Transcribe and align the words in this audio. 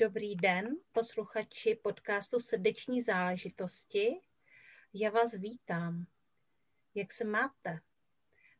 Dobrý 0.00 0.36
den, 0.36 0.76
posluchači 0.92 1.74
podcastu 1.74 2.40
Srdeční 2.40 3.02
záležitosti. 3.02 4.20
Já 4.94 5.10
vás 5.10 5.34
vítám. 5.34 6.06
Jak 6.94 7.12
se 7.12 7.24
máte? 7.24 7.80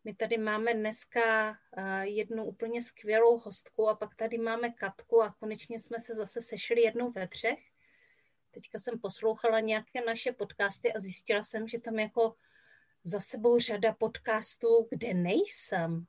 My 0.05 0.14
tady 0.14 0.38
máme 0.38 0.74
dneska 0.74 1.51
eh, 1.51 2.06
jednu 2.06 2.45
úplně 2.45 2.83
skvělou 2.83 3.38
hostku 3.38 3.88
a 3.88 3.95
pak 3.95 4.14
tady 4.14 4.39
máme 4.39 4.70
Katku 4.70 5.22
a 5.22 5.34
konečně 5.41 5.81
jsme 5.81 6.00
se 6.00 6.14
zase 6.14 6.42
sešli 6.42 6.83
jednou 6.83 7.11
ve 7.11 7.28
třech. 7.28 7.59
Teďka 8.50 8.78
jsem 8.78 8.98
poslouchala 8.98 9.61
nějaké 9.61 10.05
naše 10.06 10.33
podcasty 10.33 10.92
a 10.92 11.00
zjistila 11.00 11.44
jsem, 11.44 11.69
že 11.69 11.81
tam 11.81 11.98
jako 11.98 12.34
za 13.05 13.20
sebou 13.20 13.59
řada 13.59 13.92
podcastů, 13.92 14.89
kde 14.91 15.14
nejsem 15.14 16.06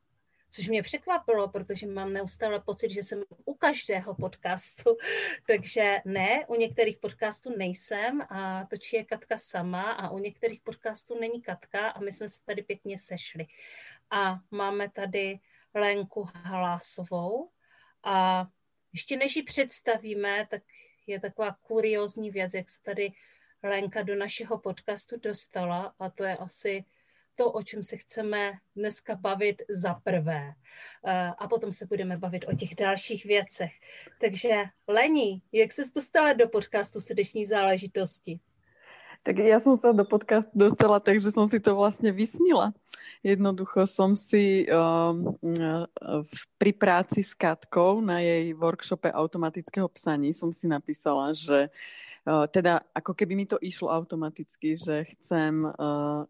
což 0.50 0.68
mě 0.68 0.84
překvapilo, 0.84 1.48
protože 1.50 1.88
mám 1.88 2.14
neustále 2.14 2.60
pocit, 2.60 2.92
že 2.92 3.04
jsem 3.04 3.24
u 3.46 3.54
každého 3.54 4.16
podcastu, 4.16 4.98
takže 5.48 6.02
ne, 6.06 6.46
u 6.48 6.56
některých 6.56 6.98
podcastů 6.98 7.58
nejsem 7.58 8.22
a 8.22 8.66
točí 8.70 8.96
je 8.96 9.06
Katka 9.06 9.38
sama 9.38 9.92
a 9.92 10.10
u 10.10 10.18
některých 10.18 10.62
podcastů 10.62 11.20
není 11.20 11.42
Katka 11.42 11.90
a 11.90 12.00
my 12.00 12.12
jsme 12.12 12.30
se 12.30 12.46
tady 12.46 12.64
pěkně 12.64 12.98
sešli. 12.98 13.48
A 14.12 14.40
máme 14.52 14.90
tady 14.90 15.40
Lenku 15.74 16.30
Halásovou 16.34 17.50
a 18.04 18.48
ještě 18.94 19.18
než 19.18 19.36
ji 19.36 19.44
představíme, 19.44 20.48
tak 20.50 20.62
je 21.08 21.20
taková 21.20 21.58
kuriozní 21.62 22.32
věc, 22.32 22.54
jak 22.54 22.70
se 22.70 22.82
tady 22.82 23.12
Lenka 23.64 24.02
do 24.02 24.16
našeho 24.16 24.60
podcastu 24.60 25.20
dostala 25.20 25.94
a 26.00 26.10
to 26.10 26.24
je 26.24 26.38
asi 26.38 26.86
to, 27.40 27.52
o 27.52 27.64
čem 27.64 27.84
se 27.84 27.98
chceme 27.98 28.60
dneska 28.76 29.16
bavit 29.16 29.62
za 29.72 29.94
prvé. 29.94 30.52
Eh, 31.08 31.32
a 31.38 31.48
potom 31.48 31.72
se 31.72 31.86
budeme 31.86 32.18
bavit 32.18 32.46
o 32.52 32.56
těch 32.56 32.76
dalších 32.76 33.26
věcech. 33.26 33.72
Takže 34.22 34.64
Lení, 34.88 35.42
jak 35.52 35.72
se 35.72 35.82
dostala 35.96 36.34
do 36.34 36.48
podcastu 36.48 37.00
Srdeční 37.00 37.46
záležitosti? 37.46 38.40
Tak 39.20 39.36
ja 39.36 39.60
som 39.60 39.76
sa 39.76 39.92
do 39.92 40.08
podcastu 40.08 40.56
dostala 40.56 41.04
tak, 41.04 41.20
že 41.20 41.28
som 41.36 41.44
si 41.44 41.60
to 41.60 41.76
vlastne 41.76 42.16
vysnila. 42.16 42.72
Jednoducho 43.20 43.84
som 43.84 44.16
si 44.16 44.64
um, 44.72 45.36
pri 46.56 46.72
práci 46.72 47.20
s 47.20 47.36
Katkou 47.36 48.00
na 48.00 48.24
jej 48.24 48.56
workshope 48.56 49.12
automatického 49.12 49.92
psaní 49.92 50.32
som 50.32 50.56
si 50.56 50.72
napísala, 50.72 51.36
že 51.36 51.68
uh, 52.24 52.48
teda 52.48 52.88
ako 52.96 53.12
keby 53.12 53.36
mi 53.36 53.44
to 53.44 53.60
išlo 53.60 53.92
automaticky, 53.92 54.80
že 54.80 55.04
chcem 55.12 55.68
uh, 55.68 56.24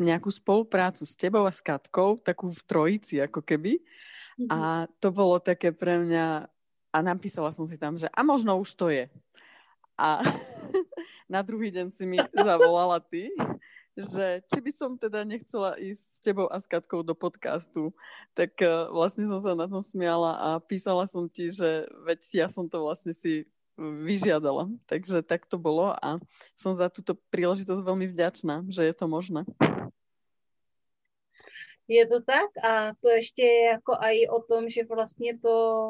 nejakú 0.00 0.32
spoluprácu 0.32 1.04
s 1.04 1.14
tebou 1.14 1.44
a 1.44 1.52
s 1.52 1.60
Katkou, 1.60 2.16
takú 2.18 2.48
v 2.48 2.62
trojici 2.64 3.20
ako 3.20 3.44
keby. 3.44 3.76
Mm-hmm. 3.78 4.48
A 4.48 4.88
to 4.98 5.12
bolo 5.12 5.36
také 5.36 5.70
pre 5.70 6.00
mňa, 6.00 6.48
a 6.90 6.98
napísala 7.04 7.52
som 7.52 7.68
si 7.68 7.76
tam, 7.76 8.00
že 8.00 8.08
a 8.08 8.20
možno 8.24 8.56
už 8.56 8.72
to 8.74 8.88
je. 8.88 9.12
A 10.00 10.24
na 11.34 11.44
druhý 11.44 11.68
deň 11.68 11.92
si 11.92 12.08
mi 12.08 12.16
zavolala 12.32 12.98
ty, 13.04 13.28
že 14.00 14.40
či 14.48 14.58
by 14.64 14.72
som 14.72 14.90
teda 14.96 15.28
nechcela 15.28 15.76
ísť 15.76 16.04
s 16.08 16.18
tebou 16.24 16.48
a 16.48 16.56
s 16.56 16.64
Katkou 16.64 17.04
do 17.04 17.12
podcastu, 17.12 17.92
tak 18.32 18.56
uh, 18.64 18.88
vlastne 18.88 19.28
som 19.28 19.38
sa 19.38 19.52
na 19.52 19.68
tom 19.68 19.84
smiala 19.84 20.32
a 20.40 20.48
písala 20.62 21.04
som 21.04 21.28
ti, 21.28 21.52
že 21.52 21.84
veď 22.08 22.20
ja 22.32 22.46
som 22.48 22.64
to 22.64 22.80
vlastne 22.80 23.12
si 23.12 23.44
vyžiadala. 23.80 24.68
Takže 24.84 25.24
tak 25.24 25.48
to 25.48 25.56
bolo 25.56 25.96
a 25.96 26.20
som 26.56 26.76
za 26.76 26.92
túto 26.92 27.16
príležitosť 27.32 27.80
veľmi 27.80 28.12
vďačná, 28.12 28.68
že 28.68 28.84
je 28.84 28.94
to 28.94 29.06
možné. 29.08 29.48
Je 31.90 32.06
to 32.06 32.22
tak 32.22 32.64
a 32.64 32.94
to 33.00 33.08
ještě 33.08 33.42
je 33.42 33.64
jako 33.64 33.92
i 34.00 34.28
o 34.28 34.42
tom, 34.42 34.70
že 34.70 34.84
vlastně 34.84 35.38
to 35.38 35.86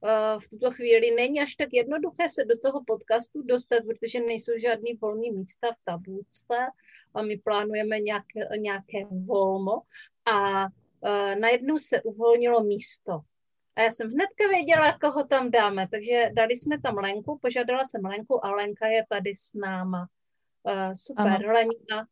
uh, 0.00 0.40
v 0.40 0.48
tuto 0.48 0.70
chvíli 0.70 1.10
není 1.10 1.40
až 1.40 1.54
tak 1.54 1.68
jednoduché 1.72 2.28
se 2.28 2.44
do 2.44 2.58
toho 2.58 2.84
podcastu 2.86 3.42
dostat, 3.42 3.82
protože 3.86 4.20
nejsou 4.20 4.52
žádný 4.58 4.94
volný 4.94 5.30
místa 5.30 5.72
v 5.72 5.84
tabulce 5.84 6.56
a 7.14 7.22
my 7.22 7.38
plánujeme 7.38 8.00
nějaké, 8.00 8.40
nějaké 8.56 9.04
volno 9.10 9.82
a 10.24 10.64
uh, 10.64 11.40
najednou 11.40 11.78
se 11.78 12.02
uvolnilo 12.02 12.64
místo. 12.64 13.20
A 13.76 13.82
já 13.82 13.90
jsem 13.90 14.10
hnedka 14.10 14.48
věděla, 14.48 14.98
koho 14.98 15.24
tam 15.24 15.50
dáme, 15.50 15.88
takže 15.90 16.30
dali 16.32 16.56
jsme 16.56 16.80
tam 16.80 16.96
Lenku, 16.96 17.38
požádala 17.42 17.84
jsem 17.84 18.04
Lenku 18.04 18.44
a 18.44 18.50
Lenka 18.50 18.86
je 18.86 19.06
tady 19.08 19.34
s 19.36 19.54
náma. 19.54 20.08
Uh, 20.62 20.92
super, 20.94 21.26
ano. 21.26 21.52
Lenka. 21.52 22.06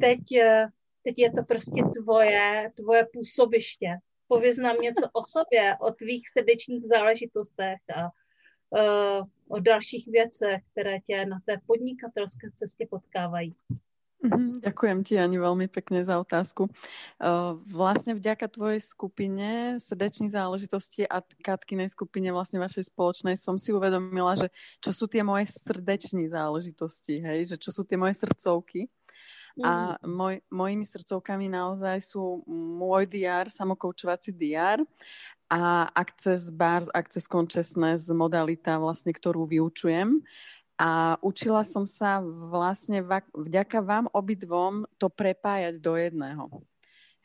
Teď 0.00 0.20
uh, 0.32 0.70
teď 1.06 1.18
je 1.18 1.30
to 1.32 1.42
prostě 1.42 1.82
tvoje, 2.02 2.72
tvoje 2.74 3.06
působiště. 3.12 3.98
Pověz 4.28 4.58
nám 4.58 4.76
něco 4.76 5.06
o 5.12 5.22
sobě, 5.28 5.76
o 5.80 5.92
tvých 5.92 6.28
srdečních 6.28 6.84
záležitostech 6.84 7.78
a 7.94 8.02
uh, 8.04 9.26
o 9.48 9.60
dalších 9.60 10.08
věcech, 10.08 10.62
které 10.72 11.00
tě 11.06 11.26
na 11.26 11.38
té 11.46 11.60
podnikatelské 11.66 12.50
cestě 12.54 12.86
potkávají. 12.90 13.54
Mm-hmm, 14.24 14.64
ďakujem 14.64 14.98
ti, 15.04 15.20
Ani, 15.20 15.36
veľmi 15.38 15.68
pekne 15.68 16.00
za 16.00 16.16
otázku. 16.18 16.72
Uh, 17.20 17.60
vlastne 17.68 18.16
vďaka 18.16 18.48
tvojej 18.48 18.80
skupine 18.80 19.76
srdečných 19.76 20.32
záležitostí 20.32 21.04
a 21.06 21.20
Katkinej 21.20 21.92
skupine 21.92 22.32
vlastne 22.32 22.58
vašej 22.58 22.90
spoločnej 22.90 23.36
som 23.36 23.60
si 23.60 23.76
uvedomila, 23.76 24.34
že 24.34 24.48
čo 24.80 24.90
sú 24.90 25.04
tie 25.06 25.20
moje 25.20 25.52
srdeční 25.52 26.32
záležitosti, 26.32 27.22
hej, 27.22 27.54
že 27.54 27.56
čo 27.60 27.70
sú 27.70 27.84
tie 27.84 28.00
moje 28.00 28.16
srdcovky. 28.18 28.88
A 29.64 29.96
mm. 29.96 30.08
moj, 30.10 30.34
mojimi 30.52 30.84
srdcovkami 30.84 31.48
naozaj 31.48 32.04
sú 32.04 32.44
môj 32.50 33.08
DR, 33.08 33.48
samokoučovací 33.48 34.28
DR 34.28 34.84
a 35.48 35.88
Access 35.94 36.52
Bars, 36.52 36.90
Access 36.92 37.24
Consciousness 37.30 38.10
modalita, 38.10 38.76
vlastne, 38.76 39.14
ktorú 39.14 39.46
vyučujem. 39.46 40.20
A 40.76 41.16
učila 41.24 41.64
som 41.64 41.88
sa 41.88 42.20
vlastne 42.52 43.00
vďaka 43.32 43.80
vám 43.80 44.12
obidvom 44.12 44.84
to 45.00 45.08
prepájať 45.08 45.80
do 45.80 45.96
jedného. 45.96 46.44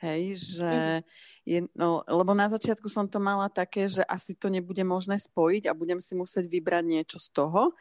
Hej, 0.02 0.56
že 0.58 0.72
mm. 0.72 1.02
je, 1.46 1.60
no, 1.78 2.02
lebo 2.08 2.32
na 2.34 2.50
začiatku 2.50 2.90
som 2.90 3.06
to 3.06 3.22
mala 3.22 3.52
také, 3.52 3.86
že 3.86 4.02
asi 4.08 4.34
to 4.34 4.50
nebude 4.50 4.82
možné 4.82 5.20
spojiť 5.20 5.70
a 5.70 5.78
budem 5.78 6.02
si 6.02 6.18
musieť 6.18 6.48
vybrať 6.48 6.84
niečo 6.88 7.18
z 7.22 7.30
toho. 7.30 7.76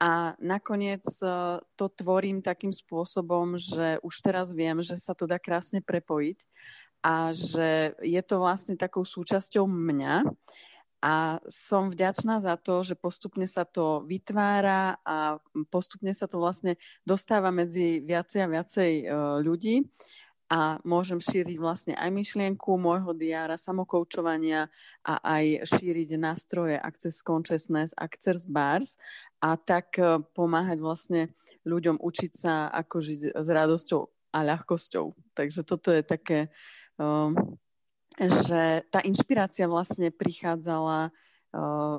A 0.00 0.32
nakoniec 0.40 1.04
e, 1.20 1.60
to 1.76 1.86
tvorím 1.92 2.40
takým 2.40 2.72
spôsobom, 2.72 3.60
že 3.60 4.00
už 4.00 4.14
teraz 4.24 4.48
viem, 4.56 4.80
že 4.80 4.96
sa 4.96 5.12
to 5.12 5.28
dá 5.28 5.36
krásne 5.36 5.84
prepojiť 5.84 6.40
a 7.04 7.36
že 7.36 7.92
je 8.00 8.22
to 8.24 8.40
vlastne 8.40 8.80
takou 8.80 9.04
súčasťou 9.04 9.68
mňa. 9.68 10.24
A 11.00 11.40
som 11.48 11.88
vďačná 11.88 12.44
za 12.44 12.60
to, 12.60 12.84
že 12.84 12.92
postupne 12.96 13.44
sa 13.48 13.64
to 13.64 14.04
vytvára 14.04 15.00
a 15.04 15.40
postupne 15.72 16.12
sa 16.12 16.28
to 16.28 16.36
vlastne 16.40 16.76
dostáva 17.08 17.48
medzi 17.52 18.00
viacej 18.00 18.40
a 18.44 18.52
viacej 18.52 18.90
e, 19.00 19.04
ľudí 19.44 19.84
a 20.50 20.82
môžem 20.82 21.22
šíriť 21.22 21.56
vlastne 21.62 21.94
aj 21.94 22.10
myšlienku 22.10 22.74
môjho 22.74 23.14
diára 23.14 23.54
samokoučovania 23.54 24.66
a 25.06 25.14
aj 25.22 25.62
šíriť 25.78 26.18
nástroje 26.18 26.74
Access 26.74 27.22
Consciousness, 27.22 27.94
Access 27.94 28.50
Bars 28.50 28.98
a 29.38 29.54
tak 29.54 29.94
e, 30.02 30.18
pomáhať 30.34 30.82
vlastne 30.82 31.30
ľuďom 31.62 32.02
učiť 32.02 32.32
sa, 32.34 32.66
ako 32.66 32.98
žiť 32.98 33.20
s 33.38 33.48
radosťou 33.48 34.00
a 34.34 34.38
ľahkosťou. 34.42 35.38
Takže 35.38 35.60
toto 35.62 35.94
je 35.94 36.02
také, 36.02 36.50
um, 36.98 37.34
že 38.18 38.82
tá 38.90 39.02
inšpirácia 39.02 39.66
vlastne 39.66 40.14
prichádzala 40.14 41.10
uh, 41.10 41.98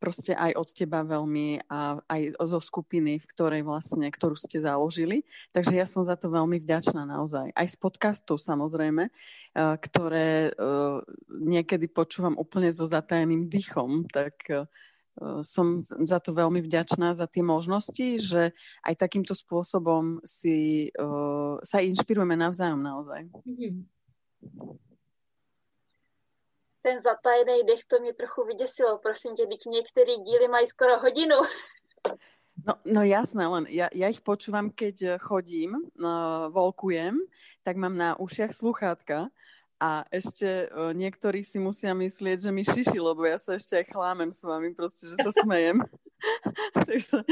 proste 0.00 0.32
aj 0.32 0.56
od 0.56 0.68
teba 0.72 1.04
veľmi 1.04 1.68
a 1.68 2.00
aj 2.08 2.40
zo 2.40 2.60
skupiny, 2.60 3.20
v 3.20 3.26
ktorej 3.36 3.62
vlastne, 3.64 4.08
ktorú 4.08 4.36
ste 4.36 4.60
založili. 4.64 5.28
Takže 5.52 5.76
ja 5.76 5.84
som 5.84 6.04
za 6.04 6.16
to 6.16 6.32
veľmi 6.32 6.60
vďačná 6.60 7.04
naozaj. 7.04 7.52
Aj 7.52 7.66
z 7.68 7.76
podcastov 7.76 8.40
samozrejme, 8.40 9.08
eh, 9.08 9.74
ktoré 9.76 10.50
eh, 10.50 10.98
niekedy 11.28 11.88
počúvam 11.92 12.36
úplne 12.40 12.72
so 12.72 12.88
zatajeným 12.88 13.48
dýchom, 13.48 14.08
tak 14.08 14.40
eh, 14.48 14.64
som 15.44 15.84
za 15.84 16.16
to 16.22 16.32
veľmi 16.32 16.64
vďačná 16.64 17.12
za 17.12 17.28
tie 17.28 17.44
možnosti, 17.44 18.24
že 18.24 18.56
aj 18.80 18.94
takýmto 19.04 19.36
spôsobom 19.36 20.22
si, 20.24 20.88
sa 21.60 21.78
inšpirujeme 21.82 22.40
navzájom 22.40 22.80
naozaj. 22.80 23.28
Mm-hmm 23.44 24.88
ten 26.82 27.00
zatajený 27.00 27.62
dech, 27.66 27.84
to 27.86 27.98
mě 27.98 28.12
trochu 28.14 28.44
vyděsilo. 28.44 28.98
Prosím 28.98 29.34
tě, 29.36 29.46
teď 29.46 29.58
některé 29.66 30.16
díly 30.16 30.48
mají 30.48 30.66
skoro 30.66 30.98
hodinu. 30.98 31.36
No, 32.66 32.74
no 32.84 33.02
jasné, 33.02 33.46
len 33.46 33.64
ja, 33.72 33.88
ja 33.88 34.12
ich 34.12 34.20
počúvam, 34.20 34.68
keď 34.68 35.16
chodím, 35.16 35.80
uh, 35.96 36.52
volkujem, 36.52 37.16
tak 37.64 37.80
mám 37.80 37.96
na 37.96 38.20
ušiach 38.20 38.52
sluchátka 38.52 39.32
a 39.80 40.04
ešte 40.12 40.68
uh, 40.68 40.92
niektorí 40.92 41.40
si 41.40 41.56
musia 41.56 41.96
myslieť, 41.96 42.44
že 42.44 42.50
mi 42.52 42.60
šiši, 42.60 43.00
lebo 43.00 43.24
ja 43.24 43.40
sa 43.40 43.56
ešte 43.56 43.80
aj 43.80 43.96
chlámem 43.96 44.28
s 44.28 44.44
vami, 44.44 44.76
proste, 44.76 45.08
že 45.08 45.16
sa 45.24 45.32
smejem. 45.32 45.80
Takže 46.88 47.24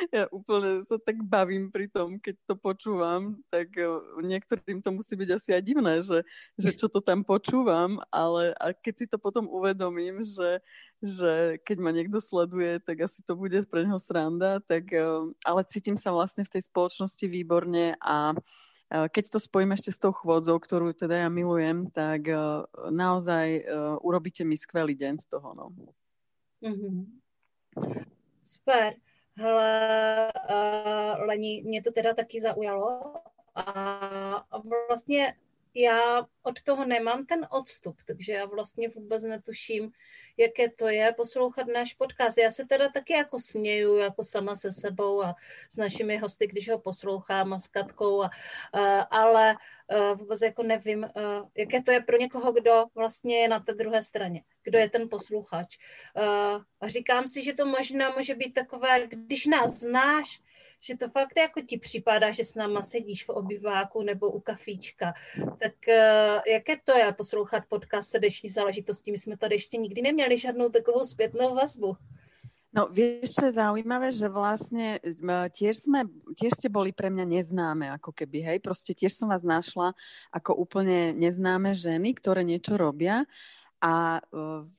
ja 0.16 0.24
úplne 0.32 0.84
sa 0.88 0.96
tak 0.96 1.20
bavím 1.20 1.68
pri 1.68 1.90
tom, 1.92 2.16
keď 2.16 2.40
to 2.48 2.54
počúvam, 2.56 3.40
tak 3.52 3.76
uh, 3.76 4.00
niektorým 4.24 4.80
to 4.80 4.90
musí 4.94 5.14
byť 5.16 5.30
asi 5.36 5.50
aj 5.52 5.62
divné, 5.62 5.94
že, 6.00 6.24
že 6.56 6.70
čo 6.72 6.88
to 6.88 7.04
tam 7.04 7.22
počúvam, 7.26 8.00
ale 8.08 8.56
a 8.56 8.72
keď 8.72 8.94
si 8.96 9.06
to 9.06 9.20
potom 9.20 9.46
uvedomím, 9.46 10.24
že, 10.24 10.64
že 11.04 11.60
keď 11.62 11.76
ma 11.80 11.90
niekto 11.92 12.18
sleduje, 12.18 12.80
tak 12.80 13.04
asi 13.04 13.20
to 13.24 13.36
bude 13.36 13.56
pre 13.68 13.84
neho 13.84 14.00
sranda, 14.00 14.64
tak, 14.64 14.88
uh, 14.96 15.28
ale 15.44 15.68
cítim 15.68 16.00
sa 16.00 16.14
vlastne 16.14 16.42
v 16.46 16.52
tej 16.58 16.62
spoločnosti 16.66 17.26
výborne 17.28 17.96
a 18.00 18.32
keď 18.90 19.30
to 19.30 19.38
spojím 19.38 19.70
ešte 19.70 19.94
s 19.94 20.02
tou 20.02 20.10
chôdzou, 20.10 20.58
ktorú 20.58 20.90
teda 20.90 21.22
ja 21.22 21.30
milujem, 21.30 21.94
tak 21.94 22.26
naozaj 22.90 23.62
urobíte 24.02 24.42
mi 24.42 24.58
skvelý 24.58 24.98
deň 24.98 25.14
z 25.14 25.26
toho. 25.30 25.54
No. 25.54 25.70
Mm-hmm. 26.58 26.98
Super. 28.42 28.98
Hele, 29.40 30.32
uh, 30.50 31.26
Leni, 31.26 31.62
mě 31.62 31.82
to 31.82 31.92
teda 31.92 32.14
taky 32.14 32.40
zaujalo. 32.40 33.14
A 33.54 34.44
vlastně 34.88 35.34
já 35.74 36.26
od 36.42 36.62
toho 36.62 36.84
nemám 36.84 37.26
ten 37.26 37.46
odstup, 37.50 37.96
takže 38.06 38.32
já 38.32 38.46
vlastně 38.46 38.88
vůbec 38.88 39.22
netuším, 39.22 39.92
jaké 40.36 40.70
to 40.70 40.88
je 40.88 41.12
poslouchat 41.16 41.66
náš 41.66 41.94
podcast. 41.94 42.38
Já 42.38 42.50
se 42.50 42.64
teda 42.64 42.88
taky 42.88 43.12
jako 43.12 43.38
směju 43.38 43.96
jako 43.96 44.24
sama 44.24 44.54
se 44.54 44.72
sebou 44.72 45.22
a 45.22 45.34
s 45.70 45.76
našimi 45.76 46.18
hosty, 46.18 46.46
když 46.46 46.70
ho 46.70 46.78
poslouchám 46.78 47.52
a 47.52 47.58
s 47.58 47.68
Katkou, 47.68 48.22
a, 48.22 48.30
a, 48.72 49.00
ale 49.00 49.56
a, 49.88 50.12
vůbec 50.12 50.42
jako 50.42 50.62
nevím, 50.62 51.04
a, 51.04 51.10
jaké 51.56 51.82
to 51.82 51.92
je 51.92 52.00
pro 52.00 52.16
někoho, 52.16 52.52
kdo 52.52 52.86
vlastně 52.94 53.38
je 53.38 53.48
na 53.48 53.60
té 53.60 53.74
druhé 53.74 54.02
straně, 54.02 54.42
kdo 54.62 54.78
je 54.78 54.90
ten 54.90 55.08
posluchač. 55.08 55.76
A, 56.16 56.60
a 56.80 56.88
říkám 56.88 57.26
si, 57.26 57.44
že 57.44 57.54
to 57.54 57.66
možná 57.66 58.10
může 58.10 58.34
být 58.34 58.54
takové, 58.54 59.06
když 59.06 59.46
nás 59.46 59.70
znáš, 59.70 60.40
že 60.80 60.96
to 60.96 61.08
fakt 61.08 61.36
jako 61.36 61.60
ti 61.60 61.78
připadá, 61.78 62.32
že 62.32 62.44
s 62.44 62.54
náma 62.54 62.82
sedíš 62.82 63.24
v 63.24 63.28
obyváku 63.28 64.02
nebo 64.02 64.30
u 64.30 64.40
kafíčka. 64.40 65.12
Tak 65.58 65.74
uh, 65.88 66.40
jaké 66.46 66.76
to 66.84 66.96
je 66.98 67.12
poslouchat 67.12 67.62
podcast 67.68 68.10
srdeční 68.10 68.50
záležitosti? 68.50 69.10
My 69.10 69.18
jsme 69.18 69.36
tady 69.36 69.54
ještě 69.54 69.76
nikdy 69.76 70.02
neměli 70.02 70.38
žádnou 70.38 70.68
takovou 70.68 71.04
zpětnou 71.04 71.54
vazbu. 71.54 71.96
No 72.70 72.86
vieš, 72.86 73.34
čo 73.34 73.50
je 73.50 73.58
zaujímavé, 73.58 74.14
že 74.14 74.30
vlastne 74.30 75.02
tiež, 75.50 75.90
sme, 75.90 76.06
tiež 76.38 76.54
ste 76.54 76.70
boli 76.70 76.94
pre 76.94 77.10
mňa 77.10 77.26
neznáme, 77.26 77.90
ako 77.98 78.14
keby, 78.14 78.46
hej, 78.46 78.58
proste 78.62 78.94
tiež 78.94 79.10
som 79.10 79.26
vás 79.26 79.42
našla 79.42 79.90
ako 80.30 80.54
úplne 80.54 81.10
neznáme 81.10 81.74
ženy, 81.74 82.14
ktoré 82.14 82.46
niečo 82.46 82.78
robia 82.78 83.26
a 83.80 84.20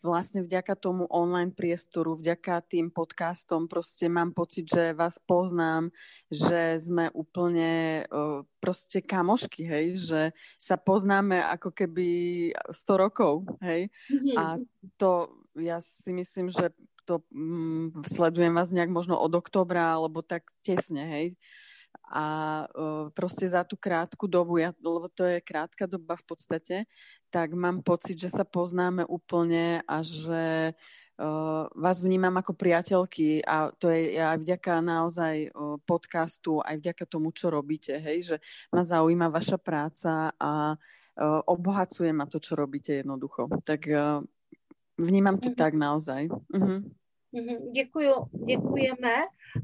vlastne 0.06 0.46
vďaka 0.46 0.78
tomu 0.78 1.10
online 1.10 1.50
priestoru, 1.50 2.14
vďaka 2.14 2.62
tým 2.70 2.94
podcastom 2.94 3.66
proste 3.66 4.06
mám 4.06 4.30
pocit, 4.30 4.70
že 4.70 4.94
vás 4.94 5.18
poznám, 5.18 5.90
že 6.30 6.78
sme 6.78 7.10
úplne 7.18 8.06
proste 8.62 9.02
kamošky, 9.02 9.66
hej, 9.66 9.86
že 9.98 10.22
sa 10.62 10.78
poznáme 10.78 11.42
ako 11.58 11.74
keby 11.74 12.10
100 12.70 13.04
rokov, 13.04 13.50
hej. 13.66 13.90
Mm-hmm. 14.14 14.38
A 14.38 14.44
to 15.02 15.34
ja 15.58 15.82
si 15.82 16.14
myslím, 16.14 16.54
že 16.54 16.70
to 17.10 17.26
mm, 17.34 18.06
sledujem 18.06 18.54
vás 18.54 18.70
nejak 18.70 18.94
možno 18.94 19.18
od 19.18 19.34
oktobra, 19.34 19.98
alebo 19.98 20.22
tak 20.22 20.46
tesne, 20.62 21.10
hej 21.10 21.28
a 22.12 22.68
proste 23.16 23.48
za 23.48 23.64
tú 23.64 23.80
krátku 23.80 24.28
dobu, 24.28 24.60
ja, 24.60 24.76
lebo 24.84 25.08
to 25.08 25.24
je 25.24 25.40
krátka 25.40 25.88
doba 25.88 26.20
v 26.20 26.26
podstate, 26.28 26.76
tak 27.32 27.56
mám 27.56 27.80
pocit, 27.80 28.20
že 28.20 28.28
sa 28.28 28.44
poznáme 28.44 29.08
úplne 29.08 29.80
a 29.88 30.04
že 30.04 30.76
vás 31.78 32.02
vnímam 32.02 32.34
ako 32.34 32.58
priateľky 32.58 33.46
a 33.46 33.70
to 33.78 33.94
je 33.94 34.18
aj 34.18 34.42
vďaka 34.42 34.74
naozaj 34.82 35.54
podcastu, 35.86 36.60
aj 36.66 36.82
vďaka 36.82 37.04
tomu, 37.06 37.30
čo 37.30 37.54
robíte, 37.54 37.94
hej, 38.02 38.26
že 38.26 38.36
ma 38.74 38.82
zaujíma 38.82 39.30
vaša 39.30 39.62
práca 39.62 40.34
a 40.36 40.74
obhacuje 41.46 42.10
ma 42.10 42.26
to, 42.26 42.42
čo 42.42 42.58
robíte 42.58 43.06
jednoducho. 43.06 43.52
Tak 43.62 43.86
vnímam 44.98 45.38
to 45.38 45.54
mm-hmm. 45.54 45.62
tak 45.62 45.74
naozaj. 45.78 46.22
Uh-huh. 46.32 46.82
Děkuju, 47.72 48.14
děkujeme 48.46 49.16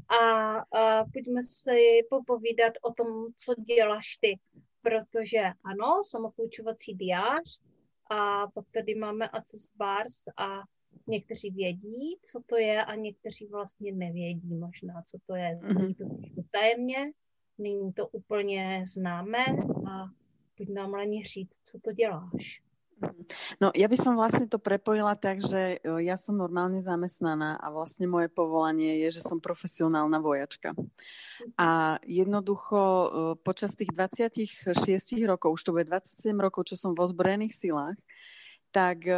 a, 0.08 0.26
a 0.58 1.04
pojďme 1.12 1.42
si 1.42 2.06
popovídat 2.10 2.72
o 2.82 2.92
tom, 2.92 3.32
co 3.36 3.54
děláš 3.54 4.16
ty. 4.20 4.38
Protože 4.82 5.38
ano, 5.64 6.00
samopoučovací 6.10 6.94
diář 6.94 7.60
a 8.10 8.46
pak 8.46 8.64
tady 8.74 8.94
máme 8.94 9.28
Access 9.28 9.68
Bars 9.76 10.22
a 10.36 10.60
někteří 11.06 11.50
vědí, 11.50 12.18
co 12.22 12.40
to 12.46 12.56
je 12.56 12.84
a 12.84 12.94
někteří 12.94 13.46
vlastně 13.46 13.92
nevědí 13.92 14.54
možná, 14.54 15.02
co 15.06 15.18
to 15.26 15.34
je. 15.34 15.58
Mhm. 15.62 15.72
Zní 15.72 15.94
to 15.94 16.42
tajemně, 16.50 17.12
není 17.58 17.92
to 17.92 18.08
úplně 18.08 18.84
známé 18.94 19.44
a 19.90 20.04
pojď 20.56 20.68
nám 20.68 20.94
Leni 20.94 21.24
říct, 21.24 21.60
co 21.64 21.78
to 21.80 21.92
děláš. 21.92 22.67
No 23.60 23.70
ja 23.76 23.86
by 23.86 23.96
som 24.00 24.16
vlastne 24.16 24.48
to 24.48 24.56
prepojila 24.56 25.12
tak, 25.14 25.44
že 25.44 25.78
ja 25.82 26.16
som 26.16 26.34
normálne 26.34 26.80
zamestnaná 26.80 27.60
a 27.60 27.66
vlastne 27.70 28.08
moje 28.08 28.32
povolanie 28.32 29.04
je, 29.06 29.20
že 29.20 29.22
som 29.22 29.38
profesionálna 29.38 30.18
vojačka. 30.18 30.72
A 31.54 32.00
jednoducho 32.02 32.80
počas 33.46 33.76
tých 33.78 33.92
26 33.94 34.74
rokov, 35.28 35.60
už 35.60 35.62
to 35.62 35.74
bude 35.76 35.86
27 35.86 36.34
rokov, 36.40 36.72
čo 36.72 36.74
som 36.74 36.96
v 36.96 37.04
ozbrojených 37.04 37.54
silách, 37.54 37.98
tak 38.68 39.08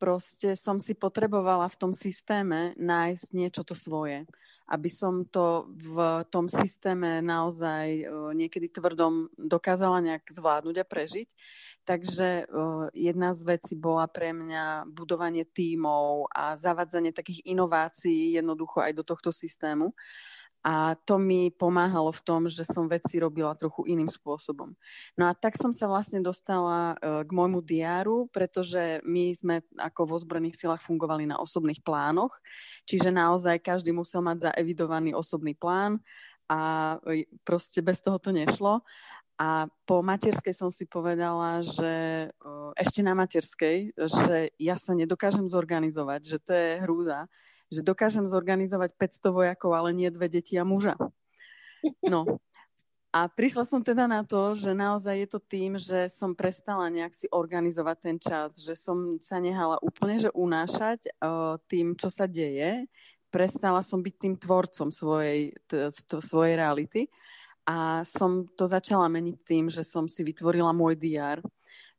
proste 0.00 0.56
som 0.56 0.80
si 0.80 0.96
potrebovala 0.96 1.68
v 1.68 1.78
tom 1.78 1.92
systéme 1.92 2.72
nájsť 2.80 3.26
niečo 3.36 3.62
to 3.62 3.76
svoje 3.76 4.24
aby 4.66 4.90
som 4.90 5.22
to 5.22 5.70
v 5.78 6.26
tom 6.26 6.50
systéme 6.50 7.22
naozaj 7.22 8.02
niekedy 8.34 8.66
tvrdom 8.66 9.30
dokázala 9.38 10.02
nejak 10.02 10.26
zvládnuť 10.26 10.76
a 10.82 10.84
prežiť. 10.86 11.28
Takže 11.86 12.50
jedna 12.90 13.30
z 13.30 13.40
vecí 13.46 13.78
bola 13.78 14.10
pre 14.10 14.34
mňa 14.34 14.90
budovanie 14.90 15.46
tímov 15.46 16.26
a 16.34 16.58
zavadzanie 16.58 17.14
takých 17.14 17.46
inovácií 17.46 18.34
jednoducho 18.34 18.82
aj 18.82 18.92
do 18.98 19.06
tohto 19.06 19.30
systému. 19.30 19.94
A 20.66 20.98
to 21.06 21.14
mi 21.22 21.54
pomáhalo 21.54 22.10
v 22.10 22.24
tom, 22.26 22.50
že 22.50 22.66
som 22.66 22.90
veci 22.90 23.22
robila 23.22 23.54
trochu 23.54 23.86
iným 23.86 24.10
spôsobom. 24.10 24.74
No 25.14 25.30
a 25.30 25.32
tak 25.32 25.54
som 25.54 25.70
sa 25.70 25.86
vlastne 25.86 26.18
dostala 26.18 26.98
k 26.98 27.30
môjmu 27.30 27.62
diáru, 27.62 28.26
pretože 28.34 28.98
my 29.06 29.30
sme 29.30 29.54
ako 29.78 30.10
v 30.10 30.14
ozbrojených 30.18 30.58
silách 30.58 30.82
fungovali 30.82 31.30
na 31.30 31.38
osobných 31.38 31.86
plánoch, 31.86 32.34
čiže 32.82 33.14
naozaj 33.14 33.62
každý 33.62 33.94
musel 33.94 34.26
mať 34.26 34.50
zaevidovaný 34.50 35.14
osobný 35.14 35.54
plán 35.54 36.02
a 36.50 36.98
e, 37.06 37.30
proste 37.46 37.78
bez 37.78 38.02
toho 38.02 38.18
to 38.18 38.34
nešlo. 38.34 38.82
A 39.38 39.70
po 39.86 40.00
materskej 40.00 40.56
som 40.56 40.72
si 40.72 40.88
povedala, 40.88 41.60
že 41.60 42.26
ešte 42.72 43.04
na 43.04 43.12
materskej, 43.12 43.92
že 43.92 44.48
ja 44.56 44.80
sa 44.80 44.96
nedokážem 44.96 45.44
zorganizovať, 45.44 46.20
že 46.24 46.38
to 46.40 46.56
je 46.56 46.68
hrúza, 46.80 47.28
že 47.72 47.82
dokážem 47.82 48.26
zorganizovať 48.26 48.94
500 48.94 49.30
vojakov, 49.34 49.70
ale 49.74 49.90
nie 49.96 50.08
dve 50.12 50.30
deti 50.30 50.54
a 50.56 50.64
muža. 50.64 50.94
No. 52.02 52.38
A 53.16 53.32
prišla 53.32 53.64
som 53.64 53.80
teda 53.80 54.04
na 54.04 54.20
to, 54.20 54.52
že 54.52 54.76
naozaj 54.76 55.24
je 55.24 55.28
to 55.32 55.40
tým, 55.40 55.80
že 55.80 56.12
som 56.12 56.36
prestala 56.36 56.92
nejak 56.92 57.16
si 57.16 57.26
organizovať 57.32 57.96
ten 57.96 58.16
čas, 58.20 58.60
že 58.60 58.76
som 58.76 59.16
sa 59.24 59.40
nehala 59.40 59.80
úplne 59.80 60.20
že 60.20 60.28
unášať 60.36 61.08
uh, 61.24 61.56
tým, 61.64 61.96
čo 61.96 62.12
sa 62.12 62.28
deje. 62.28 62.84
Prestala 63.32 63.80
som 63.80 64.04
byť 64.04 64.14
tým 64.20 64.34
tvorcom 64.36 64.92
svojej, 64.92 65.56
t- 65.64 65.88
t- 65.88 66.20
svojej 66.20 66.60
reality 66.60 67.08
a 67.64 68.04
som 68.04 68.44
to 68.52 68.68
začala 68.68 69.08
meniť 69.08 69.36
tým, 69.42 69.64
že 69.72 69.80
som 69.80 70.04
si 70.06 70.20
vytvorila 70.20 70.76
môj 70.76 71.00
diár. 71.00 71.40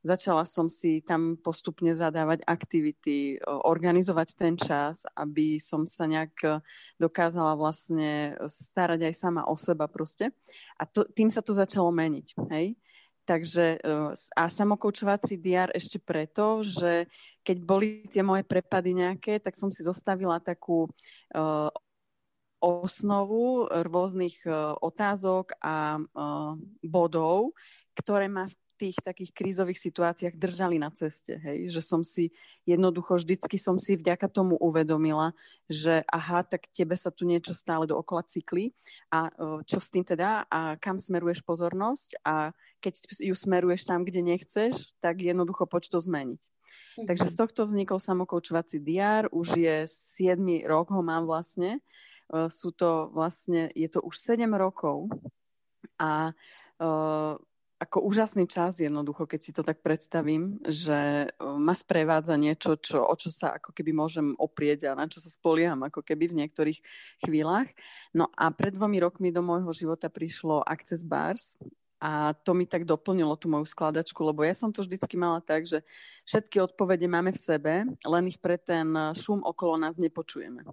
Začala 0.07 0.47
som 0.47 0.71
si 0.71 1.03
tam 1.03 1.35
postupne 1.35 1.91
zadávať 1.91 2.47
aktivity, 2.47 3.35
organizovať 3.43 4.27
ten 4.39 4.55
čas, 4.55 5.03
aby 5.11 5.59
som 5.59 5.83
sa 5.83 6.07
nejak 6.07 6.35
e, 6.47 6.49
dokázala 6.95 7.59
vlastne 7.59 8.39
starať 8.47 9.11
aj 9.11 9.13
sama 9.19 9.43
o 9.43 9.59
seba 9.59 9.91
proste. 9.91 10.31
A 10.79 10.87
to, 10.87 11.03
tým 11.11 11.27
sa 11.27 11.43
to 11.43 11.51
začalo 11.51 11.91
meniť. 11.91 12.27
Hej? 12.47 12.79
Takže 13.27 13.65
e, 13.75 13.79
a 14.15 14.43
samokoučovací 14.47 15.35
diár 15.35 15.75
ešte 15.75 15.99
preto, 15.99 16.63
že 16.63 17.11
keď 17.43 17.57
boli 17.63 18.07
tie 18.07 18.23
moje 18.23 18.47
prepady 18.47 18.95
nejaké, 18.95 19.43
tak 19.43 19.59
som 19.59 19.71
si 19.71 19.79
zostavila 19.79 20.35
takú 20.43 20.91
uh, 21.31 21.71
osnovu 22.59 23.71
rôznych 23.71 24.43
uh, 24.43 24.75
otázok 24.83 25.55
a 25.63 25.95
uh, 25.95 26.59
bodov, 26.83 27.55
ktoré 27.95 28.27
ma 28.27 28.51
v 28.51 28.66
tých 28.77 28.97
takých 29.01 29.33
krízových 29.33 29.81
situáciách 29.81 30.37
držali 30.37 30.77
na 30.77 30.93
ceste, 30.93 31.41
hej, 31.41 31.67
že 31.73 31.81
som 31.81 32.05
si 32.05 32.29
jednoducho 32.69 33.17
vždycky 33.17 33.57
som 33.57 33.81
si 33.81 33.97
vďaka 33.97 34.29
tomu 34.29 34.53
uvedomila, 34.61 35.33
že 35.65 36.05
aha, 36.05 36.45
tak 36.45 36.69
tebe 36.69 36.93
sa 36.93 37.09
tu 37.09 37.25
niečo 37.25 37.57
stále 37.57 37.89
dookola 37.89 38.21
cykli. 38.29 38.77
A 39.09 39.33
čo 39.65 39.81
s 39.81 39.89
tým 39.89 40.05
teda? 40.05 40.45
A 40.47 40.77
kam 40.77 41.01
smeruješ 41.01 41.41
pozornosť? 41.41 42.21
A 42.21 42.53
keď 42.77 43.17
ju 43.17 43.33
smeruješ 43.33 43.89
tam, 43.89 44.05
kde 44.05 44.21
nechceš, 44.21 44.93
tak 45.01 45.25
jednoducho 45.25 45.65
poď 45.65 45.89
to 45.89 45.99
zmeniť. 45.99 46.41
Mm-hmm. 46.41 47.07
Takže 47.09 47.27
z 47.33 47.35
tohto 47.35 47.61
vznikol 47.65 47.97
samokoučovací 47.97 48.77
diár, 48.77 49.33
už 49.33 49.57
je 49.57 49.75
7 49.89 50.37
rok 50.69 50.93
ho 50.93 51.01
mám 51.01 51.25
vlastne, 51.25 51.81
sú 52.31 52.75
to 52.75 53.07
vlastne, 53.15 53.71
je 53.71 53.87
to 53.87 54.03
už 54.03 54.19
7 54.19 54.51
rokov. 54.51 55.07
A 55.97 56.35
uh, 56.77 57.39
ako 57.77 58.09
úžasný 58.09 58.49
čas 58.49 58.81
jednoducho, 58.81 59.29
keď 59.29 59.39
si 59.41 59.51
to 59.53 59.61
tak 59.61 59.85
predstavím, 59.85 60.57
že 60.65 61.29
ma 61.37 61.77
sprevádza 61.77 62.33
niečo, 62.33 62.73
čo, 62.81 63.05
o 63.05 63.13
čo 63.13 63.29
sa 63.29 63.61
ako 63.61 63.69
keby 63.69 63.93
môžem 63.93 64.33
oprieť 64.41 64.89
a 64.89 64.97
na 64.97 65.05
čo 65.05 65.21
sa 65.21 65.29
spolieham 65.29 65.85
ako 65.85 66.01
keby 66.01 66.33
v 66.33 66.37
niektorých 66.41 66.79
chvíľach. 67.21 67.69
No 68.17 68.33
a 68.33 68.49
pred 68.49 68.73
dvomi 68.73 68.97
rokmi 68.97 69.29
do 69.29 69.45
môjho 69.45 69.69
života 69.77 70.09
prišlo 70.09 70.65
Access 70.65 71.05
Bars 71.05 71.53
a 72.01 72.33
to 72.41 72.57
mi 72.57 72.65
tak 72.65 72.85
doplnilo 72.85 73.37
tú 73.37 73.45
moju 73.45 73.69
skladačku, 73.69 74.25
lebo 74.25 74.41
ja 74.41 74.57
som 74.57 74.73
to 74.73 74.81
vždycky 74.81 75.13
mala 75.13 75.37
tak, 75.41 75.69
že 75.69 75.85
všetky 76.25 76.57
odpovede 76.61 77.05
máme 77.05 77.29
v 77.29 77.41
sebe, 77.41 77.73
len 77.85 78.23
ich 78.25 78.41
pre 78.41 78.57
ten 78.57 78.89
šum 79.13 79.45
okolo 79.45 79.77
nás 79.77 80.01
nepočujeme. 80.01 80.65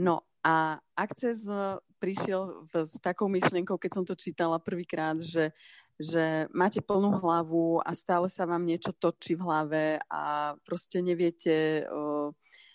No 0.00 0.24
a 0.44 0.80
Access 0.96 1.48
prišiel 1.96 2.68
v, 2.68 2.84
s 2.84 3.00
takou 3.00 3.26
myšlienkou, 3.32 3.80
keď 3.80 3.90
som 3.90 4.04
to 4.04 4.12
čítala 4.12 4.60
prvýkrát, 4.60 5.16
že, 5.18 5.50
že 5.96 6.44
máte 6.52 6.84
plnú 6.84 7.16
hlavu 7.20 7.80
a 7.80 7.96
stále 7.96 8.28
sa 8.28 8.44
vám 8.44 8.68
niečo 8.68 8.92
točí 8.92 9.32
v 9.32 9.44
hlave 9.44 9.84
a 10.12 10.52
proste 10.64 11.00
neviete, 11.00 11.88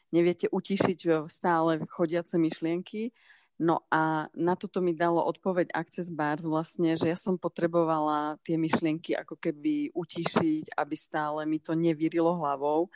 neviete 0.09 0.49
utišiť 0.49 1.29
stále 1.29 1.85
chodiace 1.85 2.41
myšlienky. 2.41 3.13
No 3.61 3.85
a 3.93 4.25
na 4.33 4.57
toto 4.57 4.81
mi 4.81 4.97
dalo 4.97 5.21
odpoveď 5.21 5.69
Access 5.69 6.09
Bars 6.09 6.41
vlastne, 6.41 6.97
že 6.97 7.13
ja 7.13 7.17
som 7.17 7.37
potrebovala 7.37 8.41
tie 8.41 8.57
myšlienky 8.57 9.13
ako 9.13 9.37
keby 9.37 9.93
utišiť, 9.93 10.73
aby 10.73 10.95
stále 10.97 11.45
mi 11.45 11.61
to 11.61 11.77
nevírilo 11.77 12.33
hlavou. 12.41 12.89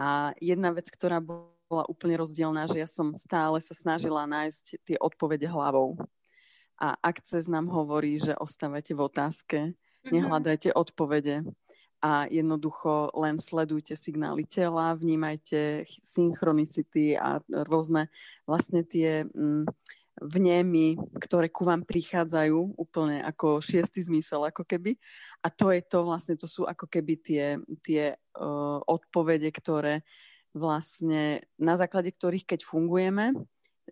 A 0.00 0.32
jedna 0.40 0.72
vec, 0.72 0.88
ktorá 0.88 1.20
bola 1.20 1.84
úplne 1.92 2.16
rozdielná, 2.16 2.64
že 2.72 2.80
ja 2.80 2.88
som 2.88 3.12
stále 3.12 3.60
sa 3.60 3.76
snažila 3.76 4.24
nájsť 4.24 4.80
tie 4.88 4.96
odpovede 4.96 5.44
hlavou. 5.44 6.00
A 6.78 6.94
akces 7.02 7.50
nám 7.50 7.66
hovorí, 7.68 8.22
že 8.22 8.38
ostávajte 8.38 8.94
v 8.94 9.00
otázke, 9.02 9.58
mhm. 10.06 10.10
nehľadajte 10.14 10.70
odpovede 10.74 11.42
a 11.98 12.30
jednoducho 12.30 13.10
len 13.18 13.42
sledujte 13.42 13.98
signály 13.98 14.46
tela, 14.46 14.94
vnímajte 14.94 15.82
synchronicity 16.06 17.18
a 17.18 17.42
rôzne 17.50 18.06
vlastne 18.46 18.86
tie 18.86 19.26
mm, 19.26 19.66
vnemy, 20.22 20.98
ktoré 21.18 21.50
ku 21.50 21.66
vám 21.66 21.82
prichádzajú 21.82 22.78
úplne 22.78 23.22
ako 23.22 23.58
šiestý 23.58 24.02
zmysel 24.02 24.46
ako 24.46 24.62
keby. 24.62 24.94
A 25.42 25.50
to 25.50 25.74
je 25.74 25.82
to 25.82 26.06
vlastne, 26.06 26.34
to 26.38 26.46
sú 26.46 26.66
ako 26.66 26.86
keby 26.86 27.18
tie, 27.18 27.58
tie 27.82 28.14
uh, 28.14 28.78
odpovede, 28.86 29.50
ktoré 29.50 30.06
vlastne 30.54 31.46
na 31.58 31.74
základe 31.78 32.10
ktorých, 32.10 32.46
keď 32.46 32.60
fungujeme 32.66 33.34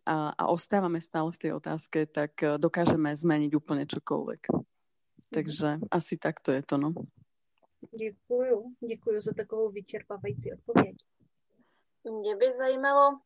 a, 0.06 0.34
a 0.36 0.46
ostávame 0.46 1.00
stále 1.00 1.32
v 1.32 1.38
tej 1.38 1.52
otázke, 1.56 2.06
tak 2.06 2.42
e, 2.42 2.58
dokážeme 2.58 3.16
zmeniť 3.16 3.52
úplne 3.56 3.86
čokoľvek. 3.86 4.42
Takže 5.30 5.82
asi 5.90 6.14
takto 6.16 6.52
je 6.52 6.62
to, 6.62 6.76
no. 6.78 6.92
Děkuju, 7.98 8.72
děkuju 8.88 9.20
za 9.20 9.32
takovou 9.36 9.70
vyčerpávající 9.70 10.52
odpověď. 10.52 10.96
Mě 12.04 12.36
by 12.36 12.52
zajímalo 12.52 13.08
uh, 13.10 13.18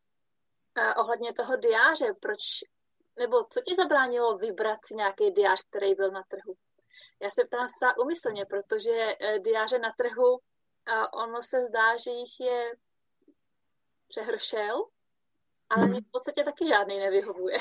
ohledně 0.97 1.33
toho 1.33 1.55
diáře, 1.55 2.13
proč, 2.21 2.39
nebo 3.19 3.43
co 3.43 3.61
ti 3.61 3.75
zabránilo 3.75 4.37
vybrat 4.37 4.79
si 4.85 4.95
nějaký 4.95 5.31
diář, 5.31 5.61
který 5.69 5.95
byl 5.95 6.11
na 6.11 6.23
trhu? 6.23 6.53
Já 7.21 7.29
se 7.29 7.45
ptám 7.45 7.67
zcela 7.69 7.97
umyslně, 7.97 8.45
protože 8.45 8.91
uh, 8.91 9.43
diáře 9.43 9.79
na 9.79 9.91
trhu, 9.97 10.31
uh, 10.33 10.39
ono 11.23 11.43
se 11.43 11.65
zdá, 11.65 11.97
že 11.97 12.11
jich 12.11 12.39
je 12.39 12.73
přehršel, 14.07 14.85
ale 15.71 15.87
mm. 15.87 16.03
v 16.03 16.09
podstate 16.11 16.43
taky 16.43 16.67
žádný 16.67 16.99
nevyhovuje. 16.99 17.57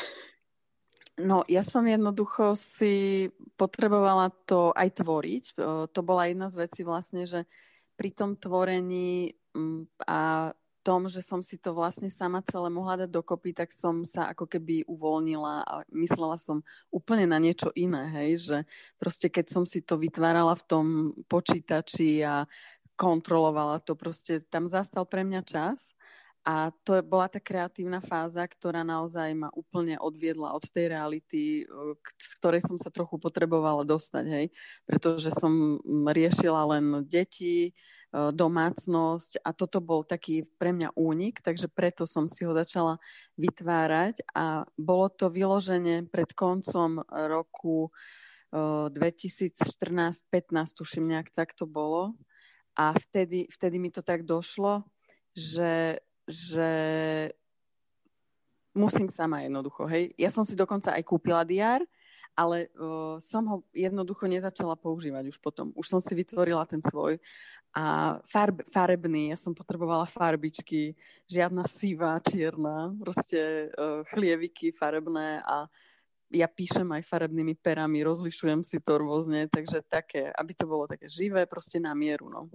No, 1.20 1.44
ja 1.46 1.60
som 1.60 1.84
jednoducho 1.84 2.56
si 2.56 3.28
potrebovala 3.60 4.32
to 4.48 4.72
aj 4.72 5.04
tvoriť. 5.04 5.44
To 5.92 6.00
bola 6.00 6.26
jedna 6.26 6.48
z 6.48 6.64
vecí 6.64 6.80
vlastne, 6.80 7.28
že 7.28 7.44
pri 7.94 8.10
tom 8.16 8.40
tvorení 8.40 9.36
a 10.08 10.50
tom, 10.80 11.12
že 11.12 11.20
som 11.20 11.44
si 11.44 11.60
to 11.60 11.76
vlastne 11.76 12.08
sama 12.08 12.40
celé 12.48 12.72
mohla 12.72 13.04
dať 13.04 13.10
dokopy, 13.12 13.52
tak 13.52 13.68
som 13.68 14.00
sa 14.00 14.32
ako 14.32 14.48
keby 14.48 14.88
uvoľnila 14.88 15.54
a 15.60 15.74
myslela 15.92 16.40
som 16.40 16.64
úplne 16.88 17.28
na 17.28 17.36
niečo 17.36 17.68
iné, 17.76 18.08
hej, 18.16 18.30
že 18.40 18.58
proste 18.96 19.28
keď 19.28 19.46
som 19.52 19.64
si 19.68 19.84
to 19.84 20.00
vytvárala 20.00 20.56
v 20.56 20.64
tom 20.64 20.86
počítači 21.28 22.24
a 22.24 22.48
kontrolovala 22.96 23.84
to, 23.84 23.92
proste 23.92 24.40
tam 24.48 24.68
zastal 24.68 25.04
pre 25.04 25.24
mňa 25.24 25.40
čas 25.44 25.92
a 26.40 26.72
to 26.82 27.04
bola 27.04 27.28
tá 27.28 27.36
kreatívna 27.36 28.00
fáza, 28.00 28.48
ktorá 28.48 28.80
naozaj 28.80 29.28
ma 29.36 29.52
úplne 29.52 30.00
odviedla 30.00 30.56
od 30.56 30.64
tej 30.72 30.88
reality, 30.88 31.68
z 32.16 32.32
ktorej 32.40 32.64
som 32.64 32.80
sa 32.80 32.88
trochu 32.88 33.20
potrebovala 33.20 33.84
dostať, 33.84 34.24
hej. 34.24 34.46
Pretože 34.88 35.28
som 35.36 35.76
riešila 36.08 36.64
len 36.76 37.04
deti, 37.04 37.76
domácnosť 38.10 39.38
a 39.46 39.54
toto 39.54 39.78
bol 39.78 40.02
taký 40.02 40.42
pre 40.58 40.74
mňa 40.74 40.98
únik, 40.98 41.38
takže 41.46 41.70
preto 41.70 42.02
som 42.10 42.26
si 42.26 42.42
ho 42.42 42.50
začala 42.50 42.98
vytvárať 43.38 44.26
a 44.34 44.66
bolo 44.74 45.06
to 45.14 45.30
vyloženie 45.30 46.10
pred 46.10 46.34
koncom 46.34 47.06
roku 47.06 47.94
2014-15, 48.50 50.26
tuším 50.74 51.06
nejak 51.06 51.30
tak 51.30 51.54
to 51.54 51.70
bolo. 51.70 52.18
A 52.74 52.90
vtedy, 52.98 53.46
vtedy 53.46 53.78
mi 53.78 53.94
to 53.94 54.02
tak 54.02 54.26
došlo, 54.26 54.82
že 55.30 56.02
že 56.30 56.70
musím 58.74 59.10
sama 59.10 59.42
jednoducho, 59.42 59.84
hej. 59.90 60.14
Ja 60.14 60.30
som 60.30 60.46
si 60.46 60.54
dokonca 60.54 60.94
aj 60.94 61.02
kúpila 61.02 61.42
diár, 61.42 61.82
ale 62.38 62.70
uh, 62.78 63.18
som 63.18 63.42
ho 63.50 63.56
jednoducho 63.74 64.24
nezačala 64.30 64.78
používať 64.78 65.34
už 65.34 65.38
potom. 65.42 65.74
Už 65.74 65.90
som 65.90 66.00
si 66.00 66.14
vytvorila 66.14 66.62
ten 66.64 66.80
svoj 66.80 67.18
a 67.70 68.18
farb, 68.26 68.66
farebný, 68.70 69.30
ja 69.30 69.38
som 69.38 69.54
potrebovala 69.54 70.02
farbičky, 70.02 70.98
žiadna 71.30 71.66
sivá, 71.70 72.18
čierna, 72.18 72.90
proste 72.98 73.70
uh, 73.74 74.02
chlieviky 74.10 74.74
farebné 74.74 75.42
a 75.46 75.70
ja 76.30 76.46
píšem 76.46 76.86
aj 76.86 77.06
farebnými 77.10 77.58
perami, 77.58 78.06
rozlišujem 78.06 78.62
si 78.62 78.78
to 78.78 79.02
rôzne, 79.02 79.50
takže 79.50 79.82
také, 79.82 80.30
aby 80.30 80.54
to 80.54 80.62
bolo 80.66 80.86
také 80.86 81.10
živé, 81.10 81.42
proste 81.46 81.82
na 81.82 81.90
mieru, 81.90 82.30
no. 82.30 82.46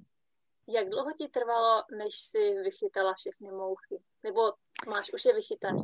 Jak 0.68 0.90
dlouho 0.90 1.12
ti 1.14 1.28
trvalo, 1.28 1.84
než 1.98 2.16
si 2.16 2.54
vychytala 2.64 3.14
všechny 3.14 3.52
mouchy? 3.52 4.02
Nebo 4.24 4.54
máš 4.90 5.14
už 5.14 5.26
je 5.26 5.34
vychytané? 5.34 5.82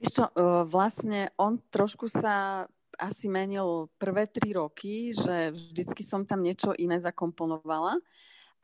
Víš 0.00 0.10
čo, 0.12 0.24
vlastne 0.68 1.32
on 1.40 1.58
trošku 1.70 2.06
sa 2.06 2.66
asi 2.94 3.26
menil 3.26 3.90
prvé 3.98 4.26
tri 4.30 4.52
roky, 4.54 5.10
že 5.16 5.50
vždycky 5.50 6.04
som 6.04 6.22
tam 6.28 6.46
niečo 6.46 6.76
iné 6.78 7.00
zakomponovala. 7.00 7.98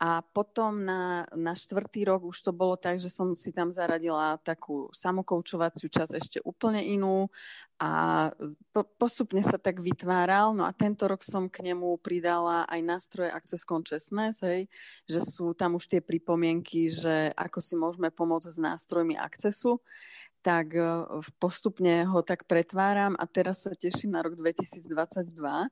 A 0.01 0.25
potom 0.25 0.81
na, 0.81 1.29
na 1.37 1.53
štvrtý 1.53 2.09
rok 2.09 2.25
už 2.25 2.41
to 2.41 2.49
bolo 2.49 2.73
tak, 2.73 2.97
že 2.97 3.05
som 3.05 3.37
si 3.37 3.53
tam 3.53 3.69
zaradila 3.69 4.41
takú 4.41 4.89
samokoučovaciu 4.89 5.93
časť 5.93 6.13
ešte 6.17 6.37
úplne 6.41 6.81
inú 6.81 7.29
a 7.77 8.29
po, 8.73 8.81
postupne 8.97 9.45
sa 9.45 9.61
tak 9.61 9.77
vytváral. 9.77 10.57
No 10.57 10.65
a 10.65 10.73
tento 10.73 11.05
rok 11.05 11.21
som 11.21 11.45
k 11.45 11.69
nemu 11.69 12.01
pridala 12.01 12.65
aj 12.65 12.81
nástroje 12.81 13.29
Access 13.29 13.61
Consciousness, 13.61 14.41
hej, 14.41 14.65
že 15.05 15.21
sú 15.21 15.53
tam 15.53 15.77
už 15.77 15.85
tie 15.85 16.01
pripomienky, 16.01 16.89
že 16.89 17.29
ako 17.37 17.61
si 17.61 17.77
môžeme 17.77 18.09
pomôcť 18.09 18.49
s 18.49 18.57
nástrojmi 18.57 19.21
Accessu 19.21 19.85
tak 20.41 20.73
e, 20.73 20.81
postupne 21.37 22.05
ho 22.09 22.19
tak 22.25 22.49
pretváram 22.49 23.13
a 23.15 23.29
teraz 23.29 23.63
sa 23.63 23.77
teším 23.77 24.17
na 24.17 24.25
rok 24.25 24.33
2022, 24.33 24.89
e, 24.89 25.67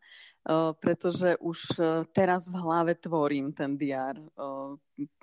pretože 0.78 1.36
už 1.42 1.60
e, 1.76 2.06
teraz 2.14 2.48
v 2.54 2.56
hlave 2.62 2.94
tvorím 2.94 3.50
ten 3.50 3.74
diár. 3.74 4.22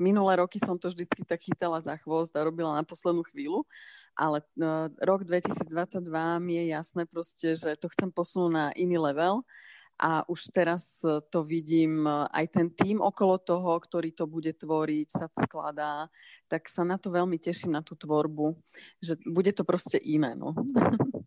Minulé 0.02 0.42
roky 0.42 0.58
som 0.58 0.74
to 0.74 0.90
vždycky 0.90 1.22
tak 1.22 1.40
chytala 1.40 1.78
za 1.78 1.94
chvost 2.02 2.34
a 2.34 2.42
robila 2.42 2.74
na 2.74 2.82
poslednú 2.82 3.22
chvíľu, 3.22 3.62
ale 4.18 4.42
rok 4.98 5.22
2022 5.22 6.02
mi 6.42 6.58
je 6.58 6.64
jasné 6.74 7.02
proste, 7.06 7.54
že 7.54 7.78
to 7.78 7.86
chcem 7.94 8.10
posunúť 8.10 8.52
na 8.52 8.66
iný 8.74 8.98
level 8.98 9.46
a 9.98 10.28
už 10.28 10.52
teraz 10.52 11.04
e, 11.04 11.20
to 11.32 11.42
vidím, 11.42 12.04
e, 12.06 12.28
aj 12.28 12.46
ten 12.48 12.68
tým 12.70 13.00
okolo 13.00 13.38
toho, 13.38 13.80
ktorý 13.80 14.12
to 14.12 14.28
bude 14.28 14.52
tvoriť, 14.52 15.08
sa 15.08 15.26
skladá, 15.32 16.12
tak 16.48 16.68
sa 16.68 16.84
na 16.84 17.00
to 17.00 17.08
veľmi 17.08 17.40
teším, 17.40 17.72
na 17.72 17.82
tú 17.82 17.96
tvorbu, 17.96 18.56
že 19.00 19.16
bude 19.24 19.52
to 19.56 19.64
proste 19.64 19.96
iné. 19.96 20.36
No. 20.36 20.52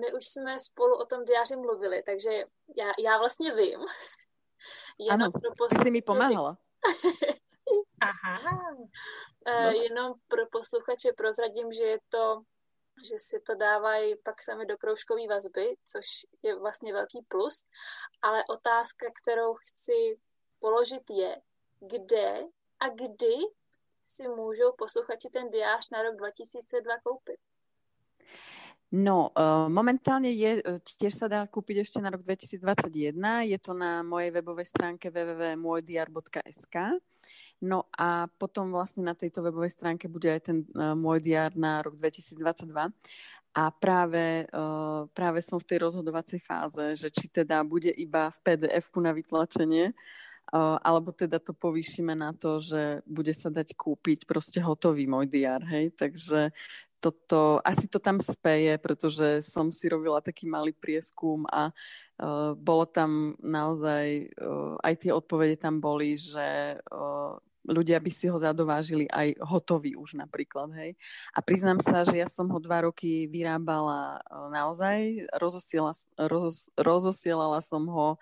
My 0.00 0.12
už 0.16 0.26
jsme 0.26 0.60
spolu 0.60 0.96
o 0.96 1.06
tom 1.06 1.24
diáři 1.24 1.56
mluvili, 1.56 2.02
takže 2.06 2.30
já, 2.76 2.92
já 2.98 3.18
vlastně 3.18 3.54
vím. 3.54 3.80
Jenom 4.98 5.20
ano, 5.20 5.30
pro 5.32 5.68
ty 5.68 5.76
jsi 5.82 5.90
mi 5.90 6.02
pomáhala. 6.02 6.56
Aha. 8.00 8.40
No. 9.46 9.70
Jenom 9.70 10.12
pro 10.28 10.42
posluchače 10.52 11.12
prozradím, 11.16 11.72
že 11.72 11.84
je 11.84 11.98
to 12.08 12.42
že 13.08 13.18
si 13.18 13.40
to 13.40 13.54
dávají 13.54 14.14
pak 14.22 14.42
sami 14.42 14.66
do 14.66 14.76
kroužkové 14.76 15.26
vazby, 15.28 15.76
což 15.86 16.06
je 16.42 16.58
vlastně 16.58 16.92
velký 16.92 17.22
plus. 17.28 17.64
Ale 18.22 18.44
otázka, 18.48 19.06
kterou 19.22 19.54
chci 19.54 20.20
položit 20.58 21.10
je, 21.10 21.36
kde 21.80 22.44
a 22.80 22.88
kdy 22.88 23.36
si 24.04 24.28
můžou 24.28 24.72
posluchači 24.78 25.28
ten 25.32 25.50
diář 25.50 25.90
na 25.90 26.02
rok 26.02 26.16
2002 26.16 26.98
koupit? 27.04 27.40
No, 28.90 29.30
uh, 29.38 29.70
momentálne 29.70 30.34
je, 30.34 30.66
uh, 30.66 30.82
tiež 30.82 31.14
sa 31.14 31.30
dá 31.30 31.46
kúpiť 31.46 31.86
ešte 31.86 32.02
na 32.02 32.10
rok 32.10 32.26
2021. 32.26 33.46
Je 33.46 33.58
to 33.62 33.70
na 33.70 34.02
mojej 34.02 34.34
webovej 34.34 34.66
stránke 34.66 35.14
www.mojdr.sk. 35.14 36.98
No 37.60 37.84
a 37.92 38.24
potom 38.40 38.72
vlastne 38.72 39.04
na 39.04 39.12
tejto 39.12 39.44
webovej 39.44 39.76
stránke 39.76 40.08
bude 40.08 40.32
aj 40.32 40.40
ten 40.48 40.58
uh, 40.72 40.96
môj 40.96 41.20
diár 41.20 41.52
na 41.52 41.84
rok 41.84 41.96
2022. 42.00 42.72
A 43.52 43.62
práve, 43.68 44.48
uh, 44.48 45.04
práve 45.12 45.44
som 45.44 45.60
v 45.60 45.68
tej 45.68 45.78
rozhodovacej 45.84 46.40
fáze, 46.40 46.84
že 46.96 47.12
či 47.12 47.28
teda 47.28 47.60
bude 47.60 47.92
iba 47.92 48.32
v 48.32 48.38
pdf 48.40 48.86
na 49.02 49.12
vytlačenie, 49.12 49.92
uh, 49.92 50.80
alebo 50.80 51.12
teda 51.12 51.36
to 51.36 51.52
povýšime 51.52 52.16
na 52.16 52.32
to, 52.32 52.64
že 52.64 53.04
bude 53.04 53.34
sa 53.36 53.52
dať 53.52 53.76
kúpiť 53.76 54.24
proste 54.24 54.64
hotový 54.64 55.04
môj 55.04 55.28
diár, 55.28 55.60
hej. 55.68 55.92
Takže 55.92 56.56
toto, 57.00 57.60
asi 57.64 57.88
to 57.88 57.96
tam 58.00 58.20
speje, 58.20 58.76
pretože 58.76 59.44
som 59.44 59.72
si 59.72 59.88
robila 59.88 60.20
taký 60.20 60.44
malý 60.44 60.76
prieskum 60.76 61.48
a 61.48 61.72
bolo 62.60 62.84
tam 62.84 63.32
naozaj, 63.40 64.28
aj 64.84 64.94
tie 65.00 65.08
odpovede 65.08 65.56
tam 65.56 65.80
boli, 65.80 66.20
že 66.20 66.76
ľudia 67.70 68.02
by 68.02 68.10
si 68.10 68.26
ho 68.26 68.36
zadovážili 68.36 69.06
aj 69.06 69.38
hotový 69.46 69.94
už 69.94 70.18
napríklad, 70.18 70.74
hej. 70.74 70.98
A 71.30 71.38
priznám 71.38 71.78
sa, 71.78 72.02
že 72.02 72.18
ja 72.18 72.26
som 72.26 72.50
ho 72.50 72.58
dva 72.58 72.90
roky 72.90 73.30
vyrábala 73.30 74.18
uh, 74.26 74.50
naozaj, 74.50 75.30
rozosiela, 75.38 75.94
roz, 76.18 76.68
rozosielala 76.74 77.62
som 77.62 77.86
ho 77.86 78.18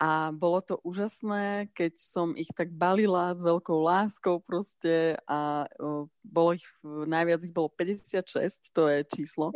a 0.00 0.32
bolo 0.32 0.64
to 0.64 0.80
úžasné, 0.80 1.68
keď 1.76 1.92
som 2.00 2.32
ich 2.32 2.48
tak 2.56 2.72
balila 2.72 3.36
s 3.36 3.44
veľkou 3.44 3.84
láskou 3.84 4.40
proste 4.40 5.20
a 5.28 5.68
uh, 5.76 6.08
bolo 6.24 6.56
ich, 6.56 6.64
najviac 6.84 7.44
ich 7.44 7.52
bolo 7.52 7.68
56, 7.68 8.72
to 8.72 8.88
je 8.88 8.98
číslo. 9.04 9.52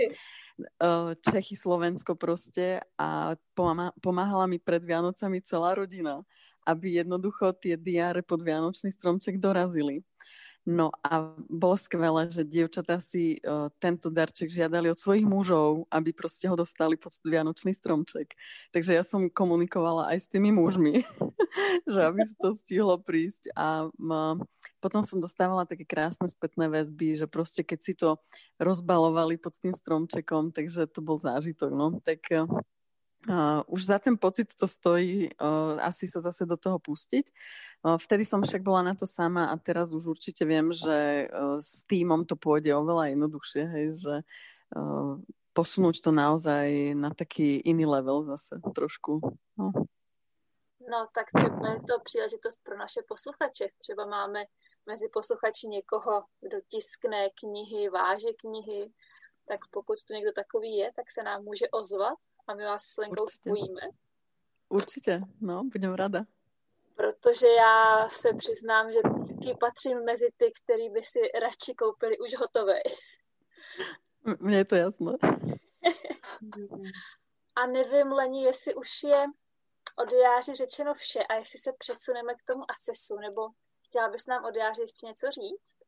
Uh, 0.78 1.16
Čechy, 1.24 1.56
Slovensko 1.56 2.12
proste 2.14 2.84
a 3.00 3.34
pomáhala 3.98 4.44
mi 4.44 4.60
pred 4.60 4.84
Vianocami 4.84 5.40
celá 5.42 5.74
rodina, 5.74 6.20
aby 6.66 7.00
jednoducho 7.00 7.52
tie 7.56 7.76
diáre 7.76 8.24
pod 8.24 8.40
Vianočný 8.40 8.90
stromček 8.90 9.36
dorazili. 9.40 10.04
No 10.64 10.88
a 11.04 11.36
bolo 11.44 11.76
skvelé, 11.76 12.32
že 12.32 12.40
dievčatá 12.40 12.96
si 12.96 13.36
uh, 13.44 13.68
tento 13.76 14.08
darček 14.08 14.48
žiadali 14.48 14.88
od 14.88 14.96
svojich 14.96 15.28
mužov, 15.28 15.84
aby 15.92 16.16
proste 16.16 16.48
ho 16.48 16.56
dostali 16.56 16.96
pod 16.96 17.12
vianočný 17.20 17.76
stromček. 17.76 18.32
Takže 18.72 18.96
ja 18.96 19.04
som 19.04 19.28
komunikovala 19.28 20.08
aj 20.16 20.24
s 20.24 20.30
tými 20.32 20.56
mužmi, 20.56 21.04
že 21.92 22.00
aby 22.00 22.24
si 22.24 22.32
to 22.40 22.56
stihlo 22.56 22.96
prísť. 22.96 23.52
A 23.52 23.92
uh, 23.92 24.40
potom 24.80 25.04
som 25.04 25.20
dostávala 25.20 25.68
také 25.68 25.84
krásne 25.84 26.32
spätné 26.32 26.72
väzby, 26.72 27.12
že 27.20 27.28
proste 27.28 27.60
keď 27.60 27.78
si 27.84 27.92
to 27.92 28.16
rozbalovali 28.56 29.36
pod 29.36 29.52
tým 29.60 29.76
stromčekom, 29.76 30.48
takže 30.48 30.88
to 30.88 31.04
bol 31.04 31.20
zážitok. 31.20 31.76
No. 31.76 32.00
Tak 32.00 32.24
uh, 32.32 32.48
Už 33.66 33.86
za 33.86 33.98
ten 33.98 34.20
pocit 34.20 34.52
to 34.52 34.66
stojí 34.68 35.32
uh, 35.40 35.80
asi 35.80 36.04
sa 36.04 36.20
zase 36.20 36.44
do 36.44 36.60
toho 36.60 36.76
pustiť. 36.76 37.32
Uh, 37.80 37.96
vtedy 37.96 38.20
som 38.24 38.44
však 38.44 38.60
bola 38.60 38.92
na 38.92 38.94
to 38.94 39.08
sama 39.08 39.48
a 39.48 39.56
teraz 39.56 39.96
už 39.96 40.12
určite 40.12 40.44
viem, 40.44 40.72
že 40.76 41.28
uh, 41.32 41.56
s 41.56 41.88
týmom 41.88 42.28
to 42.28 42.36
pôjde 42.36 42.76
oveľa 42.76 43.16
jednoduchšie, 43.16 43.62
hej, 43.64 43.86
že 43.96 44.14
uh, 44.76 45.16
posunúť 45.56 46.04
to 46.04 46.10
naozaj 46.12 46.92
na 46.92 47.16
taký 47.16 47.64
iný 47.64 47.88
level 47.88 48.28
zase 48.28 48.60
trošku. 48.74 49.24
No. 49.56 49.72
No 50.84 51.08
tak 51.14 51.32
třeba 51.32 51.68
je 51.68 51.80
to 51.80 52.00
příležitost 52.04 52.60
pro 52.60 52.76
naše 52.76 53.00
posluchače. 53.08 53.68
Třeba 53.78 54.06
máme 54.06 54.44
mezi 54.86 55.08
posluchači 55.08 55.68
někoho, 55.68 56.24
kdo 56.40 56.60
tiskne 56.68 57.30
knihy, 57.40 57.88
váže 57.88 58.32
knihy, 58.36 58.92
tak 59.48 59.60
pokud 59.70 59.96
tu 60.04 60.12
někdo 60.12 60.32
takový 60.32 60.76
je, 60.76 60.92
tak 60.96 61.10
se 61.10 61.22
nám 61.22 61.44
může 61.44 61.68
ozvat 61.72 62.18
a 62.46 62.54
my 62.54 62.64
vás 62.64 62.84
s 62.84 62.96
Lenkou 62.96 63.28
spojíme. 63.28 63.80
Určitě, 64.68 65.20
no, 65.40 65.64
budem 65.64 65.94
rada. 65.94 66.24
Protože 66.96 67.46
já 67.48 68.08
se 68.08 68.34
přiznám, 68.34 68.92
že 68.92 68.98
taky 69.02 69.56
patřím 69.60 70.04
mezi 70.04 70.28
ty, 70.36 70.52
který 70.62 70.90
by 70.90 71.02
si 71.02 71.18
radši 71.40 71.74
koupili 71.74 72.18
už 72.18 72.38
hotové. 72.38 72.78
Mně 74.40 74.56
je 74.56 74.64
to 74.64 74.76
jasné. 74.76 75.12
a 77.56 77.66
nevím, 77.66 78.12
Leni, 78.12 78.44
jestli 78.44 78.74
už 78.74 79.02
je 79.02 79.24
od 79.96 80.10
diáři 80.10 80.54
řečeno 80.54 80.94
vše 80.94 81.24
a 81.24 81.34
jestli 81.34 81.58
se 81.58 81.72
přesuneme 81.78 82.34
k 82.34 82.44
tomu 82.46 82.62
acesu, 82.70 83.16
nebo 83.16 83.48
chtěla 83.86 84.08
bys 84.08 84.26
nám 84.26 84.44
od 84.44 84.50
diáři 84.50 84.80
ještě 84.80 85.06
něco 85.06 85.30
říct? 85.30 85.83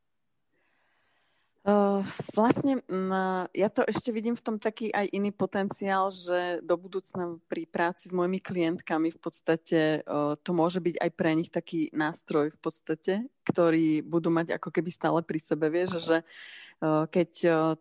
Uh, 1.67 1.99
vlastne 2.31 2.79
uh, 2.79 3.43
ja 3.51 3.67
to 3.67 3.83
ešte 3.83 4.15
vidím 4.15 4.39
v 4.39 4.45
tom 4.45 4.55
taký 4.55 4.87
aj 4.87 5.11
iný 5.11 5.35
potenciál, 5.35 6.07
že 6.07 6.63
do 6.63 6.79
budúcna 6.79 7.43
pri 7.51 7.67
práci 7.67 8.07
s 8.07 8.15
mojimi 8.15 8.39
klientkami 8.39 9.11
v 9.11 9.19
podstate 9.19 9.99
uh, 10.07 10.39
to 10.39 10.55
môže 10.55 10.79
byť 10.79 10.95
aj 10.95 11.11
pre 11.11 11.35
nich 11.35 11.51
taký 11.51 11.91
nástroj 11.91 12.55
v 12.55 12.59
podstate, 12.63 13.13
ktorý 13.43 13.99
budú 13.99 14.31
mať 14.31 14.55
ako 14.55 14.71
keby 14.71 14.95
stále 14.95 15.19
pri 15.27 15.43
sebe. 15.43 15.67
Vieš, 15.67 15.91
že 16.07 16.17
keď 17.09 17.31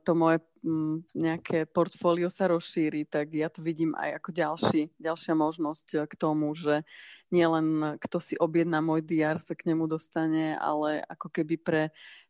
to 0.08 0.16
moje 0.16 0.40
um, 0.64 1.04
nejaké 1.12 1.68
portfólio 1.68 2.32
sa 2.32 2.48
rozšíri, 2.48 3.04
tak 3.04 3.28
ja 3.36 3.52
to 3.52 3.60
vidím 3.60 3.92
aj 3.92 4.24
ako 4.24 4.30
ďalší, 4.32 4.82
ďalšia 4.96 5.36
možnosť 5.36 6.08
k 6.08 6.14
tomu, 6.16 6.56
že 6.56 6.80
nielen 7.28 8.00
kto 8.00 8.24
si 8.24 8.34
objedná 8.40 8.80
môj 8.80 9.04
diár 9.04 9.36
sa 9.36 9.52
k 9.52 9.68
nemu 9.68 9.84
dostane, 9.84 10.56
ale 10.56 11.04
ako 11.12 11.28
keby 11.28 11.60
pre 11.60 11.82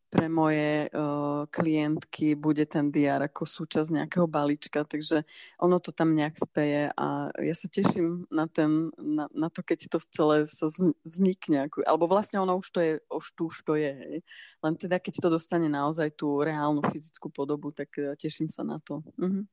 pre 0.09 0.31
moje 0.31 0.87
uh, 0.87 1.43
klientky 1.51 2.35
bude 2.35 2.63
ten 2.65 2.87
diár 2.91 3.19
ako 3.27 3.43
súčasť 3.43 3.91
nejakého 3.91 4.27
balíčka, 4.27 4.87
takže 4.87 5.27
ono 5.59 5.83
to 5.83 5.91
tam 5.91 6.15
nejak 6.15 6.39
speje 6.39 6.87
a 6.95 7.27
ja 7.35 7.55
sa 7.55 7.67
teším 7.67 8.23
na, 8.31 8.47
ten, 8.47 8.87
na, 8.95 9.27
na 9.35 9.51
to, 9.51 9.59
keď 9.63 9.91
to 9.91 9.99
celé 10.11 10.47
sa 10.47 10.71
vznikne. 11.03 11.67
Ako, 11.67 11.83
alebo 11.83 12.07
vlastne 12.07 12.39
ono 12.39 12.55
už 12.55 12.67
to 12.71 12.79
je, 12.79 12.93
už 13.11 13.25
tu 13.35 13.41
už 13.51 13.57
to 13.67 13.73
je, 13.75 13.91
hej. 13.91 14.17
Len 14.63 14.73
teda 14.79 15.03
keď 15.03 15.13
to 15.19 15.27
dostane 15.27 15.67
naozaj 15.67 16.15
tú 16.15 16.39
reálnu 16.39 16.79
fyzickú 16.87 17.27
podobu, 17.27 17.75
tak 17.75 17.91
uh, 17.99 18.15
teším 18.15 18.47
sa 18.47 18.63
na 18.63 18.79
to. 18.79 19.03
Uh-huh. 19.19 19.43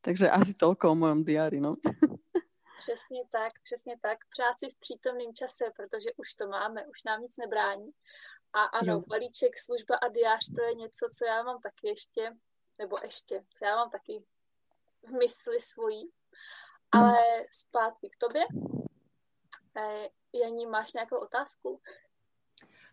Takže 0.00 0.32
asi 0.32 0.56
toľko 0.56 0.96
o 0.96 0.96
mojom 0.96 1.20
diári, 1.24 1.60
no. 1.60 1.76
Přesně 2.80 3.22
tak, 3.30 3.52
přesně 3.62 3.94
tak. 4.00 4.18
Práci 4.36 4.74
v 4.74 4.78
přítomném 4.80 5.34
čase, 5.34 5.64
protože 5.76 6.10
už 6.16 6.34
to 6.34 6.48
máme, 6.48 6.86
už 6.86 7.04
nám 7.04 7.20
nic 7.20 7.36
nebrání. 7.36 7.90
A 8.52 8.62
ano, 8.62 8.92
jo. 8.92 9.00
balíček, 9.00 9.58
služba 9.58 9.96
a 9.96 10.08
diář, 10.08 10.54
to 10.56 10.62
je 10.62 10.74
něco, 10.74 11.10
co 11.18 11.24
já 11.24 11.42
mám 11.42 11.60
taky 11.60 11.88
ještě, 11.88 12.36
nebo 12.78 12.96
ještě, 13.02 13.44
co 13.50 13.64
já 13.64 13.76
mám 13.76 13.90
taky 13.90 14.24
v 15.02 15.10
mysli 15.10 15.60
svojí. 15.60 16.10
Ale 16.92 17.18
zpátky 17.50 18.10
k 18.10 18.16
tobě. 18.16 18.44
E, 19.76 20.08
Janí, 20.44 20.66
máš 20.66 20.92
nějakou 20.92 21.18
otázku? 21.18 21.80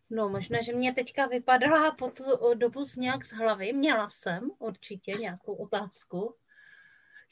No, 0.10 0.30
možná, 0.30 0.62
že 0.62 0.74
mě 0.74 0.93
teďka 0.93 1.26
vypadala 1.26 1.91
po 1.91 2.12
tu 2.12 2.24
dobu 2.54 2.86
z 2.86 2.96
nějak 2.96 3.26
z 3.26 3.32
hlavy. 3.32 3.74
Měla 3.74 4.10
jsem 4.10 4.52
určitě 4.60 5.12
nějakou 5.12 5.56
otázku. 5.56 6.36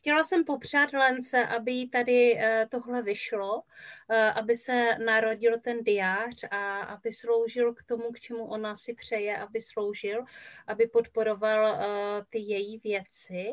Chtěla 0.06 0.24
jsem 0.24 0.44
popřát 0.44 0.94
Lence, 0.94 1.48
aby 1.48 1.72
jí 1.72 1.90
tady 1.90 2.38
eh, 2.40 2.68
tohle 2.72 3.02
vyšlo, 3.02 3.64
eh, 4.10 4.32
aby 4.32 4.56
se 4.56 4.98
narodil 5.06 5.60
ten 5.60 5.84
diář 5.84 6.44
a 6.52 6.80
aby 6.80 7.12
sloužil 7.12 7.74
k 7.74 7.84
tomu, 7.84 8.12
k 8.12 8.20
čemu 8.20 8.46
ona 8.46 8.76
si 8.76 8.94
přeje, 8.94 9.38
aby 9.38 9.62
sloužil, 9.62 10.24
aby 10.68 10.88
podporoval 10.88 11.68
eh, 11.68 12.26
ty 12.30 12.40
její 12.40 12.78
věci. 12.78 13.46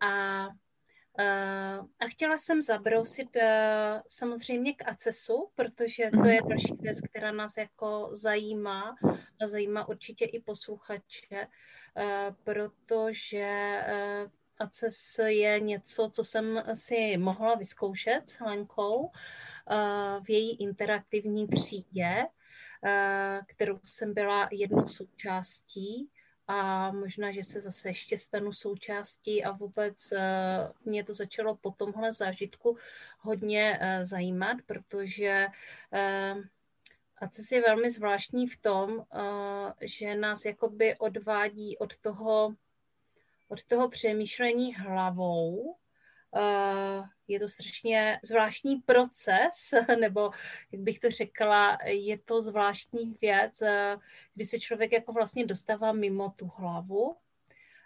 A 0.00 0.48
a 2.00 2.06
chtěla 2.10 2.38
jsem 2.38 2.62
zabrousit 2.62 3.36
samozřejmě 4.08 4.74
k 4.74 4.88
ACESu, 4.88 5.50
protože 5.54 6.10
to 6.22 6.28
je 6.28 6.40
další 6.48 6.74
věc, 6.80 7.00
která 7.00 7.32
nás 7.32 7.56
jako 7.56 8.08
zajímá 8.12 8.96
a 9.42 9.46
zajímá 9.46 9.88
určitě 9.88 10.24
i 10.24 10.40
posluchače, 10.40 11.46
protože 12.44 13.80
ACES 14.58 15.20
je 15.26 15.60
něco, 15.60 16.10
co 16.12 16.24
jsem 16.24 16.62
si 16.74 17.16
mohla 17.16 17.54
vyzkoušet 17.54 18.30
s 18.30 18.40
Helenkou 18.40 19.10
eh, 19.70 20.20
v 20.22 20.30
její 20.30 20.56
interaktivní 20.56 21.48
třídě, 21.48 22.26
eh, 22.84 23.40
kterou 23.46 23.80
jsem 23.84 24.14
byla 24.14 24.48
jednou 24.52 24.88
součástí. 24.88 26.10
A 26.50 26.92
možná, 26.92 27.32
že 27.32 27.44
se 27.44 27.60
zase 27.60 27.88
ještě 27.88 28.18
stanu 28.18 28.52
součástí 28.52 29.44
a 29.44 29.50
vůbec 29.50 30.12
mě 30.84 31.04
to 31.04 31.14
začalo 31.14 31.56
po 31.56 31.70
tomhle 31.70 32.12
zážitku 32.12 32.76
hodně 33.18 33.78
zajímat, 34.02 34.56
protože 34.66 35.46
ACES 37.20 37.52
je 37.52 37.60
velmi 37.60 37.90
zvláštní 37.90 38.46
v 38.46 38.60
tom, 38.60 39.04
že 39.80 40.14
nás 40.14 40.44
jakoby 40.44 40.96
odvádí 40.98 41.78
od 41.78 41.96
toho, 41.96 42.54
od 43.48 43.64
toho 43.64 43.88
přemýšlení 43.88 44.74
hlavou, 44.74 45.76
je 47.28 47.40
to 47.40 47.48
strašně 47.48 48.20
zvláštní 48.22 48.76
proces, 48.76 49.74
nebo 50.00 50.30
jak 50.72 50.80
bych 50.82 50.98
to 50.98 51.10
řekla, 51.10 51.78
je 51.84 52.18
to 52.18 52.42
zvláštní 52.42 53.16
věc, 53.20 53.62
kdy 54.34 54.44
se 54.46 54.60
člověk 54.60 54.92
jako 54.92 55.12
vlastně 55.12 55.46
dostává 55.46 55.92
mimo 55.92 56.30
tu 56.30 56.50
hlavu 56.56 57.16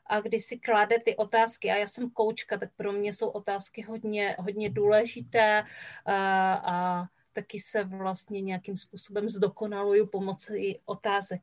a 0.07 0.20
kdy 0.20 0.40
si 0.40 0.59
klade 0.59 0.98
ty 1.05 1.16
otázky, 1.16 1.70
a 1.70 1.77
já 1.77 1.87
jsem 1.87 2.11
koučka, 2.11 2.59
tak 2.59 2.70
pro 2.77 2.92
mě 2.92 3.12
jsou 3.12 3.29
otázky 3.29 3.83
hodně, 3.83 4.37
hodně 4.38 4.70
důležité 4.70 5.64
a, 6.05 6.55
a 6.55 7.07
taky 7.33 7.61
se 7.61 7.85
vlastně 7.85 8.40
nějakým 8.40 8.77
způsobem 8.77 9.29
zdokonaluju 9.29 10.07
pomocí 10.07 10.81
otázek. 10.85 11.40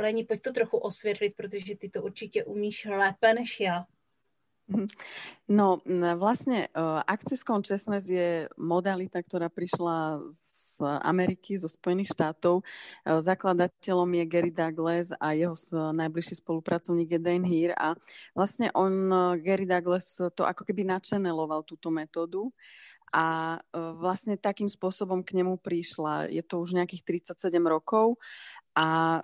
Leni, 0.00 0.24
pojď 0.24 0.42
to 0.42 0.52
trochu 0.52 0.76
osvětlit, 0.76 1.34
protože 1.36 1.76
ty 1.76 1.88
to 1.88 2.02
určitě 2.02 2.44
umíš 2.44 2.84
lépe 2.84 3.34
než 3.34 3.60
já. 3.60 3.86
Mhm. 4.70 4.86
No 5.50 5.82
vlastne 6.14 6.70
uh, 6.78 7.02
Access 7.02 7.42
Consciousness 7.42 8.06
je 8.06 8.46
modalita, 8.54 9.18
ktorá 9.18 9.50
prišla 9.50 10.22
z 10.30 10.78
Ameriky, 11.02 11.58
zo 11.58 11.66
Spojených 11.66 12.14
štátov. 12.14 12.62
Uh, 12.62 13.18
zakladateľom 13.18 14.06
je 14.14 14.24
Gary 14.30 14.54
Douglas 14.54 15.10
a 15.18 15.34
jeho 15.34 15.58
najbližší 15.74 16.38
spolupracovník 16.38 17.10
je 17.10 17.18
Dan 17.18 17.42
Heer 17.42 17.74
a 17.74 17.98
vlastne 18.30 18.70
on, 18.78 19.10
Gary 19.42 19.66
Douglas, 19.66 20.22
to 20.38 20.46
ako 20.46 20.62
keby 20.62 20.86
načeneloval 20.86 21.66
túto 21.66 21.90
metódu 21.90 22.54
a 23.10 23.58
vlastne 23.98 24.38
takým 24.38 24.70
spôsobom 24.70 25.26
k 25.26 25.42
nemu 25.42 25.58
prišla. 25.58 26.30
Je 26.30 26.42
to 26.46 26.62
už 26.62 26.78
nejakých 26.78 27.26
37 27.26 27.50
rokov 27.66 28.18
a 28.70 29.18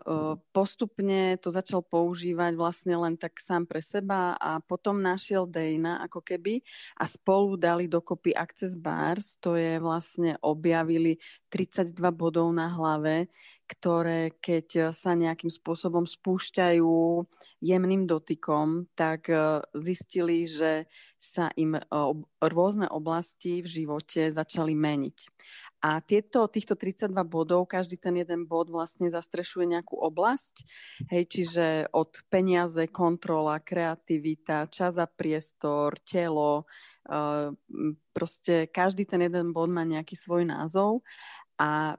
postupne 0.50 1.38
to 1.38 1.54
začal 1.54 1.78
používať 1.78 2.58
vlastne 2.58 2.98
len 2.98 3.14
tak 3.14 3.38
sám 3.38 3.62
pre 3.62 3.78
seba 3.78 4.34
a 4.42 4.58
potom 4.58 4.98
našiel 4.98 5.46
Dana 5.46 6.02
ako 6.02 6.18
keby 6.18 6.66
a 6.98 7.06
spolu 7.06 7.54
dali 7.54 7.86
dokopy 7.86 8.34
Access 8.34 8.74
Bars, 8.74 9.38
to 9.38 9.54
je 9.54 9.78
vlastne 9.78 10.34
objavili 10.42 11.22
32 11.54 11.94
bodov 12.10 12.50
na 12.50 12.66
hlave, 12.74 13.30
ktoré 13.66 14.32
keď 14.38 14.94
sa 14.94 15.18
nejakým 15.18 15.50
spôsobom 15.50 16.06
spúšťajú 16.06 16.96
jemným 17.60 18.06
dotykom, 18.06 18.86
tak 18.94 19.26
zistili, 19.74 20.46
že 20.46 20.86
sa 21.18 21.50
im 21.58 21.74
rôzne 22.38 22.86
oblasti 22.86 23.60
v 23.64 23.68
živote 23.68 24.30
začali 24.30 24.76
meniť. 24.76 25.18
A 25.84 26.00
tieto, 26.00 26.48
týchto 26.48 26.74
32 26.74 27.12
bodov, 27.28 27.68
každý 27.68 28.00
ten 28.00 28.16
jeden 28.16 28.48
bod 28.48 28.72
vlastne 28.72 29.12
zastrešuje 29.12 29.70
nejakú 29.76 29.94
oblasť, 29.94 30.64
hej, 31.12 31.24
čiže 31.28 31.66
od 31.92 32.10
peniaze, 32.26 32.88
kontrola, 32.88 33.60
kreativita, 33.60 34.66
čas 34.72 34.96
a 34.98 35.06
priestor, 35.06 36.00
telo, 36.02 36.66
proste 38.10 38.66
každý 38.66 39.06
ten 39.06 39.30
jeden 39.30 39.54
bod 39.54 39.70
má 39.70 39.86
nejaký 39.86 40.18
svoj 40.18 40.48
názov 40.48 41.06
a 41.56 41.96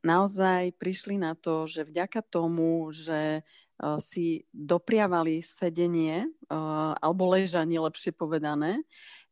naozaj 0.00 0.72
prišli 0.80 1.20
na 1.20 1.36
to, 1.36 1.68
že 1.68 1.84
vďaka 1.84 2.24
tomu, 2.24 2.88
že 2.90 3.44
uh, 3.44 4.00
si 4.00 4.48
dopriavali 4.50 5.44
sedenie 5.44 6.24
uh, 6.48 6.96
alebo 6.96 7.28
ležanie, 7.36 7.76
lepšie 7.76 8.16
povedané, 8.16 8.80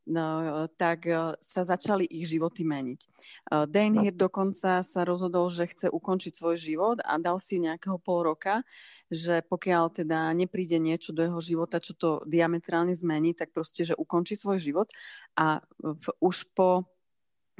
no, 0.06 0.26
tak 0.78 1.10
e, 1.10 1.34
sa 1.42 1.66
začali 1.66 2.06
ich 2.06 2.30
životy 2.30 2.62
meniť. 2.62 3.00
E, 3.02 3.06
Dan 3.66 3.98
Heer 3.98 4.14
dokonca 4.14 4.80
sa 4.86 5.00
rozhodol, 5.02 5.50
že 5.50 5.66
chce 5.66 5.90
ukončiť 5.90 6.32
svoj 6.38 6.56
život 6.56 6.98
a 7.02 7.18
dal 7.18 7.42
si 7.42 7.58
nejakého 7.58 7.98
pol 7.98 8.22
roka, 8.22 8.62
že 9.10 9.42
pokiaľ 9.42 10.02
teda 10.02 10.30
nepríde 10.32 10.78
niečo 10.78 11.10
do 11.10 11.26
jeho 11.26 11.42
života, 11.42 11.82
čo 11.82 11.92
to 11.98 12.22
diametrálne 12.24 12.94
zmení, 12.94 13.34
tak 13.34 13.50
proste, 13.50 13.82
že 13.82 13.98
ukončí 13.98 14.38
svoj 14.38 14.62
život 14.62 14.88
a 15.34 15.60
v, 15.82 16.06
už 16.22 16.46
po 16.54 16.86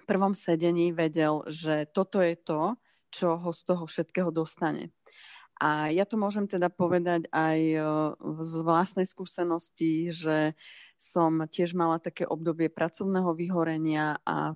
prvom 0.07 0.33
sedení 0.33 0.95
vedel, 0.95 1.43
že 1.51 1.91
toto 1.91 2.23
je 2.23 2.39
to, 2.39 2.79
čo 3.11 3.37
ho 3.37 3.51
z 3.51 3.61
toho 3.67 3.85
všetkého 3.85 4.31
dostane. 4.31 4.95
A 5.57 5.89
ja 5.89 6.05
to 6.05 6.21
môžem 6.21 6.45
teda 6.45 6.69
povedať 6.69 7.33
aj 7.33 7.59
e, 7.59 7.81
z 8.45 8.55
vlastnej 8.61 9.09
skúsenosti, 9.09 10.13
že 10.13 10.53
som 11.01 11.49
tiež 11.49 11.73
mala 11.73 11.97
také 11.97 12.29
obdobie 12.29 12.69
pracovného 12.69 13.33
vyhorenia 13.33 14.21
a 14.25 14.53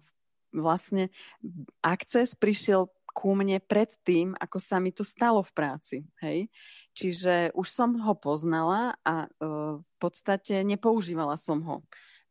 vlastne 0.53 1.09
akces 1.81 2.37
prišiel 2.37 2.93
ku 3.11 3.35
mne 3.35 3.59
pred 3.61 3.91
tým, 4.07 4.39
ako 4.39 4.59
sa 4.63 4.79
mi 4.79 4.95
to 4.95 5.03
stalo 5.03 5.43
v 5.43 5.53
práci. 5.53 5.97
Hej? 6.23 6.49
Čiže 6.95 7.53
už 7.59 7.67
som 7.67 7.97
ho 7.99 8.15
poznala 8.15 8.95
a 9.03 9.27
uh, 9.27 9.83
v 9.83 9.97
podstate 9.99 10.63
nepoužívala 10.63 11.35
som 11.35 11.59
ho. 11.67 11.77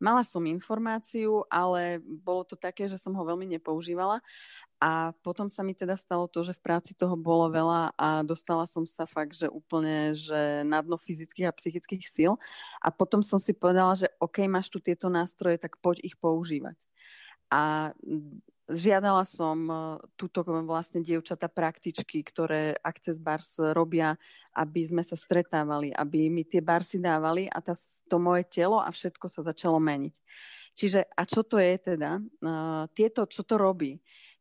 Mala 0.00 0.24
som 0.24 0.42
informáciu, 0.48 1.44
ale 1.52 2.00
bolo 2.00 2.42
to 2.42 2.56
také, 2.56 2.88
že 2.88 2.96
som 2.96 3.12
ho 3.12 3.22
veľmi 3.22 3.44
nepoužívala 3.56 4.24
a 4.80 5.12
potom 5.20 5.44
sa 5.44 5.60
mi 5.60 5.76
teda 5.76 5.92
stalo 5.92 6.24
to, 6.24 6.40
že 6.40 6.56
v 6.56 6.64
práci 6.64 6.96
toho 6.96 7.12
bolo 7.12 7.52
veľa 7.52 7.92
a 8.00 8.24
dostala 8.24 8.64
som 8.64 8.88
sa 8.88 9.04
fakt, 9.04 9.36
že 9.36 9.52
úplne, 9.52 10.16
že 10.16 10.64
na 10.64 10.80
dno 10.80 10.96
fyzických 10.96 11.52
a 11.52 11.56
psychických 11.56 12.08
síl. 12.08 12.40
A 12.80 12.88
potom 12.88 13.20
som 13.20 13.36
si 13.36 13.52
povedala, 13.52 13.92
že 13.92 14.08
OK, 14.16 14.48
máš 14.48 14.72
tu 14.72 14.80
tieto 14.80 15.12
nástroje, 15.12 15.60
tak 15.60 15.76
poď 15.84 16.00
ich 16.00 16.16
používať. 16.16 16.80
A 17.52 17.92
žiadala 18.70 19.26
som 19.26 19.58
e, 19.66 19.74
túto 20.14 20.46
vlastne 20.46 21.02
dievčata 21.02 21.50
praktičky, 21.50 22.22
ktoré 22.22 22.78
Access 22.80 23.18
Bars 23.18 23.58
robia, 23.74 24.14
aby 24.54 24.86
sme 24.86 25.02
sa 25.02 25.18
stretávali, 25.18 25.90
aby 25.94 26.30
mi 26.30 26.46
tie 26.46 26.62
barsy 26.62 27.02
dávali 27.02 27.46
a 27.50 27.58
tá, 27.60 27.74
to 28.06 28.16
moje 28.16 28.46
telo 28.48 28.78
a 28.78 28.88
všetko 28.90 29.26
sa 29.26 29.42
začalo 29.42 29.82
meniť. 29.82 30.14
Čiže 30.74 31.00
a 31.12 31.22
čo 31.26 31.42
to 31.42 31.58
je 31.58 31.74
teda? 31.76 32.22
Uh, 32.40 32.86
tieto, 32.94 33.26
čo 33.26 33.42
to 33.42 33.58
robí? 33.58 33.98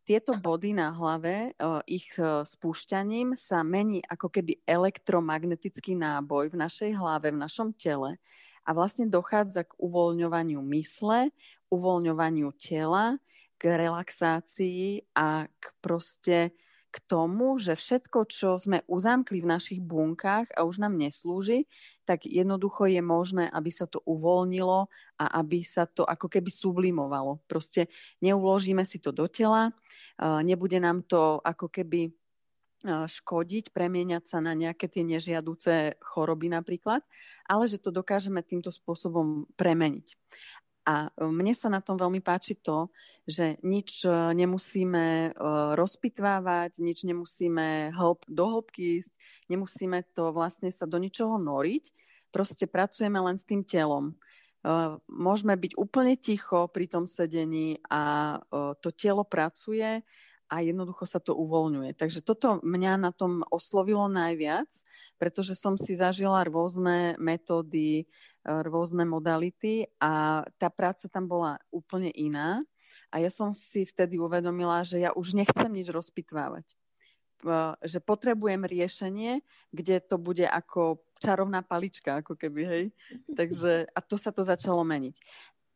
tieto 0.09 0.33
body 0.33 0.73
na 0.73 0.89
hlave, 0.89 1.53
ich 1.85 2.09
spúšťaním 2.17 3.37
sa 3.37 3.61
mení 3.61 4.01
ako 4.09 4.33
keby 4.33 4.57
elektromagnetický 4.65 5.93
náboj 5.93 6.49
v 6.49 6.65
našej 6.65 6.97
hlave, 6.97 7.29
v 7.29 7.37
našom 7.37 7.69
tele 7.77 8.17
a 8.65 8.69
vlastne 8.73 9.05
dochádza 9.05 9.69
k 9.69 9.77
uvoľňovaniu 9.77 10.65
mysle, 10.65 11.29
uvoľňovaniu 11.69 12.49
tela, 12.57 13.21
k 13.59 13.75
relaxácii 13.75 15.11
a 15.19 15.51
k 15.51 15.65
proste 15.83 16.55
k 16.89 16.97
tomu, 17.05 17.61
že 17.61 17.77
všetko, 17.77 18.25
čo 18.25 18.57
sme 18.57 18.81
uzamkli 18.89 19.45
v 19.45 19.51
našich 19.53 19.77
bunkách 19.77 20.49
a 20.57 20.65
už 20.65 20.81
nám 20.81 20.97
neslúži, 20.97 21.69
tak 22.01 22.25
jednoducho 22.25 22.89
je 22.89 22.97
možné, 22.97 23.45
aby 23.45 23.69
sa 23.69 23.85
to 23.85 24.01
uvoľnilo 24.09 24.89
a 25.21 25.25
aby 25.37 25.61
sa 25.61 25.85
to 25.85 26.01
ako 26.01 26.25
keby 26.25 26.49
sublimovalo. 26.49 27.45
Proste 27.45 27.93
neuložíme 28.25 28.81
si 28.89 28.97
to 28.97 29.13
do 29.13 29.29
tela, 29.29 29.69
nebude 30.41 30.81
nám 30.81 31.05
to 31.05 31.37
ako 31.45 31.69
keby 31.69 32.09
škodiť, 32.89 33.69
premieňať 33.69 34.23
sa 34.25 34.41
na 34.41 34.57
nejaké 34.57 34.89
tie 34.89 35.05
nežiaduce 35.05 35.99
choroby 36.01 36.49
napríklad, 36.49 37.05
ale 37.45 37.69
že 37.69 37.77
to 37.77 37.93
dokážeme 37.93 38.41
týmto 38.41 38.73
spôsobom 38.73 39.45
premeniť. 39.59 40.17
A 40.89 41.13
e, 41.13 41.29
mne 41.29 41.53
sa 41.53 41.69
na 41.69 41.85
tom 41.85 42.01
veľmi 42.01 42.17
páči 42.17 42.57
to, 42.57 42.89
že 43.29 43.61
nič 43.61 44.01
e, 44.01 44.09
nemusíme 44.33 45.05
e, 45.05 45.31
rozpitvávať, 45.77 46.81
nič 46.81 47.05
nemusíme 47.05 47.93
hĺb, 47.93 48.25
do 48.25 48.45
hĺbky 48.57 48.97
ísť, 48.97 49.13
nemusíme 49.53 50.01
to 50.17 50.33
vlastne 50.33 50.73
sa 50.73 50.89
do 50.89 50.97
ničoho 50.97 51.37
noriť, 51.37 51.93
proste 52.33 52.65
pracujeme 52.65 53.21
len 53.21 53.37
s 53.37 53.45
tým 53.45 53.61
telom. 53.61 54.17
Môžeme 55.07 55.55
byť 55.55 55.79
úplne 55.79 56.19
ticho 56.19 56.67
pri 56.67 56.91
tom 56.91 57.07
sedení 57.07 57.79
a 57.87 58.35
to 58.83 58.91
telo 58.91 59.23
pracuje 59.23 60.03
a 60.49 60.55
jednoducho 60.65 61.05
sa 61.05 61.21
to 61.21 61.37
uvoľňuje. 61.37 61.93
Takže 61.93 62.25
toto 62.25 62.57
mňa 62.65 62.97
na 62.97 63.11
tom 63.13 63.45
oslovilo 63.53 64.09
najviac, 64.09 64.67
pretože 65.21 65.53
som 65.53 65.77
si 65.77 65.93
zažila 65.93 66.41
rôzne 66.43 67.13
metódy, 67.21 68.09
rôzne 68.45 69.03
modality 69.03 69.87
a 69.99 70.43
tá 70.55 70.71
práca 70.71 71.11
tam 71.11 71.27
bola 71.27 71.59
úplne 71.69 72.09
iná. 72.15 72.63
A 73.09 73.17
ja 73.17 73.33
som 73.33 73.57
si 73.57 73.89
vtedy 73.89 74.21
uvedomila, 74.21 74.85
že 74.85 75.01
ja 75.01 75.09
už 75.13 75.33
nechcem 75.33 75.69
nič 75.73 75.89
rozpitvávať. 75.89 76.77
Že 77.81 77.99
potrebujem 78.03 78.67
riešenie, 78.67 79.41
kde 79.73 80.03
to 80.03 80.19
bude 80.21 80.45
ako 80.45 81.01
čarovná 81.17 81.65
palička, 81.65 82.21
ako 82.21 82.37
keby, 82.37 82.61
hej. 82.67 82.83
Takže, 83.39 83.89
a 83.89 83.99
to 84.03 84.15
sa 84.19 84.29
to 84.29 84.45
začalo 84.45 84.85
meniť. 84.85 85.15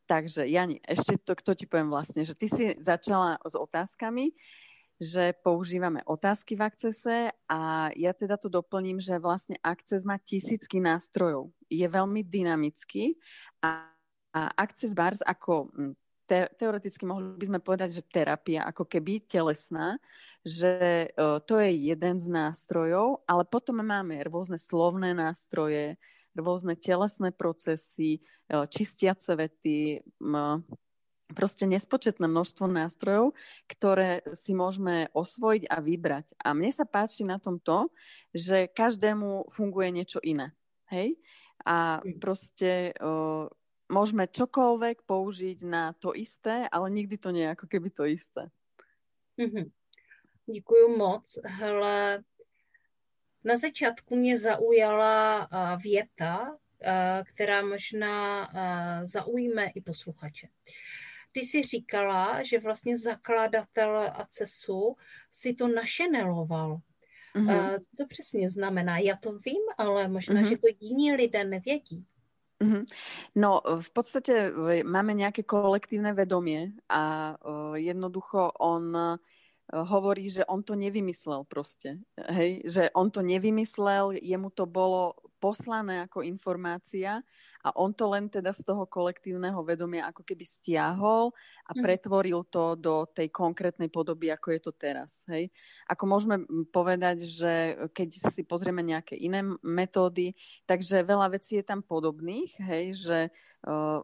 Takže, 0.04 0.44
Jani, 0.46 0.84
ešte 0.84 1.16
to, 1.16 1.34
kto 1.34 1.56
ti 1.56 1.66
poviem 1.66 1.88
vlastne, 1.88 2.28
že 2.28 2.36
ty 2.36 2.52
si 2.52 2.76
začala 2.76 3.40
s 3.40 3.56
otázkami, 3.56 4.36
že 5.02 5.34
používame 5.42 6.06
otázky 6.06 6.54
v 6.56 6.62
Accesse 6.70 7.18
a 7.50 7.90
ja 7.98 8.12
teda 8.14 8.38
to 8.38 8.48
doplním, 8.48 9.02
že 9.02 9.18
vlastne 9.18 9.58
Access 9.60 10.06
má 10.06 10.22
tisícky 10.22 10.78
nástrojov. 10.78 11.50
Je 11.68 11.86
veľmi 11.86 12.22
dynamický 12.24 13.18
a, 13.60 13.90
a 14.32 14.42
Access 14.54 14.94
Bars 14.94 15.20
ako 15.26 15.74
hm, 15.74 15.94
te, 16.26 16.48
teoreticky 16.56 17.04
mohli 17.04 17.36
by 17.36 17.46
sme 17.46 17.60
povedať, 17.60 18.00
že 18.00 18.08
terapia 18.08 18.64
ako 18.64 18.88
keby 18.88 19.28
telesná, 19.28 20.00
že 20.44 21.12
uh, 21.16 21.40
to 21.44 21.60
je 21.60 21.94
jeden 21.94 22.16
z 22.20 22.28
nástrojov, 22.32 23.24
ale 23.28 23.44
potom 23.48 23.84
máme 23.84 24.24
rôzne 24.28 24.60
slovné 24.60 25.12
nástroje, 25.16 26.00
rôzne 26.34 26.74
telesné 26.80 27.30
procesy, 27.36 28.24
uh, 28.50 28.66
čistiace 28.66 29.36
vety, 29.36 30.04
proste 31.34 31.68
nespočetné 31.68 32.30
množstvo 32.30 32.70
nástrojov, 32.70 33.34
ktoré 33.68 34.24
si 34.38 34.54
môžeme 34.54 35.12
osvojiť 35.12 35.68
a 35.68 35.78
vybrať. 35.82 36.38
A 36.40 36.54
mne 36.54 36.72
sa 36.72 36.86
páči 36.88 37.28
na 37.28 37.42
tom 37.42 37.60
to, 37.60 37.90
že 38.34 38.72
každému 38.72 39.52
funguje 39.52 39.90
niečo 39.92 40.22
iné. 40.24 40.54
Hej? 40.88 41.18
A 41.66 42.00
hm. 42.00 42.22
proste 42.22 42.94
uh, 42.98 43.50
môžeme 43.92 44.26
čokoľvek 44.26 45.06
použiť 45.06 45.60
na 45.68 45.94
to 46.02 46.18
isté, 46.18 46.66
ale 46.72 46.90
nikdy 46.90 47.18
to 47.22 47.30
nie 47.30 47.46
je 47.46 47.54
ako 47.54 47.66
keby 47.70 47.90
to 47.94 48.10
isté. 48.10 48.50
Mm-hmm. 49.38 49.72
Děkuji 50.54 50.98
moc. 50.98 51.40
Hele, 51.46 52.24
na 53.44 53.56
začátku 53.56 54.16
mě 54.16 54.38
zaujala 54.38 55.48
věta, 55.84 56.58
která 57.24 57.62
možná 57.62 58.50
zaujme 59.04 59.68
i 59.76 59.82
posluchače. 59.82 60.48
Ty 61.34 61.42
si 61.42 61.64
říkala, 61.64 62.44
že 62.44 62.60
vlastně 62.60 62.98
zakladatel 62.98 64.14
ACESu 64.16 64.96
si 65.32 65.54
to 65.54 65.68
našeneloval. 65.68 66.78
Mm-hmm. 67.36 67.80
Co 67.82 67.92
to 67.98 68.06
přesně 68.08 68.50
znamená? 68.50 68.98
Já 68.98 69.18
to 69.18 69.34
vím, 69.34 69.66
ale 69.78 70.08
možná, 70.08 70.42
mm-hmm. 70.42 70.50
že 70.50 70.58
to 70.58 70.68
jiní 70.80 71.14
lidé 71.14 71.44
nevědí. 71.44 72.06
Mm-hmm. 72.62 72.86
No, 73.36 73.60
v 73.60 73.90
podstate 73.92 74.54
máme 74.86 75.12
nejaké 75.18 75.44
kolektívne 75.44 76.14
vedomie 76.14 76.72
a 76.88 77.36
jednoducho 77.76 78.56
on 78.62 79.18
hovorí, 79.68 80.30
že 80.30 80.46
on 80.46 80.64
to 80.64 80.78
nevymyslel 80.78 81.44
proste. 81.44 82.00
Hej? 82.16 82.62
Že 82.64 82.94
on 82.94 83.12
to 83.12 83.26
nevymyslel, 83.26 84.16
jemu 84.22 84.54
to 84.54 84.70
bolo 84.70 85.18
poslané 85.44 86.08
ako 86.08 86.24
informácia 86.24 87.20
a 87.64 87.72
on 87.80 87.96
to 87.96 88.12
len 88.12 88.28
teda 88.28 88.52
z 88.52 88.68
toho 88.68 88.84
kolektívneho 88.84 89.56
vedomia 89.64 90.12
ako 90.12 90.28
keby 90.28 90.44
stiahol 90.44 91.32
a 91.64 91.72
mhm. 91.72 91.80
pretvoril 91.80 92.44
to 92.52 92.76
do 92.76 93.08
tej 93.08 93.32
konkrétnej 93.32 93.88
podoby, 93.88 94.30
ako 94.30 94.52
je 94.52 94.60
to 94.60 94.72
teraz. 94.76 95.24
Hej? 95.32 95.48
Ako 95.88 96.04
môžeme 96.04 96.44
povedať, 96.70 97.24
že 97.24 97.54
keď 97.96 98.10
si 98.30 98.44
pozrieme 98.44 98.84
nejaké 98.84 99.16
iné 99.16 99.42
metódy, 99.64 100.36
takže 100.68 101.08
veľa 101.08 101.40
vecí 101.40 101.56
je 101.58 101.66
tam 101.66 101.80
podobných, 101.80 102.52
hej? 102.60 102.86
že 103.00 103.18
uh, 103.64 104.04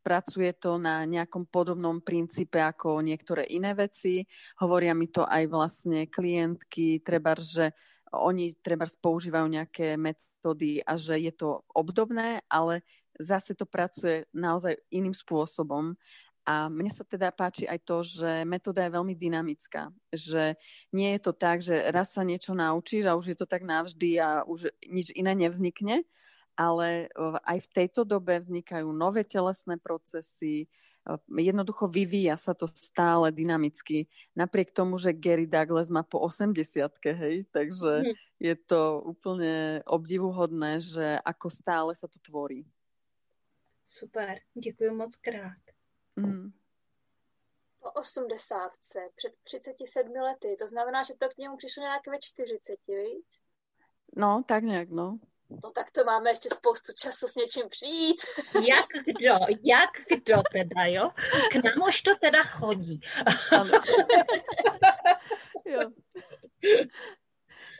pracuje 0.00 0.50
to 0.56 0.80
na 0.80 1.04
nejakom 1.06 1.46
podobnom 1.46 2.02
princípe 2.02 2.58
ako 2.58 3.04
niektoré 3.04 3.46
iné 3.46 3.76
veci. 3.76 4.24
Hovoria 4.58 4.96
mi 4.96 5.06
to 5.12 5.22
aj 5.28 5.46
vlastne 5.46 6.08
klientky, 6.08 7.04
treba, 7.04 7.36
že 7.38 7.70
oni 8.10 8.58
treba 8.58 8.90
používajú 8.90 9.46
nejaké 9.46 9.94
metódy 9.94 10.29
metódy 10.40 10.80
a 10.80 10.96
že 10.96 11.20
je 11.20 11.32
to 11.36 11.60
obdobné, 11.76 12.40
ale 12.48 12.80
zase 13.20 13.52
to 13.52 13.68
pracuje 13.68 14.24
naozaj 14.32 14.72
iným 14.88 15.12
spôsobom. 15.12 15.92
A 16.48 16.72
mne 16.72 16.88
sa 16.88 17.04
teda 17.04 17.28
páči 17.28 17.68
aj 17.68 17.84
to, 17.84 18.00
že 18.00 18.48
metóda 18.48 18.88
je 18.88 18.96
veľmi 18.96 19.12
dynamická. 19.12 19.92
Že 20.08 20.56
nie 20.96 21.12
je 21.12 21.20
to 21.20 21.32
tak, 21.36 21.60
že 21.60 21.76
raz 21.92 22.16
sa 22.16 22.24
niečo 22.24 22.56
naučíš 22.56 23.04
a 23.04 23.14
už 23.14 23.36
je 23.36 23.36
to 23.36 23.44
tak 23.44 23.60
navždy 23.68 24.16
a 24.16 24.48
už 24.48 24.72
nič 24.88 25.12
iné 25.12 25.36
nevznikne, 25.36 26.08
ale 26.56 27.12
aj 27.44 27.58
v 27.60 27.72
tejto 27.76 28.08
dobe 28.08 28.40
vznikajú 28.40 28.88
nové 28.88 29.28
telesné 29.28 29.76
procesy, 29.76 30.64
jednoducho 31.32 31.88
vyvíja 31.88 32.36
sa 32.36 32.52
to 32.54 32.68
stále 32.68 33.32
dynamicky. 33.32 34.06
Napriek 34.36 34.70
tomu, 34.70 34.98
že 34.98 35.16
Gary 35.16 35.46
Douglas 35.46 35.90
má 35.90 36.02
po 36.02 36.20
80 36.20 36.92
hej, 37.16 37.44
takže 37.50 37.92
mm. 38.04 38.14
je 38.40 38.54
to 38.56 39.00
úplne 39.02 39.80
obdivuhodné, 39.88 40.80
že 40.80 41.18
ako 41.24 41.48
stále 41.50 41.92
sa 41.96 42.06
to 42.06 42.20
tvorí. 42.20 42.68
Super, 43.84 44.40
děkuji 44.54 44.90
moc 44.90 45.16
krát. 45.16 45.62
Mm. 46.16 46.52
Po 47.80 47.90
80 47.90 48.72
před 49.14 49.32
37 49.42 50.12
lety, 50.12 50.56
to 50.58 50.66
znamená, 50.66 51.02
že 51.02 51.14
to 51.14 51.28
k 51.28 51.38
němu 51.38 51.56
přišlo 51.56 51.82
nějak 51.82 52.06
ve 52.06 52.18
40, 52.20 52.86
víš? 52.86 53.24
No, 54.16 54.42
tak 54.46 54.64
nějak, 54.64 54.90
no. 54.90 55.18
No 55.50 55.70
tak 55.74 55.90
to 55.90 56.04
máme 56.04 56.30
ještě 56.30 56.48
spoustu 56.48 56.92
času 56.92 57.28
s 57.28 57.34
něčím 57.34 57.68
přijít. 57.68 58.20
Jak 58.54 58.86
kdo, 59.06 59.34
jak 59.62 59.90
kdo 60.08 60.42
teda, 60.52 60.84
jo? 60.84 61.10
K 61.52 61.54
nám 61.54 61.88
už 61.88 62.02
to 62.02 62.14
teda 62.20 62.42
chodí. 62.42 63.00
jo. 65.64 65.90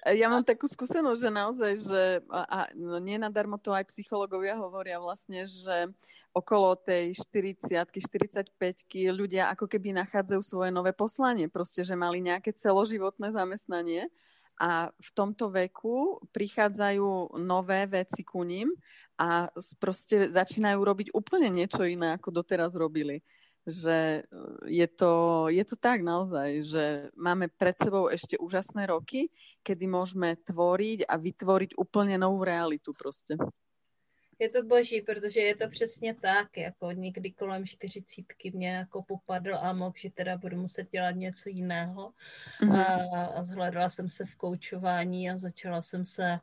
Ja 0.09 0.33
mám 0.33 0.49
takú 0.49 0.65
skúsenosť, 0.65 1.21
že 1.21 1.31
naozaj, 1.31 1.73
že 1.77 2.03
a, 2.33 2.41
a 2.49 2.59
no 2.73 2.97
to 3.61 3.77
aj 3.77 3.85
psychológovia 3.93 4.57
hovoria 4.57 4.97
vlastne, 4.97 5.45
že 5.45 5.93
okolo 6.33 6.73
tej 6.79 7.13
40 7.13 7.69
45 7.69 8.49
ľudia 9.13 9.53
ako 9.53 9.69
keby 9.69 9.93
nachádzajú 10.01 10.41
svoje 10.41 10.71
nové 10.73 10.97
poslanie, 10.97 11.53
proste, 11.53 11.85
že 11.85 11.99
mali 11.99 12.25
nejaké 12.25 12.57
celoživotné 12.57 13.29
zamestnanie 13.35 14.09
a 14.61 14.93
v 14.93 15.11
tomto 15.17 15.49
veku 15.49 16.21
prichádzajú 16.37 17.41
nové 17.41 17.89
veci 17.89 18.21
ku 18.21 18.45
ním 18.45 18.69
a 19.17 19.49
proste 19.81 20.29
začínajú 20.29 20.81
robiť 20.85 21.09
úplne 21.17 21.49
niečo 21.49 21.89
iné, 21.89 22.21
ako 22.21 22.45
doteraz 22.45 22.77
robili. 22.77 23.25
Že 23.65 23.97
e, 23.97 24.23
je 24.69 24.89
to, 24.89 25.13
je 25.49 25.65
to 25.65 25.77
tak 25.81 26.05
naozaj, 26.05 26.61
že 26.65 26.85
máme 27.17 27.49
pred 27.49 27.77
sebou 27.77 28.13
ešte 28.13 28.37
úžasné 28.37 28.89
roky, 28.89 29.33
kedy 29.65 29.85
môžeme 29.89 30.37
tvoriť 30.45 31.09
a 31.09 31.17
vytvoriť 31.17 31.77
úplne 31.81 32.21
novú 32.21 32.45
realitu 32.45 32.93
proste 32.93 33.41
je 34.41 34.49
to 34.49 34.63
boží, 34.63 35.01
protože 35.01 35.41
je 35.41 35.57
to 35.57 35.69
přesně 35.69 36.15
tak, 36.15 36.57
jako 36.57 36.93
někdy 36.93 37.33
kolem 37.33 37.67
čtyřicítky 37.67 38.51
mě 38.55 38.71
jako 38.71 39.03
popadl 39.03 39.55
amok, 39.55 39.99
že 39.99 40.11
teda 40.11 40.37
budu 40.37 40.57
muset 40.57 40.91
dělat 40.91 41.11
něco 41.11 41.49
jiného 41.49 42.13
mm-hmm. 42.63 43.15
a, 43.15 43.25
a 43.27 43.43
zhledala 43.43 43.89
jsem 43.89 44.11
se 44.11 44.25
v 44.25 44.35
koučování 44.35 45.31
a 45.31 45.37
začala 45.37 45.83
jsem 45.83 46.05
se 46.05 46.39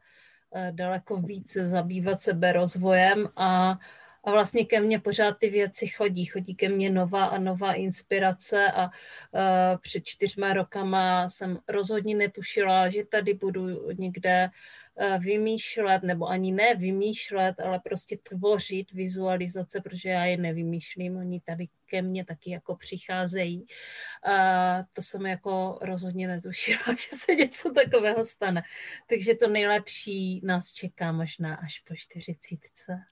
uh, 0.49 0.71
daleko 0.71 1.17
více 1.17 1.65
zabývat 1.65 2.21
sebe 2.21 2.53
rozvojem 2.53 3.29
a, 3.35 3.79
a 4.23 4.31
vlastně 4.31 4.65
ke 4.65 4.79
mně 4.79 4.99
pořád 4.99 5.37
ty 5.37 5.49
věci 5.49 5.87
chodí. 5.87 6.25
Chodí 6.25 6.55
ke 6.55 6.69
mně 6.69 6.89
nová 6.89 7.25
a 7.25 7.37
nová 7.37 7.73
inspirace 7.73 8.71
a 8.71 8.85
uh, 8.85 8.91
před 9.81 10.03
čtyřma 10.05 10.53
rokama 10.53 11.29
jsem 11.29 11.59
rozhodně 11.67 12.15
netušila, 12.15 12.89
že 12.89 13.05
tady 13.05 13.33
budu 13.33 13.91
někde 13.91 14.49
Eh, 14.49 14.51
vymýšlet, 15.19 16.03
nebo 16.03 16.27
ani 16.27 16.51
ne 16.51 16.75
vymýšlet, 16.75 17.59
ale 17.59 17.79
prostě 17.79 18.17
tvořit 18.17 18.91
vizualizace, 18.91 19.81
protože 19.81 20.09
já 20.09 20.25
je 20.25 20.37
nevymýšlím, 20.37 21.17
oni 21.17 21.41
tady 21.41 21.67
ke 21.85 22.01
mně 22.01 22.25
taky 22.25 22.51
jako 22.51 22.75
přicházejí. 22.75 23.65
A 24.23 24.83
to 24.93 25.01
jsem 25.01 25.25
jako 25.25 25.79
rozhodně 25.81 26.27
netušila, 26.27 26.85
že 27.09 27.17
se 27.17 27.35
něco 27.35 27.73
takového 27.73 28.25
stane. 28.25 28.63
Takže 29.09 29.35
to 29.35 29.47
nejlepší 29.47 30.41
nás 30.43 30.73
čeká 30.73 31.11
možná 31.11 31.55
až 31.55 31.79
po 31.79 31.95
čtyřicítce. 31.95 33.03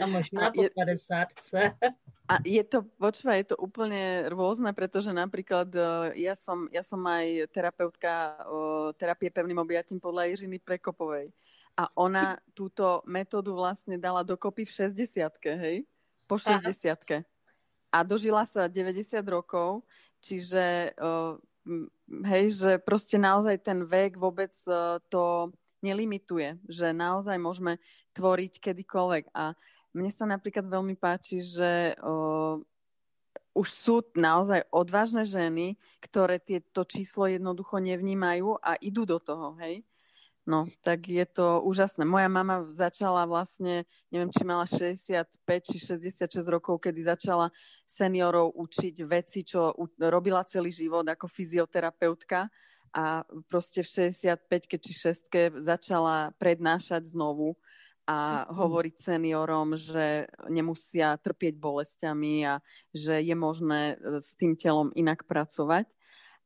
A 0.00 0.04
možná 0.08 0.48
a 0.48 0.52
po 0.52 0.64
je, 0.64 0.70
50. 0.72 1.36
A 2.30 2.34
je 2.46 2.62
to, 2.62 2.86
počúva, 2.96 3.36
je 3.36 3.52
to 3.52 3.56
úplne 3.58 4.30
rôzne, 4.30 4.70
pretože 4.72 5.10
napríklad 5.12 5.68
uh, 5.74 6.14
ja 6.16 6.32
som, 6.32 6.70
ja 6.72 6.80
som 6.80 7.02
aj 7.04 7.50
terapeutka 7.50 8.38
terapie 8.96 9.28
pevným 9.28 9.60
objatím 9.60 9.98
podľa 9.98 10.30
Jiřiny 10.32 10.62
Prekopovej. 10.62 11.34
A 11.74 11.88
ona 11.96 12.36
túto 12.52 13.00
metódu 13.08 13.56
vlastne 13.56 13.96
dala 13.96 14.20
dokopy 14.22 14.68
v 14.68 14.90
60 14.94 15.00
hej? 15.58 15.76
Po 16.28 16.38
60 16.38 16.70
A 17.90 17.98
dožila 18.06 18.46
sa 18.46 18.70
90 18.70 19.02
rokov, 19.26 19.82
čiže 20.22 20.94
uh, 20.96 21.34
hej, 22.30 22.44
že 22.54 22.72
proste 22.78 23.18
naozaj 23.18 23.58
ten 23.64 23.82
vek 23.82 24.14
vôbec 24.14 24.54
uh, 24.70 25.02
to 25.10 25.50
nelimituje, 25.80 26.60
že 26.68 26.92
naozaj 26.92 27.36
môžeme 27.40 27.80
tvoriť 28.12 28.60
kedykoľvek. 28.60 29.32
A 29.32 29.56
mne 29.94 30.10
sa 30.10 30.24
napríklad 30.26 30.66
veľmi 30.66 30.94
páči, 30.94 31.42
že 31.42 31.98
o, 32.02 32.62
už 33.54 33.68
sú 33.68 33.96
naozaj 34.14 34.66
odvážne 34.70 35.26
ženy, 35.26 35.74
ktoré 35.98 36.38
tieto 36.38 36.86
číslo 36.86 37.26
jednoducho 37.26 37.82
nevnímajú 37.82 38.58
a 38.62 38.78
idú 38.78 39.02
do 39.02 39.18
toho, 39.18 39.58
hej? 39.58 39.82
No, 40.48 40.66
tak 40.80 41.06
je 41.06 41.22
to 41.28 41.60
úžasné. 41.62 42.02
Moja 42.02 42.26
mama 42.26 42.64
začala 42.72 43.28
vlastne, 43.28 43.84
neviem, 44.08 44.32
či 44.32 44.42
mala 44.42 44.64
65 44.64 45.36
či 45.46 45.78
66 45.78 46.42
rokov, 46.48 46.80
kedy 46.80 47.06
začala 47.06 47.52
seniorov 47.84 48.56
učiť 48.56 49.04
veci, 49.04 49.44
čo 49.44 49.76
robila 50.00 50.42
celý 50.48 50.72
život 50.72 51.04
ako 51.04 51.28
fyzioterapeutka 51.28 52.48
a 52.90 53.22
proste 53.46 53.86
v 53.86 54.10
65 54.10 54.80
či 54.80 54.92
6 55.30 55.62
začala 55.62 56.34
prednášať 56.40 57.14
znovu 57.14 57.54
a 58.10 58.42
hovoriť 58.50 58.94
seniorom, 58.98 59.78
že 59.78 60.26
nemusia 60.50 61.14
trpieť 61.14 61.54
bolestiami 61.62 62.42
a 62.42 62.58
že 62.90 63.22
je 63.22 63.36
možné 63.38 63.94
e, 63.94 64.18
s 64.18 64.34
tým 64.34 64.58
telom 64.58 64.90
inak 64.98 65.30
pracovať 65.30 65.86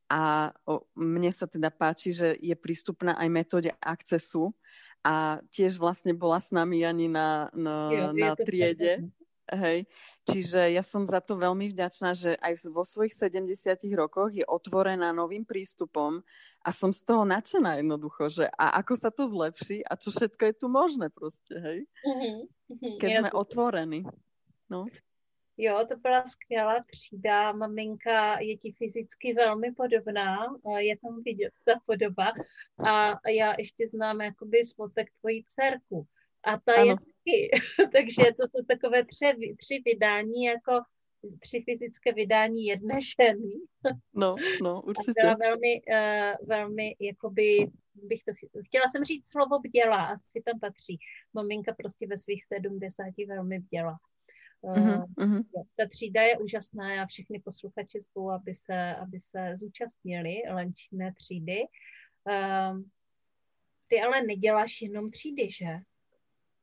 a 0.05 0.53
mne 0.93 1.31
sa 1.33 1.49
teda 1.49 1.73
páči, 1.73 2.13
že 2.13 2.37
je 2.37 2.53
prístupná 2.53 3.17
aj 3.17 3.29
metóde 3.33 3.71
akcesu 3.81 4.53
a 5.01 5.41
tiež 5.49 5.81
vlastne 5.81 6.13
bola 6.13 6.37
s 6.37 6.53
nami 6.53 6.85
ani 6.85 7.09
na, 7.09 7.49
na, 7.57 7.75
jo, 7.89 8.05
na 8.13 8.37
triede. 8.37 9.09
Hej. 9.45 9.85
Čiže 10.25 10.73
ja 10.73 10.81
som 10.81 11.05
za 11.05 11.21
to 11.21 11.37
veľmi 11.37 11.69
vďačná, 11.69 12.17
že 12.17 12.33
aj 12.41 12.65
vo 12.73 12.81
svojich 12.81 13.13
70 13.13 13.77
rokoch 13.93 14.33
je 14.33 14.41
otvorená 14.41 15.13
novým 15.13 15.45
prístupom 15.45 16.25
a 16.65 16.69
som 16.73 16.89
z 16.89 17.05
toho 17.05 17.29
nadšená 17.29 17.77
jednoducho, 17.77 18.33
že 18.33 18.45
a 18.57 18.81
ako 18.81 18.93
sa 18.97 19.13
to 19.13 19.29
zlepší 19.29 19.85
a 19.85 19.93
čo 19.93 20.09
všetko 20.09 20.41
je 20.49 20.53
tu 20.57 20.65
možné 20.65 21.13
proste, 21.13 21.53
hej. 21.53 21.79
Mm-hmm. 22.01 22.97
Keď 22.97 23.09
ja 23.09 23.19
sme 23.21 23.29
to... 23.29 23.37
otvorení. 23.37 24.01
No. 24.65 24.89
Jo, 25.57 25.85
to 25.87 25.95
byla 25.97 26.27
skvělá 26.27 26.83
třída. 26.91 27.51
Maminka 27.51 28.39
je 28.39 28.57
ti 28.57 28.71
fyzicky 28.71 29.33
velmi 29.33 29.71
podobná, 29.71 30.55
je 30.77 30.97
tam 30.97 31.23
vidět 31.23 31.53
ta 31.65 31.73
podoba. 31.85 32.33
A 32.87 33.19
já 33.29 33.55
ještě 33.57 33.87
znám 33.87 34.21
jakoby 34.21 34.65
smotek 34.65 35.07
tvojí 35.19 35.43
dcerku. 35.47 36.07
A 36.43 36.59
ta 36.59 36.73
ano. 36.73 36.85
je 36.85 36.95
taky. 37.25 37.49
Takže 37.91 38.23
to 38.23 38.47
jsou 38.47 38.65
takové 38.65 39.05
tři, 39.05 39.55
tři 39.57 39.81
vydání, 39.85 40.43
jako 40.43 40.81
tři 41.39 41.63
fyzické 41.65 42.13
vydání 42.13 42.65
jedné 42.65 42.99
ženy. 43.01 43.53
No, 44.13 44.35
no, 44.63 44.81
určitě. 44.81 45.21
A 45.21 45.23
byla 45.23 45.35
velmi, 45.39 45.81
uh, 45.89 46.47
velmi, 46.47 46.95
jakoby, 46.99 47.71
bych 47.93 48.23
to, 48.23 48.31
chtěla 48.65 48.85
jsem 48.87 49.03
říct 49.03 49.29
slovo 49.29 49.59
bděla, 49.59 50.05
asi 50.05 50.41
tam 50.45 50.59
patří. 50.59 50.99
Maminka 51.33 51.73
prostě 51.73 52.07
ve 52.07 52.17
svých 52.17 52.45
sedmdesáti 52.45 53.25
velmi 53.25 53.59
bděla. 53.59 53.97
Uh-huh, 54.63 55.43
Ta 55.75 55.87
třída 55.89 56.21
je 56.21 56.37
úžasná, 56.37 56.93
já 56.93 57.05
všechny 57.05 57.39
posluchače 57.39 57.99
zvu, 58.01 58.31
aby 58.31 58.55
se, 58.55 58.95
aby 58.95 59.19
se 59.19 59.51
zúčastnili 59.55 60.35
lenčné 60.53 61.13
třídy. 61.13 61.59
Uh, 62.29 62.81
ty 63.87 64.01
ale 64.01 64.21
neděláš 64.21 64.81
jenom 64.81 65.11
třídy, 65.11 65.51
že? 65.51 65.79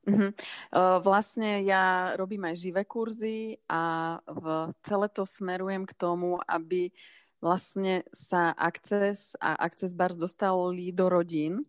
Uh-huh. 0.03 0.35
Uh, 0.75 0.99
vlastne 0.99 1.63
ja 1.63 2.15
robím 2.19 2.43
aj 2.51 2.59
živé 2.59 2.83
kurzy 2.83 3.63
a 3.71 4.19
v 4.27 4.75
celé 4.83 5.07
to 5.15 5.23
smerujem 5.23 5.87
k 5.87 5.95
tomu, 5.95 6.43
aby 6.47 6.91
vlastne 7.39 8.03
sa 8.11 8.51
Access 8.55 9.39
a 9.39 9.55
Access 9.63 9.95
Bars 9.95 10.19
dostali 10.19 10.91
do 10.91 11.07
rodín, 11.07 11.63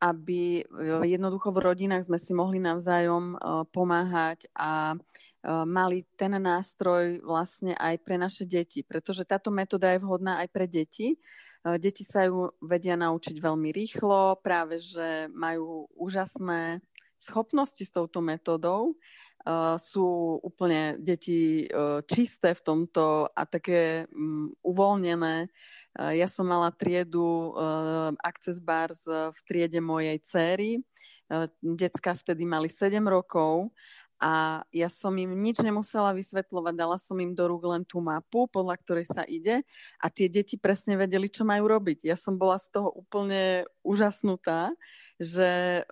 aby 0.00 0.64
jednoducho 1.04 1.52
v 1.52 1.72
rodinách 1.72 2.08
sme 2.08 2.16
si 2.20 2.32
mohli 2.32 2.60
navzájom 2.60 3.36
uh, 3.36 3.64
pomáhať 3.68 4.48
a 4.56 4.96
Eh, 5.40 5.64
mali 5.64 6.04
ten 6.20 6.36
nástroj 6.36 7.24
vlastne 7.24 7.72
aj 7.80 7.96
pre 8.04 8.20
naše 8.20 8.44
deti, 8.44 8.84
pretože 8.84 9.24
táto 9.24 9.48
metóda 9.48 9.88
je 9.96 10.04
vhodná 10.04 10.44
aj 10.44 10.48
pre 10.52 10.68
deti. 10.68 11.16
Deti 11.60 12.08
sa 12.08 12.24
ju 12.24 12.56
vedia 12.64 12.96
naučiť 12.96 13.36
veľmi 13.36 13.68
rýchlo, 13.68 14.40
práve 14.40 14.80
že 14.80 15.28
majú 15.28 15.92
úžasné 15.92 16.80
schopnosti 17.20 17.84
s 17.84 17.92
touto 17.92 18.24
metódou. 18.24 18.96
Uh, 19.40 19.80
sú 19.80 20.36
úplne 20.44 21.00
deti 21.00 21.64
uh, 21.64 22.04
čisté 22.04 22.52
v 22.52 22.60
tomto 22.60 23.24
a 23.32 23.42
také 23.48 24.04
um, 24.12 24.52
uvoľnené. 24.60 25.48
Uh, 25.96 26.12
ja 26.12 26.28
som 26.28 26.44
mala 26.44 26.68
triedu 26.76 27.56
Access 28.20 28.60
Bars 28.60 29.08
v 29.08 29.38
triede 29.48 29.80
mojej 29.80 30.20
céry. 30.20 30.84
Decka 31.62 32.18
vtedy 32.18 32.42
mali 32.42 32.66
7 32.66 33.00
rokov 33.06 33.70
a 34.20 34.60
ja 34.68 34.92
som 34.92 35.16
im 35.16 35.32
nič 35.32 35.64
nemusela 35.64 36.12
vysvetľovať, 36.12 36.74
dala 36.76 37.00
som 37.00 37.16
im 37.16 37.32
do 37.32 37.48
rúk 37.48 37.64
len 37.64 37.88
tú 37.88 38.04
mapu, 38.04 38.44
podľa 38.52 38.76
ktorej 38.76 39.06
sa 39.08 39.24
ide 39.24 39.64
a 39.96 40.06
tie 40.12 40.28
deti 40.28 40.60
presne 40.60 41.00
vedeli, 41.00 41.32
čo 41.32 41.48
majú 41.48 41.64
robiť. 41.64 42.04
Ja 42.04 42.20
som 42.20 42.36
bola 42.36 42.60
z 42.60 42.68
toho 42.68 42.92
úplne 42.92 43.64
úžasnutá, 43.80 44.76
že 45.16 45.82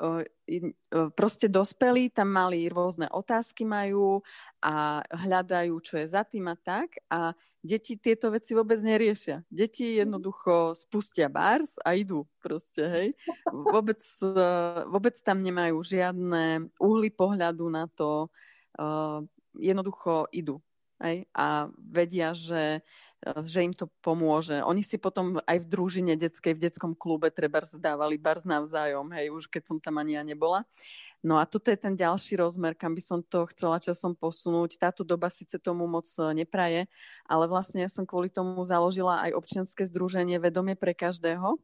proste 1.13 1.47
dospelí 1.47 2.09
tam 2.09 2.33
mali 2.33 2.67
rôzne 2.73 3.07
otázky 3.13 3.69
majú 3.69 4.25
a 4.65 5.05
hľadajú, 5.13 5.77
čo 5.85 6.01
je 6.01 6.07
za 6.09 6.25
tým 6.25 6.49
a 6.49 6.57
tak 6.57 6.97
a 7.13 7.37
deti 7.59 7.99
tieto 8.01 8.33
veci 8.33 8.57
vôbec 8.57 8.81
neriešia. 8.81 9.45
Deti 9.51 10.01
jednoducho 10.01 10.73
spustia 10.73 11.29
bars 11.29 11.77
a 11.85 11.93
idú 11.99 12.25
proste, 12.41 12.83
hej. 12.87 13.09
Vôbec, 13.51 14.01
vôbec 14.89 15.19
tam 15.21 15.43
nemajú 15.45 15.83
žiadne 15.83 16.71
uhly 16.81 17.11
pohľadu 17.13 17.67
na 17.69 17.91
to, 17.93 18.31
jednoducho 19.59 20.31
idú, 20.31 20.63
hej, 21.03 21.27
a 21.35 21.67
vedia, 21.77 22.31
že 22.31 22.81
že 23.47 23.67
im 23.67 23.75
to 23.75 23.91
pomôže. 24.01 24.63
Oni 24.63 24.87
si 24.87 24.95
potom 24.95 25.43
aj 25.43 25.59
v 25.63 25.67
družine 25.67 26.15
detskej, 26.15 26.55
v 26.55 26.63
detskom 26.71 26.95
klube 26.95 27.35
treba 27.35 27.63
zdávali 27.67 28.15
bars 28.15 28.47
navzájom, 28.47 29.11
hej, 29.15 29.35
už 29.35 29.51
keď 29.51 29.63
som 29.75 29.79
tam 29.83 29.99
ani 29.99 30.15
ja 30.15 30.23
nebola. 30.23 30.63
No 31.19 31.43
a 31.43 31.51
toto 31.51 31.75
je 31.75 31.79
ten 31.79 31.99
ďalší 31.99 32.39
rozmer, 32.39 32.79
kam 32.79 32.95
by 32.95 33.03
som 33.03 33.19
to 33.27 33.43
chcela 33.51 33.83
časom 33.83 34.15
posunúť. 34.15 34.79
Táto 34.79 35.03
doba 35.03 35.27
síce 35.35 35.59
tomu 35.59 35.91
moc 35.91 36.07
e, 36.15 36.31
nepraje, 36.31 36.87
ale 37.27 37.51
vlastne 37.51 37.83
ja 37.83 37.91
som 37.91 38.07
kvôli 38.07 38.31
tomu 38.31 38.63
založila 38.63 39.27
aj 39.27 39.35
občianske 39.35 39.83
združenie 39.83 40.39
Vedomie 40.39 40.79
pre 40.79 40.95
každého, 40.95 41.59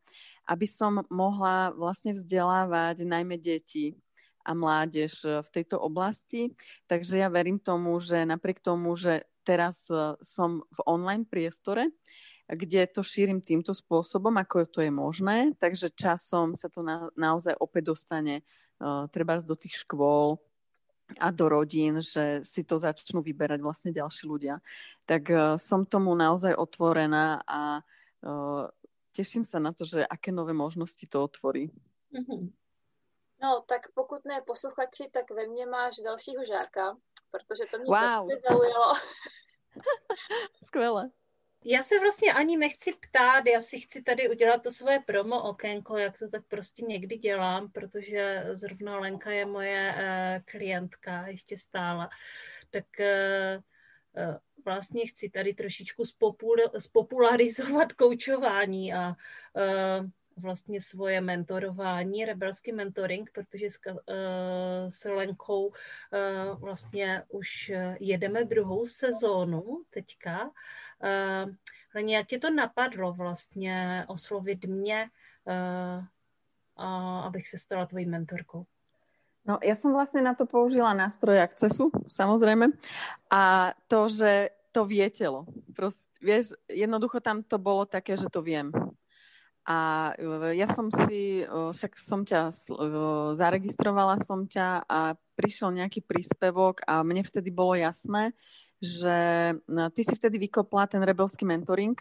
aby 0.51 0.67
som 0.67 1.07
mohla 1.07 1.71
vlastne 1.71 2.19
vzdelávať 2.19 3.07
najmä 3.07 3.39
deti 3.39 3.95
a 4.45 4.53
mládež 4.53 5.25
e, 5.25 5.41
v 5.41 5.49
tejto 5.51 5.81
oblasti. 5.81 6.53
Takže 6.87 7.19
ja 7.19 7.33
verím 7.33 7.57
tomu, 7.57 7.97
že 7.99 8.29
napriek 8.29 8.61
tomu, 8.61 8.93
že 8.95 9.25
teraz 9.43 9.89
e, 9.89 10.21
som 10.21 10.63
v 10.69 10.81
online 10.85 11.25
priestore, 11.25 11.89
kde 12.45 12.85
to 12.93 13.01
šírim 13.01 13.41
týmto 13.41 13.73
spôsobom, 13.73 14.37
ako 14.37 14.69
to 14.69 14.85
je 14.85 14.93
možné, 14.93 15.57
takže 15.57 15.97
časom 15.97 16.53
sa 16.53 16.69
to 16.69 16.85
na, 16.85 17.09
naozaj 17.17 17.57
opäť 17.57 17.97
dostane 17.97 18.45
uh, 18.85 19.09
treba 19.09 19.41
do 19.41 19.57
tých 19.57 19.81
škôl 19.81 20.37
a 21.17 21.33
do 21.33 21.49
rodín, 21.49 22.05
že 22.05 22.45
si 22.45 22.61
to 22.61 22.77
začnú 22.77 23.25
vyberať 23.25 23.65
vlastne 23.65 23.97
ďalší 23.97 24.29
ľudia. 24.29 24.61
Tak 25.09 25.23
uh, 25.33 25.41
som 25.57 25.89
tomu 25.89 26.13
naozaj 26.13 26.53
otvorená 26.53 27.41
a 27.49 27.81
uh, 27.81 28.69
teším 29.17 29.49
sa 29.49 29.57
na 29.57 29.73
to, 29.73 29.89
že 29.89 30.05
aké 30.05 30.29
nové 30.29 30.53
možnosti 30.53 31.05
to 31.09 31.25
otvorí. 31.25 31.73
Mm-hmm. 32.13 32.64
No, 33.45 33.65
tak 33.67 33.93
pokud 33.95 34.25
ne 34.25 34.43
posluchači, 34.47 35.11
tak 35.13 35.31
ve 35.31 35.47
mně 35.47 35.67
máš 35.67 35.97
dalšího 36.05 36.45
žáka, 36.45 36.97
protože 37.31 37.65
to 37.71 37.79
mě 37.79 37.87
wow. 37.87 38.29
zaujalo. 38.49 38.93
Skvěle. 40.65 41.11
Já 41.65 41.83
se 41.83 42.01
vlastně 42.01 42.33
ani 42.33 42.57
nechci 42.57 42.93
ptát, 42.93 43.47
já 43.47 43.61
si 43.61 43.81
chci 43.81 44.03
tady 44.03 44.31
udělat 44.31 44.63
to 44.63 44.71
svoje 44.71 45.01
promo 45.07 45.49
okénko, 45.49 45.99
jak 45.99 46.19
to 46.19 46.29
tak 46.29 46.43
prostě 46.49 46.83
někdy 46.83 47.17
dělám, 47.17 47.73
protože 47.73 48.45
zrovna 48.53 48.99
Lenka 48.99 49.31
je 49.31 49.47
moje 49.47 49.95
uh, 49.95 50.43
klientka 50.45 51.27
ještě 51.27 51.57
stála. 51.57 52.09
Tak 52.71 52.85
uh, 52.99 53.63
uh, 54.29 54.37
vlastně 54.65 55.07
chci 55.07 55.31
tady 55.31 55.55
trošičku 55.55 56.05
spopul, 56.05 56.57
spopularizovat 56.79 57.93
koučování 57.99 58.95
a 58.95 59.09
uh, 59.09 60.11
vlastně 60.37 60.81
svoje 60.81 61.21
mentorování, 61.21 62.25
rebelský 62.25 62.73
mentoring, 62.73 63.31
protože 63.35 63.71
s, 63.71 63.79
uh, 63.87 63.95
s 64.89 65.05
Lenkou 65.05 65.67
uh, 65.67 65.73
vlastně 66.61 67.23
už 67.29 67.73
jedeme 68.01 68.45
druhou 68.45 68.87
sezónu 68.87 69.83
teďka. 69.91 70.51
Uh, 71.95 72.09
jak 72.09 72.27
ti 72.27 72.39
to 72.39 72.51
napadlo 72.51 73.13
vlastně 73.13 74.05
oslovit 74.09 74.65
mě, 74.65 75.11
uh, 75.45 76.05
uh, 76.85 77.27
abych 77.27 77.49
se 77.49 77.59
stala 77.59 77.87
tvojí 77.87 78.07
mentorkou? 78.07 78.67
No, 79.45 79.61
ja 79.61 79.77
som 79.77 79.93
vlastne 79.93 80.25
na 80.25 80.33
to 80.33 80.49
použila 80.49 80.97
nástroj 80.97 81.37
Accessu, 81.37 81.93
samozrejme. 82.09 82.73
A 83.29 83.77
to, 83.93 84.09
že 84.09 84.57
to 84.73 84.89
vie 84.89 85.05
telo. 85.13 85.45
Prost, 85.77 86.01
vieš, 86.25 86.57
jednoducho 86.65 87.21
tam 87.21 87.45
to 87.45 87.61
bolo 87.61 87.85
také, 87.85 88.17
že 88.17 88.33
to 88.33 88.41
viem. 88.41 88.73
A 89.65 90.13
e, 90.21 90.61
ja 90.61 90.69
som 90.69 90.93
si, 90.93 91.41
e, 91.41 91.49
však 91.49 91.97
som 91.97 92.21
ťa, 92.21 92.53
e, 92.53 92.93
zaregistrovala 93.33 94.21
som 94.21 94.45
ťa 94.45 94.85
a 94.85 95.17
prišiel 95.41 95.73
nejaký 95.73 96.05
príspevok 96.05 96.85
a 96.85 97.01
mne 97.01 97.25
vtedy 97.25 97.49
bolo 97.49 97.73
jasné, 97.73 98.37
že 98.85 99.17
ty 99.67 100.03
si 100.05 100.15
vtedy 100.15 100.37
vykopla 100.37 100.85
ten 100.85 101.01
rebelský 101.01 101.49
mentoring 101.49 101.97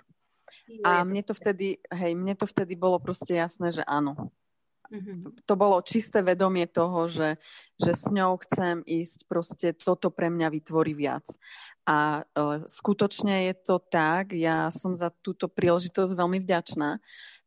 a 0.83 1.07
mne 1.07 1.23
to 1.23 1.31
vtedy, 1.31 1.79
hej, 1.87 2.11
mne 2.11 2.35
to 2.35 2.43
vtedy 2.43 2.75
bolo 2.75 2.99
proste 2.99 3.39
jasné, 3.39 3.71
že 3.71 3.87
áno. 3.87 4.35
Mm-hmm. 4.93 5.43
to 5.49 5.53
bolo 5.57 5.81
čisté 5.81 6.21
vedomie 6.21 6.69
toho, 6.69 7.09
že, 7.09 7.41
že 7.81 7.91
s 7.97 8.13
ňou 8.13 8.37
chcem 8.45 8.85
ísť, 8.85 9.25
proste 9.25 9.67
toto 9.73 10.13
pre 10.13 10.29
mňa 10.29 10.47
vytvorí 10.53 10.93
viac. 10.93 11.25
A 11.83 12.23
uh, 12.23 12.63
skutočne 12.63 13.51
je 13.51 13.53
to 13.59 13.81
tak, 13.81 14.31
ja 14.31 14.71
som 14.71 14.95
za 14.95 15.11
túto 15.11 15.51
príležitosť 15.51 16.15
veľmi 16.15 16.39
vďačná. 16.39 17.01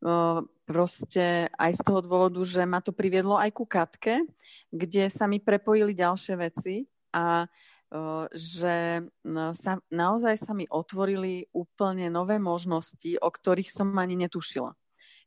Uh, 0.05 0.45
proste 0.69 1.49
aj 1.57 1.73
z 1.73 1.81
toho 1.81 2.05
dôvodu, 2.05 2.43
že 2.45 2.69
ma 2.69 2.85
to 2.85 2.93
priviedlo 2.93 3.41
aj 3.41 3.55
ku 3.57 3.65
Katke, 3.65 4.29
kde 4.69 5.09
sa 5.09 5.25
mi 5.25 5.41
prepojili 5.41 5.97
ďalšie 5.97 6.35
veci 6.37 6.85
a 7.17 7.49
uh, 7.49 8.29
že 8.35 9.09
no, 9.25 9.57
sa, 9.57 9.81
naozaj 9.89 10.37
sa 10.37 10.53
mi 10.53 10.69
otvorili 10.69 11.49
úplne 11.57 12.13
nové 12.13 12.37
možnosti, 12.37 13.17
o 13.17 13.29
ktorých 13.33 13.73
som 13.73 13.89
ani 13.97 14.21
netušila. 14.21 14.77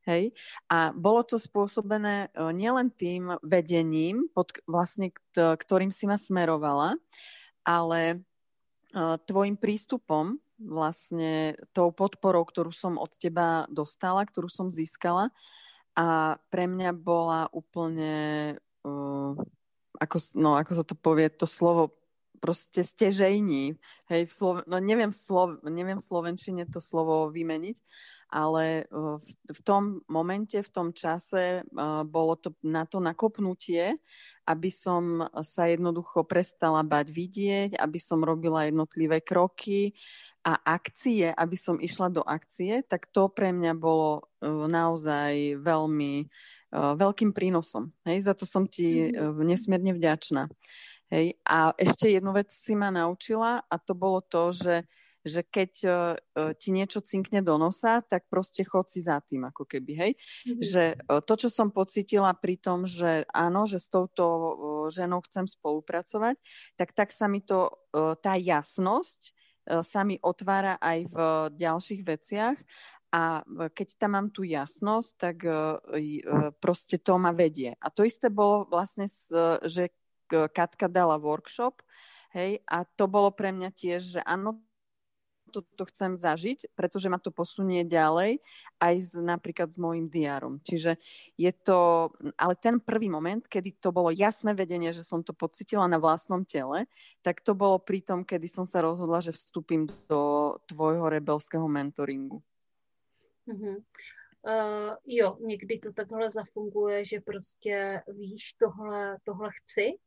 Hej? 0.10 0.34
A 0.66 0.90
bolo 0.90 1.22
to 1.22 1.38
spôsobené 1.38 2.34
nielen 2.34 2.90
tým 2.90 3.38
vedením, 3.46 4.26
pod, 4.34 4.58
vlastne, 4.66 5.14
ktorým 5.38 5.94
si 5.94 6.10
ma 6.10 6.18
smerovala, 6.18 6.98
ale 7.62 8.26
tvojim 9.30 9.54
prístupom, 9.54 10.42
vlastne 10.60 11.56
tou 11.72 11.94
podporou, 11.94 12.44
ktorú 12.44 12.74
som 12.74 12.98
od 12.98 13.14
teba 13.16 13.70
dostala, 13.72 14.26
ktorú 14.28 14.52
som 14.52 14.68
získala 14.68 15.32
a 15.96 16.40
pre 16.52 16.68
mňa 16.68 16.92
bola 16.96 17.48
úplne, 17.52 18.56
uh, 18.88 19.34
ako, 20.00 20.18
no, 20.36 20.56
ako 20.56 20.72
sa 20.76 20.84
to 20.88 20.96
povie, 20.96 21.28
to 21.32 21.48
slovo 21.48 21.99
proste 22.40 22.82
stežejní. 22.82 23.76
Hej, 24.08 24.26
v 24.28 24.34
Sloven- 24.34 24.66
no 24.68 24.80
neviem, 24.80 25.12
v 25.12 25.20
Slo- 25.20 25.60
neviem 25.68 26.00
v 26.00 26.08
Slovenčine 26.08 26.64
to 26.66 26.80
slovo 26.80 27.28
vymeniť, 27.30 27.78
ale 28.30 28.86
v, 28.94 29.26
v 29.50 29.60
tom 29.66 30.06
momente, 30.06 30.62
v 30.62 30.70
tom 30.70 30.94
čase 30.94 31.66
bolo 32.06 32.38
to 32.38 32.54
na 32.62 32.86
to 32.86 33.02
nakopnutie, 33.02 33.98
aby 34.46 34.70
som 34.70 35.30
sa 35.42 35.70
jednoducho 35.70 36.26
prestala 36.26 36.86
bať 36.86 37.10
vidieť, 37.10 37.70
aby 37.78 38.00
som 38.02 38.22
robila 38.22 38.66
jednotlivé 38.70 39.22
kroky 39.22 39.94
a 40.46 40.56
akcie, 40.56 41.30
aby 41.30 41.58
som 41.58 41.82
išla 41.82 42.10
do 42.10 42.24
akcie, 42.24 42.82
tak 42.86 43.10
to 43.12 43.30
pre 43.30 43.52
mňa 43.54 43.74
bolo 43.76 44.30
naozaj 44.46 45.60
veľmi 45.60 46.30
veľkým 46.74 47.34
prínosom. 47.34 47.90
Hej, 48.06 48.30
za 48.30 48.34
to 48.38 48.46
som 48.46 48.70
ti 48.70 49.10
mhm. 49.10 49.42
nesmierne 49.42 49.92
vďačná. 49.98 50.50
Hej, 51.10 51.42
a 51.42 51.74
ešte 51.74 52.14
jednu 52.14 52.32
vec 52.38 52.54
si 52.54 52.78
ma 52.78 52.94
naučila 52.94 53.66
a 53.66 53.76
to 53.82 53.98
bolo 53.98 54.22
to, 54.22 54.54
že 54.54 54.86
že 55.20 55.44
keď 55.44 55.72
uh, 55.84 56.16
ti 56.56 56.72
niečo 56.72 57.04
cinkne 57.04 57.44
do 57.44 57.60
nosa, 57.60 58.00
tak 58.00 58.28
proste 58.32 58.64
chod 58.64 58.88
si 58.88 59.04
za 59.04 59.20
tým, 59.20 59.52
ako 59.52 59.68
keby, 59.68 59.92
hej. 59.96 60.12
Mm-hmm. 60.16 60.62
Že 60.64 60.84
uh, 60.96 61.20
to, 61.20 61.34
čo 61.36 61.50
som 61.52 61.76
pocitila 61.76 62.32
pri 62.32 62.56
tom, 62.56 62.88
že 62.88 63.28
áno, 63.36 63.68
že 63.68 63.84
s 63.84 63.92
touto 63.92 64.26
uh, 64.26 64.48
ženou 64.88 65.20
chcem 65.28 65.44
spolupracovať, 65.44 66.40
tak 66.80 66.96
tak 66.96 67.12
sa 67.12 67.28
mi 67.28 67.44
to, 67.44 67.68
uh, 67.68 68.16
tá 68.16 68.40
jasnosť 68.40 69.20
uh, 69.76 69.84
sa 69.84 70.08
mi 70.08 70.16
otvára 70.24 70.80
aj 70.80 71.00
v 71.12 71.18
uh, 71.20 71.52
ďalších 71.52 72.02
veciach 72.08 72.58
a 73.10 73.42
keď 73.74 73.98
tam 73.98 74.14
mám 74.14 74.28
tú 74.30 74.46
jasnosť, 74.46 75.12
tak 75.18 75.42
proste 76.62 77.02
to 77.02 77.18
ma 77.18 77.34
vedie. 77.34 77.74
A 77.82 77.90
to 77.90 78.06
isté 78.06 78.30
bolo 78.30 78.70
vlastne, 78.70 79.10
že 79.66 79.90
Katka 80.30 80.88
dala 80.88 81.18
workshop, 81.18 81.82
hej, 82.38 82.62
a 82.70 82.86
to 82.86 83.10
bolo 83.10 83.34
pre 83.34 83.50
mňa 83.50 83.70
tiež, 83.74 84.02
že 84.18 84.22
áno, 84.22 84.62
toto 85.50 85.84
chcem 85.90 86.14
zažiť, 86.14 86.78
pretože 86.78 87.10
ma 87.10 87.18
to 87.18 87.34
posunie 87.34 87.82
ďalej 87.82 88.38
aj 88.78 88.96
s, 89.02 89.12
napríklad 89.18 89.74
s 89.74 89.82
môjim 89.82 90.06
diárom. 90.06 90.62
Čiže 90.62 91.02
je 91.36 91.52
to, 91.52 92.14
ale 92.38 92.54
ten 92.54 92.78
prvý 92.78 93.10
moment, 93.10 93.42
kedy 93.42 93.82
to 93.82 93.90
bolo 93.90 94.14
jasné 94.14 94.54
vedenie, 94.54 94.94
že 94.94 95.02
som 95.02 95.26
to 95.26 95.34
pocitila 95.34 95.90
na 95.90 95.98
vlastnom 95.98 96.46
tele, 96.46 96.86
tak 97.26 97.42
to 97.42 97.58
bolo 97.58 97.82
pri 97.82 98.06
tom, 98.06 98.22
kedy 98.22 98.46
som 98.46 98.64
sa 98.64 98.86
rozhodla, 98.86 99.26
že 99.26 99.34
vstúpim 99.34 99.90
do 100.06 100.56
tvojho 100.70 101.10
rebelského 101.10 101.66
mentoringu. 101.66 102.40
Mm-hmm. 103.50 103.78
Uh, 104.40 104.96
jo, 105.06 105.38
někdy 105.42 105.80
to 105.80 105.94
takhle 105.94 106.30
zafunguje, 106.30 107.06
že 107.06 107.20
prostě 107.20 108.04
víš, 108.08 108.54
tohle, 108.54 109.18
tohle 109.24 109.50
chci 109.52 110.00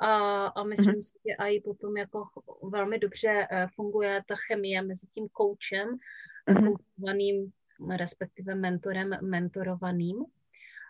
a, 0.00 0.46
a 0.46 0.64
myslím 0.64 0.94
mm-hmm. 0.94 1.02
si, 1.02 1.18
že 1.26 1.34
i 1.44 1.60
potom 1.60 1.96
jako 1.96 2.24
velmi 2.70 2.98
dobře 2.98 3.46
eh, 3.50 3.66
funguje 3.74 4.22
ta 4.28 4.34
chemie 4.36 4.82
mezi 4.82 5.06
tím 5.06 5.28
koučem, 5.32 5.98
mm-hmm. 6.48 7.50
respektive 7.96 8.54
mentorem, 8.54 9.16
mentorovaným. 9.22 10.24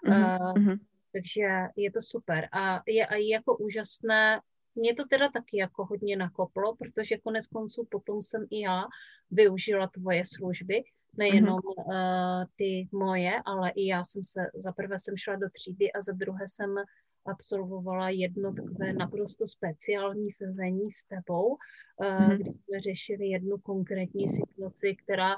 Mm-hmm. 0.07 0.71
Uh, 0.71 0.77
takže 1.13 1.49
je 1.77 1.91
to 1.91 2.03
super. 2.03 2.49
A 2.53 2.83
je 2.87 3.07
i 3.07 3.29
jako 3.29 3.57
úžasné, 3.57 4.41
mě 4.75 4.95
to 4.95 5.05
teda 5.05 5.29
taky 5.29 5.57
jako 5.57 5.85
hodně 5.85 6.17
nakoplo, 6.17 6.77
protože 6.77 7.19
konec 7.19 7.47
konců 7.47 7.87
potom 7.91 8.23
jsem 8.23 8.47
i 8.51 8.61
já 8.61 8.85
využila 9.31 9.87
tvoje 9.87 10.23
služby, 10.27 10.83
nejenom 11.19 11.59
mm-hmm. 11.59 11.85
uh, 11.87 12.45
ty 12.57 12.89
moje, 12.93 13.33
ale 13.45 13.71
i 13.71 13.87
já 13.87 14.05
jsem 14.05 14.25
se, 14.25 14.41
za 14.55 14.73
prvé 14.73 14.99
jsem 14.99 15.17
šla 15.17 15.37
do 15.37 15.51
třídy 15.51 15.93
a 15.93 16.03
za 16.03 16.13
druhé 16.13 16.49
jsem 16.49 16.75
absolvovala 17.31 18.11
jedno 18.11 18.55
takové 18.55 18.93
naprosto 18.93 19.47
speciální 19.47 20.31
sezení 20.31 20.91
s 20.91 21.05
tebou, 21.05 21.57
mm-hmm. 22.01 22.35
kdy 22.37 22.51
jsme 22.51 22.81
řešili 22.81 23.27
jednu 23.27 23.59
konkrétní 23.59 24.29
situaci, 24.29 24.97
která 25.05 25.35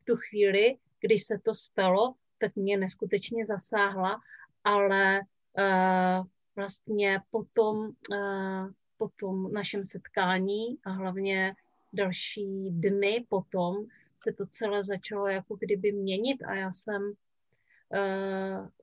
v 0.00 0.04
tu 0.04 0.16
chvíli, 0.16 0.76
když 1.00 1.24
se 1.24 1.38
to 1.38 1.54
stalo, 1.54 2.14
tak 2.38 2.56
mě 2.56 2.76
neskutečně 2.76 3.46
zasáhla, 3.46 4.20
ale 4.64 5.20
uh, 5.58 6.26
vlastně 6.56 7.20
potom, 7.30 7.76
uh, 7.78 8.70
po 8.98 9.08
tom 9.20 9.52
našem 9.52 9.84
setkání 9.84 10.78
a 10.84 10.90
hlavně 10.90 11.54
další 11.92 12.70
dny 12.70 13.26
potom 13.28 13.86
se 14.16 14.32
to 14.32 14.46
celé 14.46 14.84
začalo 14.84 15.26
jako 15.26 15.56
kdyby 15.56 15.92
měnit 15.92 16.42
a 16.42 16.54
já 16.54 16.72
jsem 16.72 17.12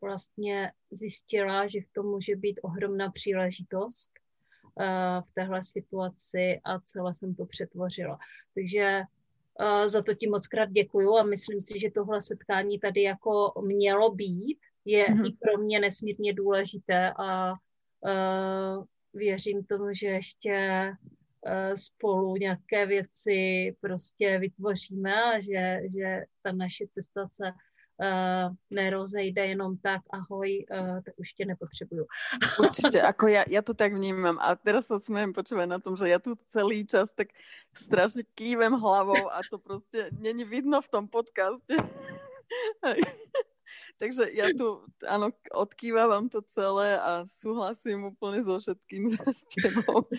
vlastně 0.01 0.71
zjistila, 0.91 1.67
že 1.67 1.81
v 1.81 1.93
tom 1.93 2.05
může 2.05 2.35
být 2.35 2.59
ohromná 2.63 3.11
příležitost 3.11 4.11
uh, 4.75 4.85
v 5.21 5.33
téhle 5.33 5.63
situaci 5.63 6.61
a 6.63 6.79
celé 6.79 7.15
jsem 7.15 7.35
to 7.35 7.45
přetvořila. 7.45 8.17
Takže 8.55 9.01
uh, 9.59 9.87
za 9.87 10.01
to 10.03 10.13
ti 10.13 10.27
moc 10.27 10.47
krát 10.47 10.71
děkuju 10.71 11.15
a 11.15 11.23
myslím 11.23 11.61
si, 11.61 11.79
že 11.79 11.91
tohle 11.91 12.21
setkání 12.21 12.79
tady 12.79 13.01
jako 13.01 13.53
mělo 13.61 14.11
být, 14.11 14.59
je 14.85 15.05
mm-hmm. 15.05 15.27
i 15.27 15.31
pro 15.31 15.57
mě 15.57 15.79
nesmírně 15.79 16.33
důležité 16.33 17.13
a 17.19 17.53
věřím 19.13 19.63
tomu, 19.63 19.93
že 19.93 20.07
ještě 20.07 20.91
spolu 21.75 22.35
nějaké 22.35 22.85
věci 22.85 23.71
prostě 23.81 24.39
vytvoříme 24.39 25.23
a 25.23 25.41
že, 25.41 25.81
že 25.95 26.25
ta 26.41 26.51
naše 26.51 26.85
cesta 26.91 27.27
se 27.27 27.51
nerozejde 28.69 29.45
jenom 29.45 29.77
tak, 29.77 30.01
ahoj, 30.09 30.65
uh, 30.71 31.01
tak 31.05 31.13
už 31.17 31.33
tě 31.33 31.45
nepotřebuju. 31.45 32.05
Určite, 32.59 33.01
ako 33.01 33.27
ja, 33.27 33.45
ja 33.47 33.61
to 33.61 33.73
tak 33.73 33.93
vnímam 33.93 34.41
a 34.41 34.55
teraz 34.55 34.89
sa 34.89 34.97
smiem 34.97 35.33
počúvať 35.33 35.67
na 35.69 35.79
tom, 35.79 35.93
že 35.93 36.09
ja 36.09 36.17
tu 36.17 36.33
celý 36.49 36.81
čas 36.85 37.13
tak 37.13 37.29
strašne 37.73 38.25
kývem 38.33 38.73
hlavou 38.73 39.29
a 39.29 39.45
to 39.45 39.61
proste 39.61 40.09
není 40.17 40.43
vidno 40.43 40.81
v 40.81 40.89
tom 40.89 41.05
podcaste. 41.07 41.77
Takže 44.01 44.27
ja 44.33 44.51
tu, 44.51 44.83
áno, 45.05 45.31
odkývavam 45.53 46.27
to 46.27 46.41
celé 46.43 46.99
a 46.99 47.23
súhlasím 47.23 48.11
úplne 48.11 48.43
so 48.43 48.59
všetkým 48.59 49.07
s 49.29 49.45
tebou, 49.47 50.09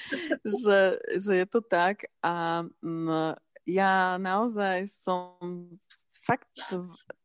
že, 0.46 1.02
že 1.18 1.32
je 1.42 1.46
to 1.50 1.60
tak 1.60 2.06
a 2.22 2.64
m, 2.80 3.36
ja 3.66 4.18
naozaj 4.18 4.90
som 4.90 5.70
fakt 6.22 6.48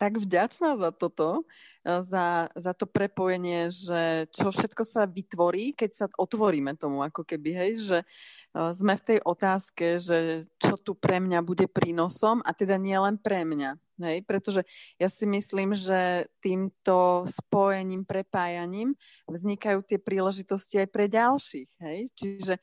tak 0.02 0.18
vďačná 0.18 0.74
za 0.76 0.90
toto, 0.90 1.46
e, 1.86 2.02
za, 2.02 2.50
za 2.58 2.74
to 2.74 2.90
prepojenie, 2.90 3.70
že 3.70 4.26
čo 4.34 4.50
všetko 4.50 4.84
sa 4.84 5.06
vytvorí, 5.06 5.78
keď 5.78 5.92
sa 5.94 6.06
otvoríme 6.18 6.74
tomu, 6.74 7.06
ako 7.06 7.22
keby, 7.22 7.50
hej, 7.54 7.72
že 7.86 7.98
e, 8.02 8.06
sme 8.74 8.98
v 8.98 9.06
tej 9.14 9.20
otázke, 9.22 10.02
že 10.02 10.46
čo 10.58 10.76
tu 10.82 10.98
pre 10.98 11.22
mňa 11.22 11.46
bude 11.46 11.70
prínosom 11.70 12.42
a 12.42 12.52
teda 12.58 12.82
nie 12.82 12.98
len 12.98 13.22
pre 13.22 13.46
mňa, 13.46 13.78
hej, 14.02 14.26
pretože 14.26 14.66
ja 14.98 15.10
si 15.10 15.30
myslím, 15.30 15.78
že 15.78 16.26
týmto 16.42 17.30
spojením, 17.30 18.02
prepájaním 18.02 18.98
vznikajú 19.30 19.86
tie 19.86 20.02
príležitosti 20.02 20.82
aj 20.82 20.90
pre 20.90 21.06
ďalších, 21.06 21.70
hej, 21.86 22.00
čiže 22.18 22.54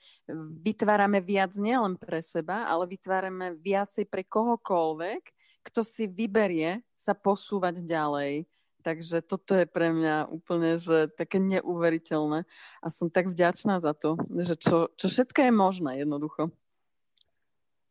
vytvárame 0.66 1.22
viac 1.22 1.54
nielen 1.54 1.94
pre 1.94 2.18
seba, 2.18 2.66
ale 2.66 2.90
vytvárame 2.90 3.54
viacej 3.58 4.10
pre 4.10 4.26
kohokoľvek, 4.26 5.33
kto 5.64 5.80
si 5.84 6.04
vyberie 6.06 6.84
sa 6.96 7.16
posúvať 7.16 7.80
ďalej. 7.80 8.44
Takže 8.84 9.24
toto 9.24 9.56
je 9.56 9.64
pre 9.64 9.96
mňa 9.96 10.28
úplne 10.28 10.76
že 10.76 11.08
také 11.16 11.40
neuveriteľné 11.40 12.44
a 12.84 12.86
som 12.92 13.08
tak 13.08 13.32
vďačná 13.32 13.80
za 13.80 13.96
to, 13.96 14.20
že 14.44 14.60
čo, 14.60 14.92
čo 14.92 15.06
všetko 15.08 15.40
je 15.48 15.52
možné 15.52 15.90
jednoducho. 16.04 16.52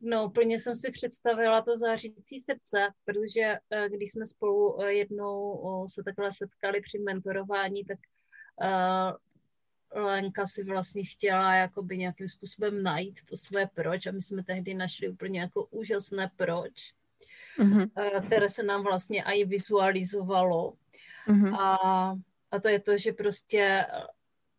No, 0.06 0.26
úplně 0.26 0.60
jsem 0.60 0.76
si 0.76 0.92
představila 0.92 1.62
to 1.62 1.78
zářící 1.78 2.42
srdce, 2.42 2.92
protože 3.06 3.58
uh, 3.70 3.86
když 3.86 4.12
jsme 4.12 4.26
spolu 4.26 4.74
uh, 4.74 4.86
jednou 4.86 5.86
se 5.88 6.04
takhle 6.04 6.30
setkali 6.32 6.82
při 6.82 7.00
mentorování, 7.00 7.86
tak 7.86 8.00
Lenka 9.96 10.48
si 10.48 10.64
vlastně 10.64 11.04
chtěla 11.06 11.56
jakoby 11.56 11.98
nějakým 11.98 12.28
způsobem 12.28 12.84
najít 12.84 13.20
to 13.26 13.38
své 13.38 13.68
proč 13.68 14.08
a 14.08 14.12
my 14.12 14.22
jsme 14.22 14.44
tehdy 14.44 14.74
našli 14.74 15.10
úplně 15.10 15.40
jako 15.40 15.66
úžasné 15.66 16.32
proč, 16.36 16.94
mm-hmm. 17.60 18.26
které 18.26 18.50
se 18.50 18.64
nám 18.64 18.84
vlastně 18.84 19.24
i 19.24 19.46
vizualizovalo. 19.46 20.74
Mm-hmm. 21.28 21.60
A, 21.60 21.78
a 22.52 22.60
to 22.60 22.68
je 22.68 22.80
to, 22.80 22.98
že 22.98 23.14
prostě 23.14 23.86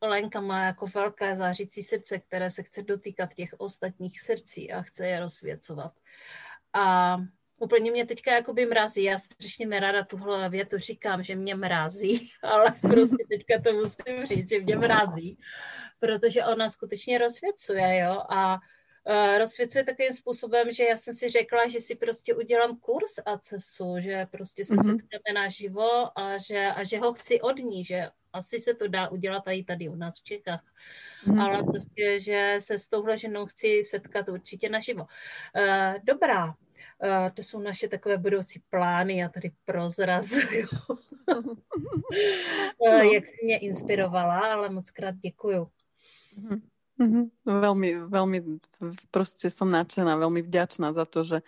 Lenka 0.03 0.41
má 0.41 0.65
jako 0.65 0.87
velké 0.87 1.37
zářící 1.37 1.83
srdce, 1.83 2.19
které 2.19 2.51
se 2.51 2.63
chce 2.63 2.83
dotýkat 2.83 3.35
těch 3.35 3.55
ostatních 3.59 4.21
srdcí 4.21 4.73
a 4.73 4.83
chce 4.83 5.07
je 5.07 5.21
rozsvěcovat. 5.21 5.93
A 6.73 7.17
úplně 7.59 7.91
mě 7.91 8.07
teďka 8.07 8.33
jakoby 8.33 8.67
mrazí. 8.67 9.03
Já 9.03 9.19
strašně 9.19 9.67
nerada 9.67 10.05
tuhle 10.05 10.49
větu 10.49 10.79
říkám, 10.79 11.23
že 11.23 11.37
mě 11.37 11.55
mrazí, 11.55 12.31
ale 12.43 12.75
prostě 12.81 13.25
teďka 13.31 13.61
to 13.65 13.73
musím 13.73 14.27
říct, 14.27 14.49
že 14.49 14.61
mě 14.61 14.77
mrazí, 14.77 15.39
protože 16.01 16.45
ona 16.45 16.69
skutečně 16.69 17.19
rozsvěcuje, 17.19 17.99
jo, 17.99 18.23
a 18.31 18.61
rozsvěcuje 19.39 19.85
takovým 19.85 20.13
způsobem, 20.13 20.73
že 20.73 20.85
já 20.85 20.97
jsem 20.97 21.15
si 21.15 21.31
řekla, 21.31 21.69
že 21.69 21.81
si 21.81 21.97
prostě 21.97 22.35
udělám 22.35 22.77
kurz 22.77 23.19
ACESu, 23.27 23.95
že 23.99 24.27
prostě 24.31 24.65
se 24.65 24.75
mm-hmm. 24.75 25.01
setkáme 25.01 25.35
naživo 25.35 26.19
a 26.19 26.39
že, 26.39 26.67
a 26.67 26.85
že 26.85 26.99
ho 26.99 27.15
chci 27.15 27.41
od 27.41 27.59
ní, 27.59 27.85
že 27.85 28.09
asi 28.35 28.61
se 28.61 28.75
to 28.75 28.89
dá 28.89 29.09
udělat 29.09 29.43
i 29.47 29.65
tady 29.65 29.89
u 29.89 29.95
nás 29.95 30.21
v 30.21 30.25
Čechách. 30.25 30.65
Mm. 31.27 31.41
Ale 31.41 31.63
prostě, 31.63 32.21
že 32.21 32.57
se 32.59 32.79
s 32.79 32.89
touhle 32.89 33.19
ženou 33.19 33.47
chci 33.47 33.83
setkat 33.85 34.29
určitě 34.29 34.69
naživo. 34.69 35.03
Uh, 35.03 35.95
dobrá, 36.05 36.47
uh, 36.47 36.55
to 37.35 37.43
jsou 37.43 37.61
naše 37.61 37.89
takové 37.89 38.19
budoucí 38.19 38.63
plány, 38.71 39.19
já 39.19 39.29
tady 39.29 39.53
prozrazuju. 39.65 40.69
uh, 41.29 41.47
no. 42.89 43.13
Jak 43.13 43.27
jsi 43.27 43.37
mě 43.45 43.59
inspirovala, 43.59 44.53
ale 44.53 44.71
moc 44.71 44.91
krát 44.91 45.15
děkuju. 45.15 45.69
Mm-hmm. 46.95 47.25
Veľmi, 47.43 47.89
veľmi 48.07 48.39
proste 49.11 49.51
som 49.51 49.67
nadšená, 49.67 50.15
veľmi 50.15 50.47
vďačná 50.47 50.95
za 50.95 51.05
to, 51.05 51.27
že 51.27 51.39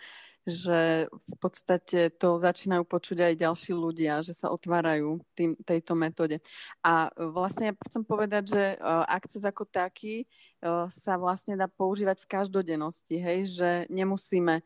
že 0.46 1.10
v 1.10 1.36
podstate 1.42 2.14
to 2.22 2.38
začínajú 2.38 2.86
počuť 2.86 3.18
aj 3.18 3.34
ďalší 3.34 3.74
ľudia, 3.74 4.22
že 4.22 4.30
sa 4.30 4.54
otvárajú 4.54 5.18
tým, 5.34 5.58
tejto 5.66 5.98
metóde. 5.98 6.38
A 6.86 7.10
vlastne 7.18 7.74
ja 7.74 7.74
chcem 7.90 8.06
povedať, 8.06 8.54
že 8.54 8.64
akces 9.10 9.42
ako 9.42 9.66
taký 9.66 10.22
sa 10.88 11.14
vlastne 11.20 11.54
dá 11.54 11.68
používať 11.68 12.24
v 12.24 12.30
každodennosti, 12.32 13.16
hej, 13.20 13.40
že 13.52 13.70
nemusíme 13.92 14.64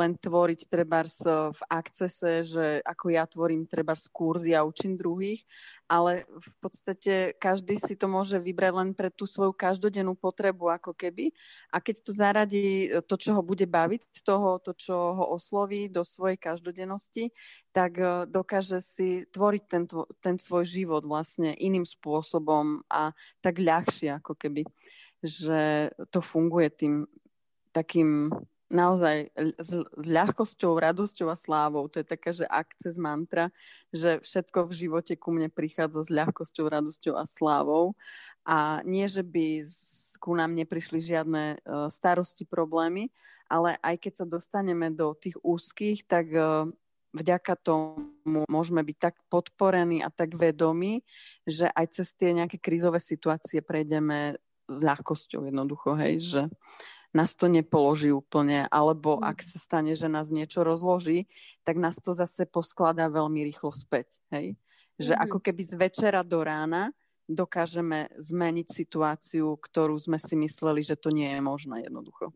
len 0.00 0.12
tvoriť 0.16 0.64
trebárs 0.72 1.20
v 1.28 1.60
akcese, 1.68 2.40
že 2.40 2.80
ako 2.88 3.12
ja 3.12 3.28
tvorím 3.28 3.68
trebárs 3.68 4.08
kurzy 4.08 4.56
a 4.56 4.64
učím 4.64 4.96
druhých, 4.96 5.44
ale 5.84 6.24
v 6.24 6.48
podstate 6.56 7.36
každý 7.36 7.76
si 7.76 7.92
to 8.00 8.08
môže 8.08 8.40
vybrať 8.40 8.72
len 8.72 8.90
pre 8.96 9.12
tú 9.12 9.28
svoju 9.28 9.52
každodennú 9.52 10.16
potrebu 10.16 10.72
ako 10.72 10.96
keby. 10.96 11.36
A 11.68 11.84
keď 11.84 12.00
to 12.00 12.16
zaradí 12.16 12.88
to, 13.04 13.14
čo 13.20 13.36
ho 13.36 13.44
bude 13.44 13.68
baviť 13.68 14.08
z 14.08 14.20
toho, 14.24 14.56
to, 14.56 14.72
čo 14.72 14.96
ho 14.96 15.24
osloví 15.36 15.92
do 15.92 16.00
svojej 16.00 16.40
každodennosti, 16.40 17.28
tak 17.76 18.00
dokáže 18.32 18.80
si 18.80 19.28
tvoriť 19.28 19.62
ten, 19.68 19.84
ten 20.24 20.40
svoj 20.40 20.64
život 20.64 21.04
vlastne 21.04 21.52
iným 21.60 21.84
spôsobom 21.84 22.80
a 22.88 23.12
tak 23.44 23.60
ľahšie 23.60 24.16
ako 24.16 24.32
keby 24.32 24.64
že 25.22 25.90
to 26.10 26.18
funguje 26.20 26.68
tým 26.70 26.94
takým 27.72 28.28
naozaj 28.72 29.28
s 29.60 29.70
ľahkosťou, 30.00 30.80
radosťou 30.80 31.28
a 31.28 31.36
slávou. 31.36 31.86
To 31.92 32.00
je 32.00 32.06
taká, 32.08 32.32
že 32.32 32.48
akces 32.48 32.96
mantra, 32.96 33.52
že 33.92 34.18
všetko 34.24 34.66
v 34.66 34.72
živote 34.72 35.14
ku 35.20 35.30
mne 35.30 35.52
prichádza 35.52 36.08
s 36.08 36.10
ľahkosťou, 36.10 36.72
radosťou 36.72 37.14
a 37.20 37.28
slávou. 37.28 37.92
A 38.42 38.80
nie, 38.82 39.06
že 39.06 39.22
by 39.22 39.62
ku 40.18 40.34
nám 40.34 40.56
neprišli 40.56 40.98
žiadne 40.98 41.44
e, 41.54 41.56
starosti, 41.92 42.48
problémy, 42.48 43.12
ale 43.46 43.76
aj 43.84 43.94
keď 44.02 44.12
sa 44.24 44.26
dostaneme 44.26 44.90
do 44.90 45.14
tých 45.14 45.38
úzkých, 45.44 46.08
tak 46.08 46.26
e, 46.32 46.72
vďaka 47.12 47.54
tomu 47.60 48.08
môžeme 48.48 48.80
byť 48.82 48.96
tak 48.98 49.14
podporení 49.28 50.00
a 50.00 50.08
tak 50.08 50.34
vedomí, 50.34 51.04
že 51.44 51.68
aj 51.70 52.02
cez 52.02 52.08
tie 52.16 52.32
nejaké 52.32 52.58
krízové 52.58 52.98
situácie 52.98 53.60
prejdeme 53.60 54.40
s 54.72 54.80
ľahkosťou 54.80 55.44
jednoducho, 55.46 55.94
hej, 56.00 56.14
že 56.20 56.42
nás 57.12 57.36
to 57.36 57.46
nepoloží 57.46 58.08
úplne, 58.08 58.64
alebo 58.72 59.20
mm. 59.20 59.22
ak 59.28 59.38
sa 59.44 59.58
stane, 59.60 59.92
že 59.92 60.08
nás 60.08 60.32
niečo 60.32 60.64
rozloží, 60.64 61.28
tak 61.60 61.76
nás 61.76 62.00
to 62.00 62.16
zase 62.16 62.48
poskladá 62.48 63.12
veľmi 63.12 63.44
rýchlo 63.44 63.70
späť, 63.70 64.18
hej. 64.32 64.56
Že 64.96 65.14
mm. 65.16 65.20
ako 65.28 65.38
keby 65.44 65.62
z 65.62 65.74
večera 65.76 66.20
do 66.24 66.40
rána 66.40 66.90
dokážeme 67.28 68.12
zmeniť 68.16 68.66
situáciu, 68.68 69.56
ktorú 69.56 69.96
sme 70.00 70.18
si 70.18 70.34
mysleli, 70.36 70.82
že 70.82 70.96
to 70.96 71.12
nie 71.12 71.28
je 71.28 71.40
možné 71.40 71.86
jednoducho. 71.86 72.32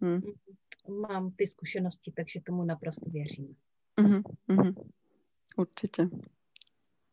Hm. 0.00 0.22
Mám 0.88 1.36
ty 1.36 1.46
zkušenosti, 1.46 2.12
takže 2.16 2.40
tomu 2.40 2.64
naprosto 2.64 3.10
věřím. 3.10 3.56
Mm-hmm, 4.00 4.22
mm-hmm. 4.48 4.74
Určitě. 5.56 6.08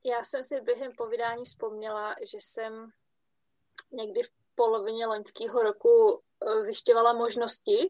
Já 0.06 0.24
jsem 0.24 0.44
si 0.44 0.62
během 0.62 0.92
povídání 0.98 1.44
vzpomněla, 1.46 2.16
že 2.32 2.38
jsem 2.40 2.90
někdy 3.92 4.24
v 4.24 4.30
polovině 4.58 5.08
loňského 5.08 5.64
roku 5.64 5.94
eh, 6.18 6.64
zjišťovala 6.64 7.14
možnosti 7.14 7.90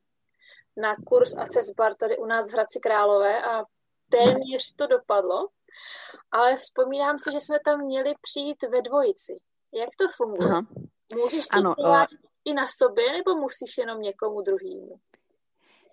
na 0.78 0.95
kurz 0.95 1.38
Access 1.38 1.74
Bar 1.78 1.95
tady 1.95 2.18
u 2.18 2.26
nás 2.26 2.49
v 2.49 2.53
Hradci 2.53 2.80
Králové 2.80 3.41
a 3.43 3.63
téměř 4.09 4.74
to 4.76 4.88
dopadlo, 4.88 5.47
ale 6.32 6.55
vzpomínám 6.55 7.20
si, 7.20 7.32
že 7.32 7.39
jsme 7.39 7.59
tam 7.65 7.80
měli 7.80 8.13
přijít 8.22 8.63
ve 8.63 8.82
dvojici. 8.82 9.34
Jak 9.74 9.89
to 9.99 10.05
funguje? 10.15 10.49
Aha. 10.49 10.61
Můžeš 11.15 11.47
to 11.47 11.57
ano, 11.57 11.76
uh... 11.78 12.05
i 12.45 12.53
na 12.53 12.68
sobě, 12.78 13.13
nebo 13.13 13.36
musíš 13.36 13.78
jenom 13.78 14.01
někomu 14.01 14.41
druhému? 14.41 14.99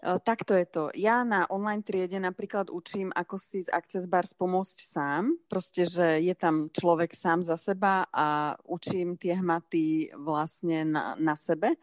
Takto 0.05 0.52
je 0.52 0.66
to. 0.68 0.92
Ja 0.92 1.24
na 1.24 1.48
online 1.48 1.80
triede 1.80 2.20
napríklad 2.20 2.68
učím, 2.68 3.09
ako 3.16 3.40
si 3.40 3.64
z 3.64 3.72
Access 3.72 4.05
Bars 4.05 4.36
pomôcť 4.36 4.78
sám. 4.84 5.32
Proste, 5.48 5.88
že 5.88 6.20
je 6.20 6.36
tam 6.36 6.68
človek 6.68 7.16
sám 7.16 7.40
za 7.40 7.57
seba 7.57 8.05
a 8.12 8.52
učím 8.68 9.16
tie 9.16 9.40
hmaty 9.40 10.12
vlastne 10.12 10.84
na, 10.84 11.16
na 11.16 11.32
sebe. 11.40 11.80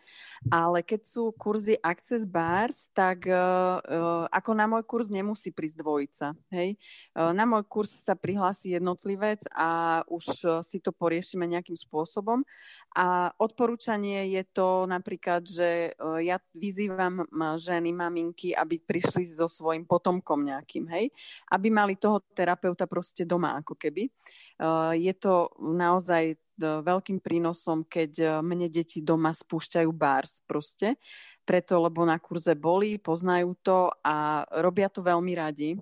Ale 0.53 0.85
keď 0.85 1.01
sú 1.01 1.33
kurzy 1.33 1.81
Access 1.81 2.29
Bars, 2.29 2.93
tak 2.93 3.25
uh, 3.25 3.81
ako 4.29 4.51
na 4.53 4.69
môj 4.69 4.85
kurz 4.85 5.09
nemusí 5.09 5.49
prísť 5.49 5.81
dvojica. 5.81 6.37
Hej? 6.53 6.77
Uh, 7.17 7.33
na 7.33 7.49
môj 7.49 7.65
kurz 7.65 7.89
sa 7.97 8.13
prihlási 8.13 8.77
jednotlivec 8.77 9.49
a 9.49 10.05
už 10.05 10.61
si 10.61 10.77
to 10.77 10.93
poriešime 10.93 11.49
nejakým 11.49 11.73
spôsobom. 11.73 12.45
A 12.93 13.33
odporúčanie 13.41 14.29
je 14.29 14.43
to 14.45 14.85
napríklad, 14.85 15.47
že 15.47 15.95
ja 16.21 16.37
vyzývam 16.51 17.23
ženy, 17.55 17.95
mám 17.95 18.10
maminky, 18.11 18.51
aby 18.51 18.75
prišli 18.75 19.23
so 19.31 19.47
svojím 19.47 19.87
potomkom 19.87 20.43
nejakým, 20.43 20.91
hej, 20.91 21.07
aby 21.47 21.71
mali 21.71 21.95
toho 21.95 22.19
terapeuta 22.35 22.83
proste 22.83 23.23
doma 23.23 23.55
ako 23.63 23.79
keby. 23.79 24.11
Uh, 24.59 24.91
je 24.99 25.15
to 25.15 25.47
naozaj 25.63 26.35
veľkým 26.59 27.23
prínosom, 27.23 27.87
keď 27.87 28.11
uh, 28.19 28.29
mne 28.43 28.67
deti 28.67 28.99
doma 28.99 29.31
spúšťajú 29.31 29.89
bars 29.95 30.43
proste, 30.43 30.99
preto, 31.41 31.79
lebo 31.81 32.05
na 32.05 32.19
kurze 32.21 32.53
boli, 32.53 32.99
poznajú 33.01 33.55
to 33.63 33.89
a 34.05 34.45
robia 34.61 34.91
to 34.91 35.01
veľmi 35.01 35.33
radi. 35.33 35.79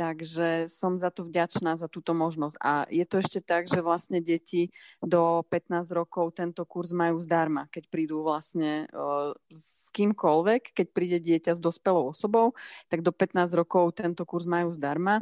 Takže 0.00 0.64
som 0.64 0.96
za 0.96 1.12
to 1.12 1.28
vďačná, 1.28 1.76
za 1.76 1.84
túto 1.84 2.16
možnosť. 2.16 2.56
A 2.56 2.88
je 2.88 3.04
to 3.04 3.20
ešte 3.20 3.44
tak, 3.44 3.68
že 3.68 3.84
vlastne 3.84 4.24
deti 4.24 4.72
do 5.04 5.44
15 5.52 5.92
rokov 5.92 6.32
tento 6.32 6.64
kurz 6.64 6.96
majú 6.96 7.20
zdarma, 7.20 7.68
keď 7.68 7.84
prídu 7.92 8.24
vlastne 8.24 8.88
s 9.52 9.92
kýmkoľvek, 9.92 10.72
keď 10.72 10.86
príde 10.96 11.18
dieťa 11.20 11.52
s 11.52 11.60
dospelou 11.60 12.16
osobou, 12.16 12.56
tak 12.88 13.04
do 13.04 13.12
15 13.12 13.52
rokov 13.52 13.92
tento 13.92 14.24
kurz 14.24 14.48
majú 14.48 14.72
zdarma. 14.72 15.20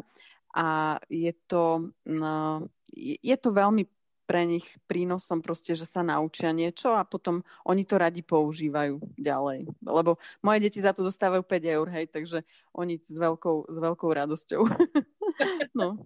A 0.54 1.02
je 1.10 1.34
to, 1.50 1.90
uh, 2.06 2.62
je 2.94 3.34
to 3.34 3.50
veľmi 3.50 3.82
pre 4.28 4.44
nich 4.44 4.68
prínosom 4.84 5.40
proste, 5.40 5.72
že 5.72 5.88
sa 5.88 6.04
naučia 6.04 6.52
niečo 6.52 6.92
a 6.92 7.08
potom 7.08 7.40
oni 7.64 7.88
to 7.88 7.96
radi 7.96 8.20
používajú 8.20 9.00
ďalej. 9.16 9.64
Lebo 9.80 10.20
moje 10.44 10.68
deti 10.68 10.84
za 10.84 10.92
to 10.92 11.00
dostávajú 11.00 11.40
5 11.40 11.74
eur, 11.80 11.86
hej, 11.88 12.12
takže 12.12 12.44
oni 12.76 13.00
s 13.00 13.16
veľkou, 13.16 13.72
s 13.72 13.76
veľkou 13.80 14.10
radosťou. 14.12 14.68
no. 15.80 16.04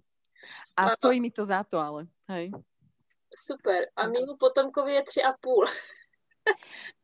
A 0.79 0.95
stojí 0.95 1.19
mi 1.19 1.35
to 1.35 1.43
za 1.43 1.67
to, 1.67 1.83
ale 1.83 2.07
hej. 2.31 2.55
Super. 3.35 3.91
A 3.99 4.07
mimo 4.07 4.39
potomkovi 4.39 5.03
je 5.03 5.27
3,5. 5.27 5.67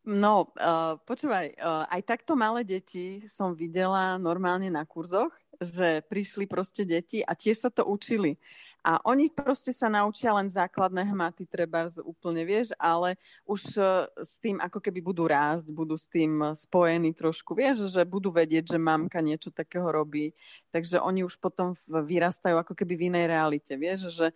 No, 0.10 0.52
uh, 0.56 1.00
počúvaj, 1.04 1.60
uh, 1.60 1.84
aj 1.88 2.02
takto 2.08 2.36
malé 2.36 2.64
deti 2.64 3.24
som 3.28 3.56
videla 3.56 4.20
normálne 4.20 4.68
na 4.72 4.84
kurzoch, 4.84 5.32
že 5.60 6.04
prišli 6.08 6.48
proste 6.48 6.88
deti 6.88 7.20
a 7.24 7.36
tiež 7.36 7.68
sa 7.68 7.70
to 7.72 7.84
učili. 7.84 8.40
A 8.80 9.04
oni 9.04 9.28
proste 9.28 9.76
sa 9.76 9.92
naučia 9.92 10.32
len 10.32 10.48
základné 10.48 11.04
hmaty, 11.12 11.44
treba 11.44 11.92
úplne, 12.00 12.48
vieš, 12.48 12.72
ale 12.80 13.20
už 13.44 13.76
uh, 13.76 14.08
s 14.16 14.40
tým 14.40 14.58
ako 14.64 14.80
keby 14.80 15.04
budú 15.04 15.28
rásť, 15.28 15.68
budú 15.68 16.00
s 16.00 16.08
tým 16.08 16.56
spojení 16.56 17.12
trošku, 17.12 17.52
vieš, 17.52 17.92
že 17.92 18.08
budú 18.08 18.32
vedieť, 18.32 18.76
že 18.76 18.80
mamka 18.80 19.20
niečo 19.20 19.52
takého 19.52 19.92
robí. 19.92 20.32
Takže 20.72 21.04
oni 21.04 21.28
už 21.28 21.36
potom 21.44 21.76
vyrastajú 21.88 22.56
ako 22.56 22.74
keby 22.74 22.94
v 22.96 23.06
inej 23.12 23.26
realite, 23.28 23.74
vieš, 23.76 24.16
že 24.16 24.32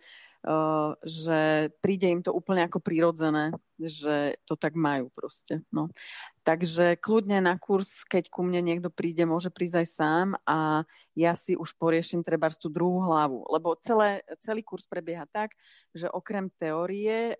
že 1.00 1.72
príde 1.80 2.12
im 2.12 2.20
to 2.20 2.36
úplne 2.36 2.68
ako 2.68 2.76
prirodzené, 2.76 3.56
že 3.80 4.36
to 4.44 4.60
tak 4.60 4.76
majú 4.76 5.08
proste. 5.08 5.64
No. 5.72 5.88
Takže 6.44 7.00
kľudne 7.00 7.40
na 7.40 7.56
kurz, 7.56 8.04
keď 8.04 8.28
ku 8.28 8.44
mne 8.44 8.60
niekto 8.60 8.92
príde, 8.92 9.24
môže 9.24 9.48
prísť 9.48 9.76
aj 9.80 9.88
sám 9.88 10.28
a 10.44 10.84
ja 11.16 11.32
si 11.32 11.56
už 11.56 11.72
poriešim 11.80 12.20
treba 12.20 12.52
tú 12.52 12.68
druhú 12.68 13.00
hlavu. 13.08 13.48
Lebo 13.48 13.72
celé, 13.80 14.20
celý 14.44 14.60
kurz 14.60 14.84
prebieha 14.84 15.24
tak, 15.32 15.56
že 15.96 16.12
okrem 16.12 16.52
teórie 16.60 17.32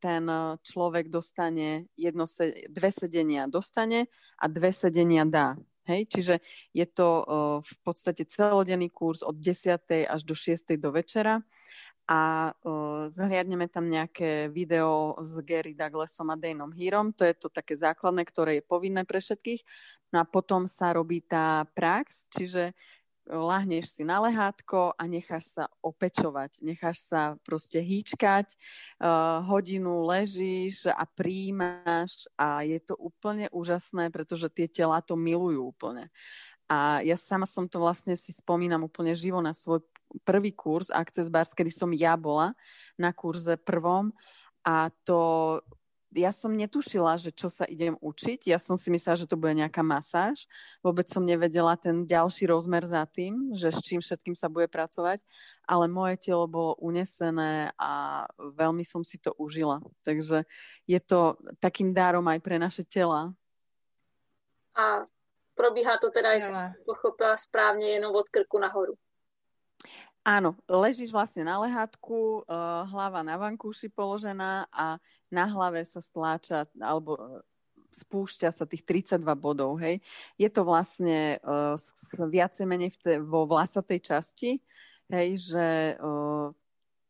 ten 0.00 0.24
človek 0.64 1.12
dostane 1.12 1.84
jedno, 2.00 2.24
dve 2.72 2.90
sedenia 2.94 3.44
dostane 3.44 4.08
a 4.40 4.48
dve 4.48 4.72
sedenia 4.72 5.28
dá. 5.28 5.60
Hej, 5.88 6.04
čiže 6.12 6.34
je 6.76 6.84
to 6.84 7.08
v 7.64 7.74
podstate 7.80 8.28
celodenný 8.28 8.92
kurz 8.92 9.24
od 9.24 9.40
10. 9.40 9.80
až 10.04 10.20
do 10.20 10.36
6. 10.36 10.76
do 10.76 10.92
večera 10.92 11.40
a 12.08 12.50
uh, 12.64 13.04
zhliadneme 13.12 13.68
tam 13.68 13.84
nejaké 13.84 14.48
video 14.48 15.12
s 15.20 15.36
Gary 15.44 15.76
Douglasom 15.76 16.32
a 16.32 16.40
Danom 16.40 16.72
Hírom. 16.72 17.12
To 17.12 17.22
je 17.28 17.36
to 17.36 17.52
také 17.52 17.76
základné, 17.76 18.24
ktoré 18.24 18.58
je 18.58 18.64
povinné 18.64 19.04
pre 19.04 19.20
všetkých. 19.20 19.60
No 20.16 20.24
a 20.24 20.24
potom 20.24 20.64
sa 20.64 20.96
robí 20.96 21.20
tá 21.20 21.68
prax, 21.76 22.24
čiže 22.32 22.72
lahneš 23.28 23.92
si 23.92 24.02
na 24.08 24.24
lehátko 24.24 24.96
a 24.96 25.04
necháš 25.04 25.52
sa 25.52 25.64
opečovať, 25.84 26.64
necháš 26.64 27.04
sa 27.04 27.36
proste 27.44 27.76
hýčkať, 27.76 28.56
uh, 29.04 29.44
hodinu 29.44 30.08
ležíš 30.08 30.88
a 30.88 31.04
príjmaš 31.04 32.24
a 32.40 32.64
je 32.64 32.80
to 32.80 32.96
úplne 32.96 33.52
úžasné, 33.52 34.08
pretože 34.08 34.48
tie 34.48 34.64
tela 34.64 35.04
to 35.04 35.12
milujú 35.12 35.60
úplne. 35.60 36.08
A 36.68 37.00
ja 37.04 37.16
sama 37.16 37.44
som 37.48 37.64
to 37.64 37.80
vlastne 37.80 38.12
si 38.16 38.32
spomínam 38.32 38.84
úplne 38.84 39.16
živo 39.16 39.40
na 39.40 39.52
svoj 39.56 39.84
prvý 40.24 40.52
kurz 40.52 40.88
Access 40.90 41.28
Bars, 41.28 41.52
kedy 41.52 41.70
som 41.72 41.90
ja 41.92 42.16
bola 42.16 42.56
na 42.96 43.12
kurze 43.12 43.56
prvom 43.56 44.12
a 44.64 44.92
to 45.04 45.20
ja 46.16 46.32
som 46.32 46.56
netušila, 46.56 47.20
že 47.20 47.28
čo 47.36 47.52
sa 47.52 47.68
idem 47.68 47.92
učiť. 48.00 48.48
Ja 48.48 48.56
som 48.56 48.80
si 48.80 48.88
myslela, 48.88 49.20
že 49.20 49.28
to 49.28 49.36
bude 49.36 49.52
nejaká 49.52 49.84
masáž. 49.84 50.48
Vôbec 50.80 51.04
som 51.04 51.20
nevedela 51.20 51.76
ten 51.76 52.08
ďalší 52.08 52.48
rozmer 52.48 52.88
za 52.88 53.04
tým, 53.04 53.52
že 53.52 53.68
s 53.68 53.80
čím 53.84 54.00
všetkým 54.00 54.32
sa 54.32 54.48
bude 54.48 54.72
pracovať. 54.72 55.20
Ale 55.68 55.84
moje 55.84 56.16
telo 56.16 56.48
bolo 56.48 56.80
unesené 56.80 57.76
a 57.76 58.24
veľmi 58.40 58.88
som 58.88 59.04
si 59.04 59.20
to 59.20 59.36
užila. 59.36 59.84
Takže 60.00 60.48
je 60.88 61.00
to 61.04 61.36
takým 61.60 61.92
dárom 61.92 62.24
aj 62.24 62.40
pre 62.40 62.56
naše 62.56 62.88
tela. 62.88 63.36
A 64.72 65.04
probíhá 65.52 66.00
to 66.00 66.08
teda, 66.08 66.40
ja. 66.40 66.72
pochopila 66.88 67.36
správne, 67.36 68.00
jenom 68.00 68.16
od 68.16 68.24
krku 68.32 68.56
nahoru. 68.56 68.96
Áno, 70.28 70.60
ležíš 70.68 71.08
vlastne 71.08 71.40
na 71.46 71.56
lehátku, 71.56 72.44
uh, 72.44 72.84
hlava 72.92 73.24
na 73.24 73.40
vankúši 73.40 73.88
položená 73.88 74.68
a 74.68 75.00
na 75.32 75.44
hlave 75.48 75.80
sa 75.88 76.04
stláča 76.04 76.68
alebo 76.76 77.16
uh, 77.16 77.40
spúšťa 77.96 78.52
sa 78.52 78.68
tých 78.68 78.84
32 78.84 79.24
bodov, 79.38 79.80
hej. 79.80 80.04
Je 80.36 80.48
to 80.52 80.68
vlastne 80.68 81.40
uh, 81.40 81.80
viacej 82.20 82.68
menej 82.68 82.92
v 82.92 82.98
te, 83.00 83.12
vo 83.24 83.48
vlasatej 83.48 84.00
časti, 84.04 84.60
hej, 85.08 85.28
že 85.40 85.66
uh, 85.96 86.52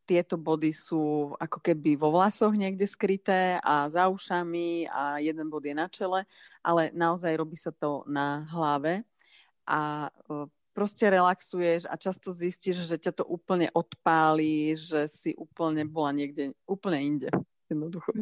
tieto 0.09 0.41
body 0.41 0.73
sú 0.73 1.35
ako 1.37 1.59
keby 1.61 1.99
vo 1.99 2.15
vlasoch 2.15 2.55
niekde 2.57 2.89
skryté 2.89 3.61
a 3.61 3.91
za 3.93 4.09
ušami 4.09 4.89
a 4.89 5.21
jeden 5.21 5.53
bod 5.53 5.67
je 5.69 5.75
na 5.77 5.91
čele, 5.91 6.25
ale 6.65 6.95
naozaj 6.97 7.35
robí 7.37 7.59
sa 7.59 7.75
to 7.75 8.07
na 8.09 8.49
hlave 8.49 9.05
a 9.69 10.09
uh, 10.31 10.49
proste 10.79 11.11
relaxuješ 11.11 11.91
a 11.91 11.99
často 11.99 12.31
zistíš, 12.31 12.87
že 12.87 13.03
ťa 13.03 13.19
to 13.19 13.25
úplne 13.27 13.67
odpálí, 13.75 14.79
že 14.79 15.11
si 15.11 15.35
úplne 15.35 15.83
bola 15.83 16.15
niekde 16.15 16.55
úplne 16.71 17.03
inde. 17.03 17.29
Jednoducho. 17.67 18.15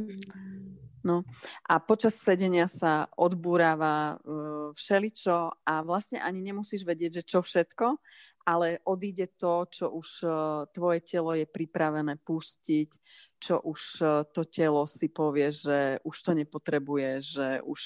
No 1.05 1.23
a 1.69 1.79
počas 1.79 2.17
sedenia 2.17 2.65
sa 2.67 3.13
odbúrava 3.15 4.17
uh, 4.17 4.73
všeličo 4.73 5.63
a 5.69 5.85
vlastne 5.85 6.19
ani 6.19 6.41
nemusíš 6.43 6.83
vedieť, 6.83 7.21
že 7.21 7.29
čo 7.29 7.45
všetko, 7.45 8.01
ale 8.49 8.81
odíde 8.89 9.37
to, 9.37 9.69
čo 9.69 9.87
už 9.93 10.09
uh, 10.25 10.33
tvoje 10.73 11.05
telo 11.05 11.37
je 11.37 11.47
pripravené 11.47 12.19
pustiť, 12.25 12.91
čo 13.39 13.61
už 13.63 13.81
uh, 14.01 14.27
to 14.33 14.49
telo 14.49 14.83
si 14.89 15.13
povie, 15.13 15.53
že 15.53 16.03
už 16.03 16.17
to 16.25 16.33
nepotrebuje, 16.35 17.11
že 17.23 17.49
už 17.63 17.81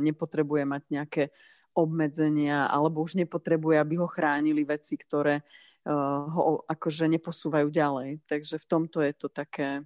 nepotrebuje 0.00 0.64
mať 0.64 0.82
nejaké 0.88 1.24
obmedzenia 1.72 2.68
alebo 2.68 3.02
už 3.04 3.16
nepotrebuje, 3.16 3.76
aby 3.80 3.94
ho 4.00 4.08
chránili 4.08 4.62
veci, 4.64 4.96
ktoré 5.00 5.40
uh, 5.40 6.24
ho 6.28 6.42
akože 6.68 7.08
neposúvajú 7.08 7.68
ďalej. 7.72 8.20
Takže 8.28 8.60
v 8.60 8.68
tomto 8.68 8.98
je 9.00 9.12
to 9.16 9.28
také 9.32 9.82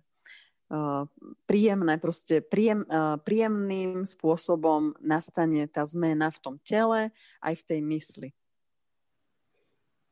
uh, 0.70 1.06
príjemné, 1.46 1.98
proste 2.02 2.42
príjem, 2.42 2.82
uh, 2.86 3.16
príjemným 3.22 4.02
spôsobom 4.02 4.98
nastane 4.98 5.66
tá 5.70 5.86
zmena 5.86 6.30
v 6.34 6.38
tom 6.42 6.54
tele 6.62 7.14
aj 7.42 7.54
v 7.54 7.66
tej 7.66 7.80
mysli. 7.82 8.28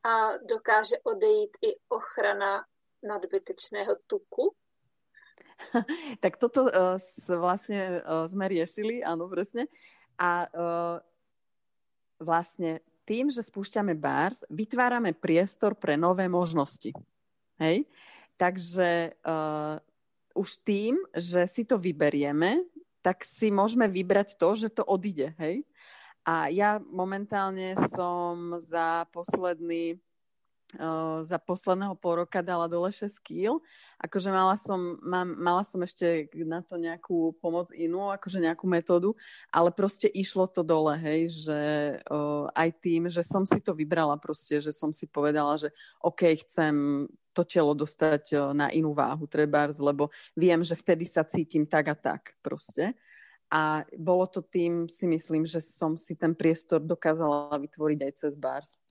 A 0.05 0.37
dokáže 0.37 1.01
odejít 1.01 1.57
i 1.65 1.73
ochrana 1.89 2.61
nadbytečného 3.01 4.05
tuku? 4.05 4.53
tak 6.23 6.37
toto 6.37 6.69
uh, 6.69 7.01
vlastne 7.29 8.01
uh, 8.05 8.29
sme 8.29 8.45
riešili, 8.45 9.01
áno, 9.01 9.25
presne. 9.25 9.65
A 10.15 10.47
uh, 10.47 10.95
vlastne 12.19 12.81
tým, 13.05 13.29
že 13.29 13.45
spúšťame 13.45 13.93
bars, 13.93 14.41
vytvárame 14.49 15.13
priestor 15.13 15.77
pre 15.77 15.93
nové 15.95 16.25
možnosti. 16.25 16.91
Hej? 17.61 17.85
Takže 18.35 19.15
uh, 19.21 19.77
už 20.35 20.59
tým, 20.65 20.99
že 21.13 21.45
si 21.47 21.63
to 21.63 21.77
vyberieme, 21.79 22.65
tak 23.05 23.21
si 23.21 23.53
môžeme 23.53 23.85
vybrať 23.85 24.35
to, 24.35 24.49
že 24.57 24.73
to 24.73 24.83
odíde. 24.83 25.37
Hej? 25.37 25.61
A 26.25 26.49
ja 26.49 26.81
momentálne 26.81 27.77
som 27.93 28.57
za 28.57 29.05
posledný 29.13 30.01
za 31.23 31.37
posledného 31.39 31.95
pol 31.97 32.23
roka 32.23 32.43
dala 32.43 32.67
dole 32.67 32.91
6 32.91 33.21
kg. 33.23 33.59
Akože 33.99 34.29
mala 34.29 34.59
som, 34.59 34.99
mám, 34.99 35.27
mala 35.39 35.63
som 35.63 35.79
ešte 35.81 36.27
na 36.43 36.59
to 36.59 36.75
nejakú 36.75 37.33
pomoc 37.39 37.71
inú, 37.71 38.11
akože 38.11 38.43
nejakú 38.43 38.67
metódu, 38.67 39.15
ale 39.49 39.71
proste 39.71 40.11
išlo 40.11 40.45
to 40.51 40.61
dole, 40.61 40.93
hej, 40.99 41.31
že 41.47 41.59
uh, 42.11 42.51
aj 42.51 42.69
tým, 42.83 43.07
že 43.07 43.23
som 43.23 43.47
si 43.47 43.63
to 43.63 43.71
vybrala 43.71 44.19
proste, 44.19 44.59
že 44.59 44.75
som 44.75 44.91
si 44.91 45.07
povedala, 45.07 45.55
že 45.55 45.71
OK, 46.03 46.35
chcem 46.43 47.07
to 47.35 47.43
telo 47.43 47.75
dostať 47.75 48.55
na 48.55 48.71
inú 48.71 48.95
váhu, 48.95 49.27
trebárs, 49.27 49.83
lebo 49.83 50.07
viem, 50.39 50.63
že 50.63 50.79
vtedy 50.79 51.03
sa 51.03 51.27
cítim 51.27 51.67
tak 51.67 51.91
a 51.91 51.95
tak 51.95 52.39
proste. 52.39 52.95
A 53.51 53.85
bolo 53.93 54.25
to 54.25 54.41
tým, 54.41 54.89
si 54.89 55.05
myslím, 55.05 55.45
že 55.45 55.61
som 55.61 55.93
si 55.99 56.17
ten 56.17 56.33
priestor 56.33 56.81
dokázala 56.81 57.59
vytvoriť 57.61 57.99
aj 58.01 58.13
cez 58.15 58.33
bars. 58.33 58.81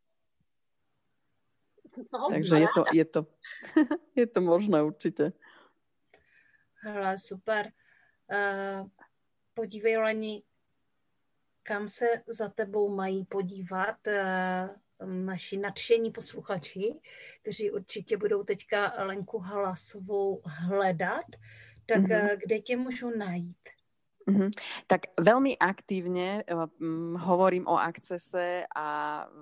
No, 2.12 2.28
Takže 2.30 2.56
je 2.56 2.68
to, 2.74 2.84
je, 2.92 3.04
to, 3.04 3.26
je 4.16 4.26
to 4.26 4.40
možné 4.40 4.82
určitě. 4.82 5.32
Hele, 6.82 7.18
super. 7.18 7.72
Uh, 8.32 8.88
podívej, 9.54 9.96
Leni, 9.96 10.42
kam 11.62 11.88
se 11.88 12.06
za 12.26 12.48
tebou 12.48 12.94
mají 12.94 13.24
podívat 13.24 13.96
uh, 14.06 15.06
naši 15.08 15.56
nadšení 15.56 16.10
posluchači, 16.10 16.94
kteří 17.42 17.70
určitě 17.70 18.16
budou 18.16 18.42
teďka 18.42 18.92
Lenku 19.04 19.38
Halasovou 19.38 20.42
hledat, 20.44 21.26
tak 21.86 21.98
mm-hmm. 21.98 22.38
kde 22.46 22.58
tě 22.58 22.76
můžu 22.76 23.10
najít? 23.10 23.56
Mm-hmm. 24.24 24.50
Tak 24.88 25.12
veľmi 25.20 25.52
aktívne 25.60 26.48
um, 26.48 27.12
hovorím 27.20 27.68
o 27.68 27.76
akcese 27.76 28.64
a 28.72 28.88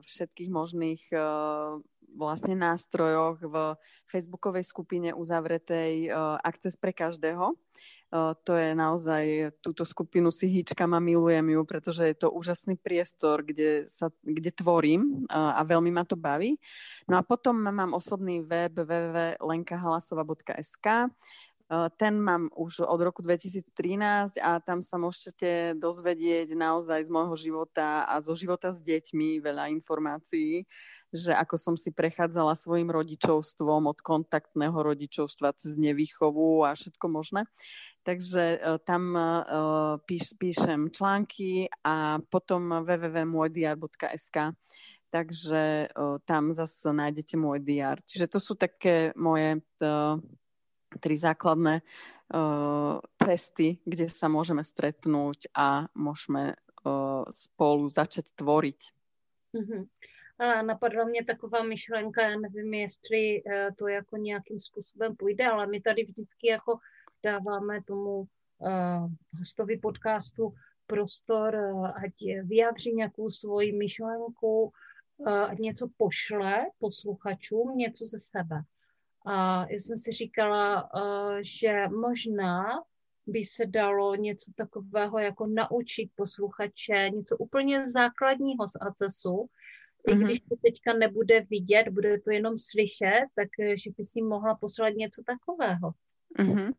všetkých 0.02 0.50
možných 0.50 1.02
uh, 1.14 1.78
vlastne 2.12 2.52
nástrojoch 2.54 3.40
v 3.42 3.74
facebookovej 4.06 4.64
skupine 4.68 5.16
uzavretej 5.16 6.12
uh, 6.12 6.36
Access 6.44 6.76
pre 6.76 6.92
každého. 6.92 7.56
Uh, 8.12 8.36
to 8.44 8.60
je 8.60 8.76
naozaj, 8.76 9.56
túto 9.64 9.88
skupinu 9.88 10.28
si 10.28 10.44
hýčkam 10.44 10.92
a 10.92 11.00
milujem 11.00 11.56
ju, 11.56 11.64
pretože 11.64 12.12
je 12.12 12.14
to 12.14 12.28
úžasný 12.28 12.76
priestor, 12.76 13.40
kde, 13.40 13.88
sa, 13.88 14.12
kde 14.20 14.52
tvorím 14.52 15.24
uh, 15.32 15.56
a 15.56 15.64
veľmi 15.64 15.88
ma 15.88 16.04
to 16.04 16.20
baví. 16.20 16.60
No 17.08 17.16
a 17.16 17.24
potom 17.24 17.56
mám 17.56 17.96
osobný 17.96 18.44
web 18.44 18.76
www.lenkahalasova.sk 18.76 21.08
ten 21.96 22.14
mám 22.20 22.48
už 22.54 22.84
od 22.84 23.00
roku 23.00 23.20
2013 23.22 24.38
a 24.38 24.60
tam 24.60 24.80
sa 24.80 24.96
môžete 25.00 25.78
dozvedieť 25.78 26.52
naozaj 26.52 27.06
z 27.06 27.10
môjho 27.10 27.36
života 27.36 28.04
a 28.06 28.20
zo 28.20 28.36
života 28.36 28.70
s 28.70 28.84
deťmi 28.84 29.40
veľa 29.40 29.72
informácií, 29.74 30.64
že 31.12 31.32
ako 31.32 31.56
som 31.60 31.74
si 31.76 31.92
prechádzala 31.92 32.56
svojim 32.56 32.88
rodičovstvom 32.88 33.88
od 33.88 33.98
kontaktného 34.00 34.74
rodičovstva 34.74 35.52
cez 35.56 35.76
nevýchovu 35.76 36.64
a 36.64 36.72
všetko 36.72 37.06
možné. 37.08 37.44
Takže 38.02 38.58
uh, 38.58 38.82
tam 38.82 39.14
uh, 39.14 39.96
píš, 40.02 40.34
píšem 40.34 40.90
články 40.90 41.70
a 41.86 42.18
potom 42.30 42.82
www.mojdr.sk 42.82 44.56
takže 45.12 45.92
tam 46.24 46.56
zase 46.56 46.88
nájdete 46.88 47.36
môj 47.36 47.60
DR. 47.60 48.00
Čiže 48.00 48.32
to 48.32 48.40
sú 48.40 48.56
také 48.56 49.12
moje 49.12 49.60
tri 51.00 51.16
základné 51.16 51.80
uh, 51.80 52.98
cesty, 53.22 53.78
kde 53.84 54.10
sa 54.10 54.28
môžeme 54.28 54.64
stretnúť 54.64 55.48
a 55.54 55.88
môžeme 55.94 56.56
uh, 56.84 57.24
spolu 57.32 57.90
začať 57.90 58.26
tvoriť. 58.36 58.80
Mm-hmm. 59.54 59.82
A 60.38 60.62
napadla 60.62 61.04
mě 61.04 61.24
taková 61.24 61.62
myšlenka, 61.62 62.22
já 62.22 62.36
nevím, 62.38 62.74
jestli 62.74 63.42
uh, 63.42 63.52
to 63.78 63.88
jako 63.88 64.16
nějakým 64.16 64.60
způsobem 64.60 65.16
půjde, 65.16 65.46
ale 65.46 65.66
my 65.66 65.80
tady 65.80 66.04
vždycky 66.04 66.48
jako 66.48 66.78
dáváme 67.22 67.82
tomu 67.82 68.18
uh, 68.18 69.08
hostovi 69.38 69.78
podcastu 69.78 70.54
prostor, 70.86 71.54
uh, 71.54 71.86
ať 71.86 72.12
vyjádří 72.42 72.92
nějakou 72.92 73.30
svoji 73.30 73.72
myšlenku, 73.72 74.72
ať 75.48 75.58
něco 75.58 75.88
pošle 75.96 76.66
posluchačům, 76.78 77.76
něco 77.76 78.04
ze 78.04 78.18
sebe. 78.18 78.62
A 79.26 79.66
já 79.70 79.78
jsem 79.78 79.98
si 79.98 80.12
říkala, 80.12 80.94
uh, 80.94 81.38
že 81.42 81.88
možná 81.88 82.64
by 83.26 83.44
se 83.44 83.66
dalo 83.66 84.14
něco 84.14 84.52
takového 84.56 85.18
jako 85.18 85.46
naučit 85.46 86.10
posluchače, 86.14 87.10
něco 87.14 87.36
úplně 87.36 87.88
základního 87.88 88.68
z 88.68 88.72
ACESu, 88.80 89.46
i 90.08 90.14
mhm. 90.14 90.24
když 90.24 90.40
to 90.40 90.56
teďka 90.64 90.92
nebude 90.92 91.40
vidět, 91.40 91.88
bude 91.88 92.20
to 92.20 92.30
jenom 92.30 92.56
slyšet, 92.56 93.26
tak 93.34 93.48
eh, 93.60 93.74
by 93.96 94.04
si 94.04 94.22
mohla 94.22 94.54
poslat 94.54 94.90
něco 94.94 95.22
takového. 95.26 95.94
Mm-hmm. 96.32 96.72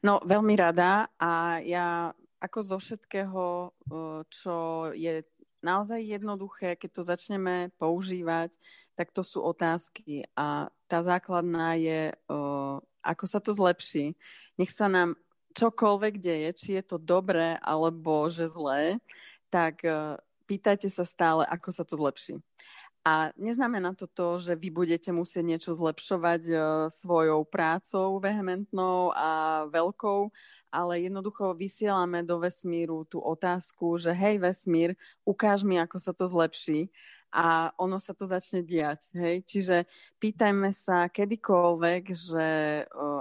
No, 0.00 0.24
veľmi 0.24 0.56
rada 0.56 1.12
a 1.20 1.60
ja 1.60 2.16
ako 2.40 2.58
zo 2.64 2.78
všetkého, 2.80 3.68
eh, 3.68 4.20
čo 4.32 4.56
je 4.96 5.28
naozaj 5.60 6.00
jednoduché, 6.00 6.76
keď 6.76 6.90
to 6.92 7.02
začneme 7.04 7.68
používať, 7.76 8.56
tak 8.94 9.10
to 9.10 9.26
sú 9.26 9.42
otázky 9.42 10.26
a 10.38 10.70
tá 10.86 11.02
základná 11.02 11.74
je, 11.74 12.14
uh, 12.30 12.78
ako 13.02 13.24
sa 13.26 13.42
to 13.42 13.50
zlepší. 13.50 14.14
Nech 14.54 14.70
sa 14.70 14.86
nám 14.86 15.18
čokoľvek 15.54 16.14
deje, 16.18 16.48
či 16.54 16.68
je 16.78 16.82
to 16.86 16.96
dobré 16.98 17.58
alebo 17.62 18.30
že 18.30 18.50
zlé, 18.50 19.02
tak 19.50 19.82
uh, 19.82 20.18
pýtajte 20.46 20.90
sa 20.90 21.02
stále, 21.02 21.42
ako 21.46 21.70
sa 21.74 21.82
to 21.82 21.98
zlepší. 21.98 22.38
A 23.04 23.36
neznamená 23.36 23.92
to 23.92 24.08
to, 24.08 24.40
že 24.40 24.56
vy 24.56 24.72
budete 24.72 25.12
musieť 25.12 25.44
niečo 25.44 25.70
zlepšovať 25.76 26.42
uh, 26.48 26.60
svojou 26.88 27.44
prácou 27.44 28.16
vehementnou 28.16 29.12
a 29.12 29.64
veľkou, 29.68 30.32
ale 30.74 31.06
jednoducho 31.06 31.54
vysielame 31.54 32.26
do 32.26 32.42
vesmíru 32.42 33.06
tú 33.06 33.22
otázku, 33.22 33.94
že 34.00 34.10
hej 34.10 34.42
vesmír, 34.42 34.98
ukáž 35.22 35.62
mi, 35.62 35.78
ako 35.78 36.02
sa 36.02 36.10
to 36.10 36.26
zlepší 36.26 36.90
a 37.34 37.74
ono 37.82 37.98
sa 37.98 38.14
to 38.14 38.30
začne 38.30 38.62
diať. 38.62 39.10
Hej? 39.18 39.42
Čiže 39.42 39.76
pýtajme 40.22 40.70
sa 40.70 41.10
kedykoľvek, 41.10 42.02
že 42.14 42.48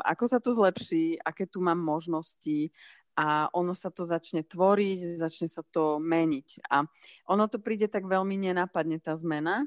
ako 0.06 0.24
sa 0.30 0.38
to 0.38 0.54
zlepší, 0.54 1.18
aké 1.18 1.50
tu 1.50 1.66
mám 1.66 1.82
možnosti 1.82 2.70
a 3.18 3.50
ono 3.58 3.74
sa 3.74 3.90
to 3.90 4.06
začne 4.06 4.46
tvoriť, 4.46 5.18
začne 5.18 5.50
sa 5.50 5.66
to 5.66 5.98
meniť. 5.98 6.70
A 6.70 6.86
ono 7.26 7.50
to 7.50 7.58
príde 7.58 7.90
tak 7.90 8.06
veľmi 8.06 8.38
nenápadne, 8.38 9.02
tá 9.02 9.18
zmena, 9.18 9.66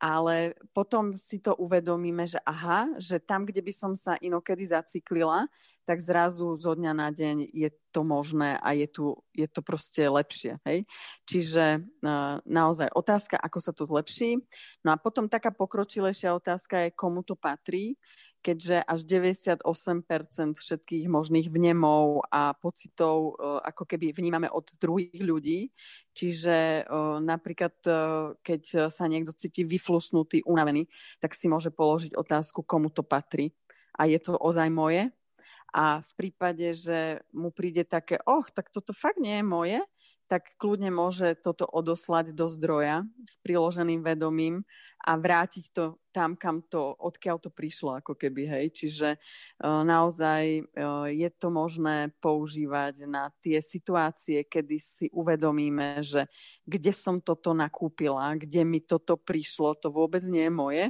ale 0.00 0.56
potom 0.72 1.12
si 1.12 1.38
to 1.38 1.52
uvedomíme, 1.60 2.24
že 2.24 2.40
aha, 2.48 2.96
že 2.96 3.20
tam, 3.20 3.44
kde 3.44 3.60
by 3.60 3.72
som 3.76 3.92
sa 3.92 4.16
inokedy 4.16 4.64
zaciklila, 4.64 5.44
tak 5.84 6.00
zrazu 6.00 6.56
zo 6.56 6.72
dňa 6.72 6.92
na 6.96 7.08
deň 7.12 7.52
je 7.52 7.68
to 7.90 8.00
možné 8.00 8.56
a 8.62 8.72
je, 8.72 8.86
tu, 8.88 9.04
je 9.34 9.44
to 9.50 9.60
proste 9.60 10.00
lepšie. 10.00 10.56
Hej? 10.64 10.86
Čiže 11.26 11.82
uh, 11.82 12.38
naozaj 12.46 12.94
otázka, 12.94 13.36
ako 13.36 13.58
sa 13.58 13.72
to 13.74 13.82
zlepší. 13.84 14.38
No 14.86 14.94
a 14.94 14.96
potom 14.96 15.26
taká 15.26 15.50
pokročilejšia 15.50 16.32
otázka 16.32 16.88
je, 16.88 16.96
komu 16.96 17.20
to 17.26 17.34
patrí 17.36 17.98
keďže 18.40 18.80
až 18.84 19.00
98% 19.04 19.60
všetkých 20.56 21.06
možných 21.12 21.52
vnemov 21.52 22.24
a 22.32 22.56
pocitov 22.56 23.36
e, 23.36 23.60
ako 23.68 23.84
keby 23.84 24.16
vnímame 24.16 24.48
od 24.48 24.64
druhých 24.80 25.20
ľudí. 25.20 25.68
Čiže 26.16 26.56
e, 26.56 26.92
napríklad, 27.20 27.76
e, 27.84 27.92
keď 28.40 28.88
sa 28.88 29.04
niekto 29.06 29.36
cíti 29.36 29.62
vyflusnutý, 29.68 30.40
unavený, 30.48 30.88
tak 31.20 31.36
si 31.36 31.52
môže 31.52 31.68
položiť 31.68 32.16
otázku, 32.16 32.64
komu 32.64 32.88
to 32.88 33.04
patrí. 33.04 33.52
A 34.00 34.08
je 34.08 34.16
to 34.16 34.40
ozaj 34.40 34.72
moje? 34.72 35.12
A 35.70 36.02
v 36.02 36.12
prípade, 36.18 36.74
že 36.74 37.22
mu 37.30 37.54
príde 37.54 37.86
také, 37.86 38.18
oh, 38.26 38.42
tak 38.50 38.74
toto 38.74 38.90
fakt 38.90 39.22
nie 39.22 39.38
je 39.38 39.44
moje, 39.46 39.78
tak 40.30 40.54
kľudne 40.62 40.94
môže 40.94 41.34
toto 41.42 41.66
odoslať 41.66 42.30
do 42.30 42.46
zdroja 42.46 43.02
s 43.26 43.34
priloženým 43.42 43.98
vedomím 43.98 44.62
a 45.02 45.18
vrátiť 45.18 45.74
to 45.74 45.98
tam, 46.14 46.38
kam 46.38 46.62
to, 46.62 46.94
odkiaľ 47.02 47.42
to 47.42 47.50
prišlo, 47.50 47.98
ako 47.98 48.14
keby, 48.14 48.46
hej. 48.46 48.64
Čiže 48.70 49.18
uh, 49.18 49.82
naozaj 49.82 50.62
uh, 50.62 51.10
je 51.10 51.26
to 51.34 51.50
možné 51.50 52.14
používať 52.22 53.10
na 53.10 53.34
tie 53.42 53.58
situácie, 53.58 54.46
kedy 54.46 54.78
si 54.78 55.06
uvedomíme, 55.10 55.98
že 56.06 56.30
kde 56.62 56.94
som 56.94 57.18
toto 57.18 57.50
nakúpila, 57.50 58.38
kde 58.38 58.62
mi 58.62 58.78
toto 58.78 59.18
prišlo, 59.18 59.82
to 59.82 59.90
vôbec 59.90 60.22
nie 60.30 60.46
je 60.46 60.54
moje, 60.54 60.84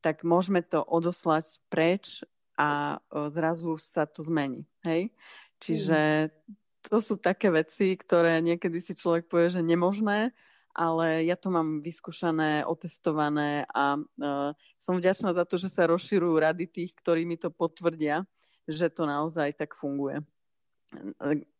tak 0.00 0.24
môžeme 0.24 0.64
to 0.64 0.80
odoslať 0.80 1.60
preč 1.68 2.24
a 2.56 2.96
uh, 2.96 3.28
zrazu 3.28 3.76
sa 3.76 4.08
to 4.08 4.24
zmení, 4.24 4.64
hej. 4.88 5.12
Čiže 5.60 6.32
mm 6.32 6.66
to 6.88 6.98
sú 6.98 7.20
také 7.20 7.52
veci, 7.52 7.94
ktoré 7.94 8.40
niekedy 8.40 8.80
si 8.80 8.96
človek 8.96 9.28
povie, 9.28 9.52
že 9.52 9.62
nemožné, 9.62 10.32
ale 10.72 11.26
ja 11.28 11.36
to 11.36 11.52
mám 11.52 11.84
vyskúšané, 11.84 12.64
otestované 12.64 13.66
a 13.74 13.98
uh, 13.98 14.54
som 14.78 14.96
vďačná 14.96 15.34
za 15.34 15.44
to, 15.44 15.58
že 15.60 15.68
sa 15.68 15.90
rozširujú 15.90 16.34
rady 16.38 16.64
tých, 16.70 16.96
ktorí 16.96 17.28
mi 17.28 17.36
to 17.36 17.50
potvrdia, 17.50 18.24
že 18.68 18.88
to 18.88 19.04
naozaj 19.04 19.52
tak 19.58 19.74
funguje. 19.74 20.22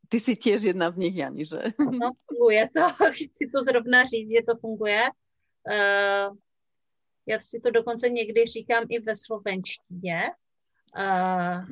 Ty 0.08 0.18
si 0.22 0.38
tiež 0.38 0.72
jedna 0.72 0.88
z 0.88 0.96
nich, 0.96 1.14
Jani, 1.16 1.44
že? 1.44 1.76
No, 1.76 2.16
funguje 2.24 2.64
to. 2.72 2.80
Chci 3.28 3.44
to 3.52 3.60
zrovna 3.60 4.04
říct, 4.04 4.30
že 4.30 4.42
to 4.46 4.56
funguje. 4.56 5.02
Uh, 5.68 6.36
já 7.26 7.40
si 7.40 7.60
to 7.60 7.70
dokonce 7.70 8.08
někdy 8.08 8.46
říkám 8.46 8.84
i 8.88 9.00
ve 9.00 9.14
slovenštině. 9.16 10.20
Uh, 10.96 11.66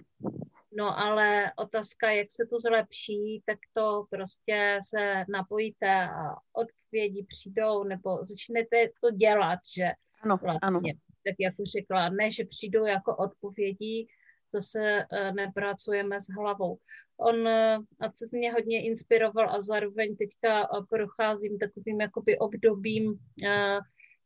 No 0.79 0.99
ale 0.99 1.53
otázka, 1.57 2.11
jak 2.11 2.27
se 2.31 2.47
to 2.51 2.59
zlepší, 2.59 3.43
tak 3.47 3.59
to 3.73 4.07
prostě 4.11 4.79
se 4.89 5.25
napojíte 5.29 6.09
a 6.09 6.37
odpovědi 6.53 7.27
přijdou, 7.29 7.85
nebo 7.85 8.25
začnete 8.25 8.89
to 9.03 9.11
dělat, 9.11 9.59
že 9.77 9.85
ano, 10.23 10.39
vlastně, 10.43 10.61
ano. 10.63 10.81
tak 11.25 11.35
jako 11.39 11.65
řekla, 11.65 12.09
ne, 12.09 12.33
že 12.33 12.45
přijdou 12.45 12.85
jako 12.85 13.17
odpovědi, 13.17 14.07
zase 14.53 15.07
uh, 15.13 15.35
nepracujeme 15.35 16.21
s 16.21 16.27
hlavou. 16.37 16.79
On 17.17 17.41
uh, 17.41 17.85
a 18.01 18.13
co 18.13 18.25
mě 18.33 18.53
hodně 18.53 18.85
inspiroval 18.85 19.51
a 19.51 19.61
zároveň 19.61 20.17
teďka 20.17 20.73
uh, 20.73 20.87
procházím 20.87 21.59
takovým 21.59 22.01
jakoby 22.01 22.39
obdobím, 22.39 23.19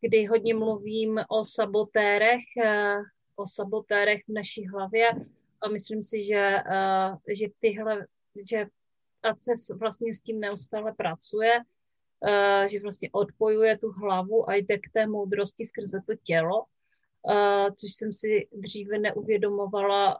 kdy 0.01 0.25
hodně 0.25 0.55
mluvím 0.55 1.21
o 1.29 1.45
sabotérech, 1.45 2.45
o 3.37 3.45
sabotérech 3.47 4.21
v 4.29 4.33
naší 4.33 4.69
hlavě, 4.69 5.11
a 5.63 5.69
myslím 5.69 6.03
si, 6.03 6.25
že, 6.25 6.57
uh, 6.67 7.19
že 7.39 7.47
tyhle, 7.59 8.07
že 8.51 8.67
ACES 9.23 9.69
vlastně 9.79 10.15
s 10.15 10.21
tím 10.21 10.41
neustále 10.41 10.93
pracuje, 10.93 11.59
uh, 11.59 12.69
že 12.69 12.81
vlastně 12.81 13.09
odpojuje 13.13 13.79
tu 13.79 13.91
hlavu 13.91 14.51
a 14.51 14.55
jde 14.55 14.79
k 14.79 14.91
té 14.93 15.07
moudrosti 15.07 15.65
skrze 15.65 16.01
to 16.07 16.13
tělo, 16.23 16.61
uh, 16.61 17.69
což 17.77 17.93
jsem 17.93 18.13
si 18.13 18.49
dříve 18.53 18.99
neuvědomovala, 18.99 20.19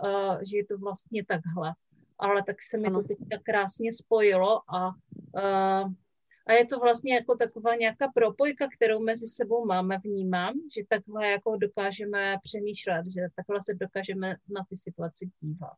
že 0.51 0.57
je 0.57 0.67
to 0.67 0.79
vlastně 0.79 1.25
takhle. 1.25 1.73
Ale 2.19 2.43
tak 2.43 2.63
se 2.63 2.79
mi 2.79 2.87
ano. 2.87 3.03
to 3.03 3.09
teďka 3.09 3.39
krásně 3.43 3.93
spojilo 3.93 4.61
a 4.75 4.95
a 6.47 6.53
je 6.53 6.67
to 6.67 6.79
vlastně 6.79 7.15
jako 7.15 7.37
taková 7.37 7.75
nějaká 7.75 8.09
propojka, 8.15 8.69
kterou 8.77 9.01
mezi 9.01 9.27
sebou 9.27 9.65
máme, 9.67 9.99
vnímám, 9.99 10.55
že 10.77 10.83
takhle 10.89 11.29
jako 11.29 11.57
dokážeme 11.57 12.37
přemýšlet, 12.43 13.07
že 13.07 13.21
takhle 13.37 13.59
se 13.63 13.75
dokážeme 13.75 14.37
na 14.49 14.65
ty 14.69 14.77
situaci 14.77 15.31
dívat. 15.41 15.77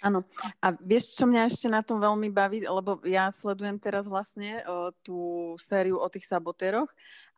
Áno. 0.00 0.24
A 0.64 0.72
vieš, 0.80 1.12
čo 1.12 1.28
mňa 1.28 1.52
ešte 1.52 1.68
na 1.68 1.84
tom 1.84 2.00
veľmi 2.00 2.32
baví, 2.32 2.64
lebo 2.64 3.04
ja 3.04 3.28
sledujem 3.28 3.76
teraz 3.76 4.08
vlastne 4.08 4.64
o, 4.64 4.96
tú 5.04 5.52
sériu 5.60 6.00
o 6.00 6.08
tých 6.08 6.24
sabotéroch 6.24 6.88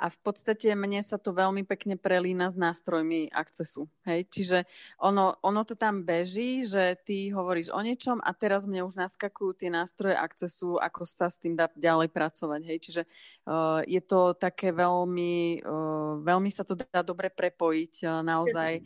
a 0.03 0.11
v 0.11 0.18
podstate 0.18 0.74
mne 0.74 0.98
sa 1.07 1.14
to 1.14 1.30
veľmi 1.30 1.62
pekne 1.62 1.94
prelína 1.94 2.50
s 2.50 2.59
nástrojmi 2.59 3.30
akcesu. 3.30 3.86
Hej? 4.03 4.26
Čiže 4.34 4.59
ono, 4.98 5.38
ono 5.46 5.62
to 5.62 5.78
tam 5.78 6.03
beží, 6.03 6.66
že 6.66 6.98
ty 7.07 7.30
hovoríš 7.30 7.70
o 7.70 7.78
niečom 7.78 8.18
a 8.18 8.34
teraz 8.34 8.66
mne 8.66 8.82
už 8.82 8.98
naskakujú 8.98 9.55
tie 9.55 9.70
nástroje 9.70 10.18
akcesu, 10.18 10.74
ako 10.82 11.07
sa 11.07 11.30
s 11.30 11.38
tým 11.38 11.55
dá 11.55 11.70
ďalej 11.78 12.11
pracovať. 12.11 12.61
Hej? 12.66 12.78
Čiže 12.82 13.03
uh, 13.46 13.86
je 13.86 14.03
to 14.03 14.34
také 14.34 14.74
veľmi, 14.74 15.62
uh, 15.62 16.18
veľmi 16.18 16.50
sa 16.50 16.66
to 16.66 16.74
dá 16.74 17.07
dobre 17.07 17.30
prepojiť 17.30 18.03
uh, 18.03 18.26
naozaj 18.26 18.82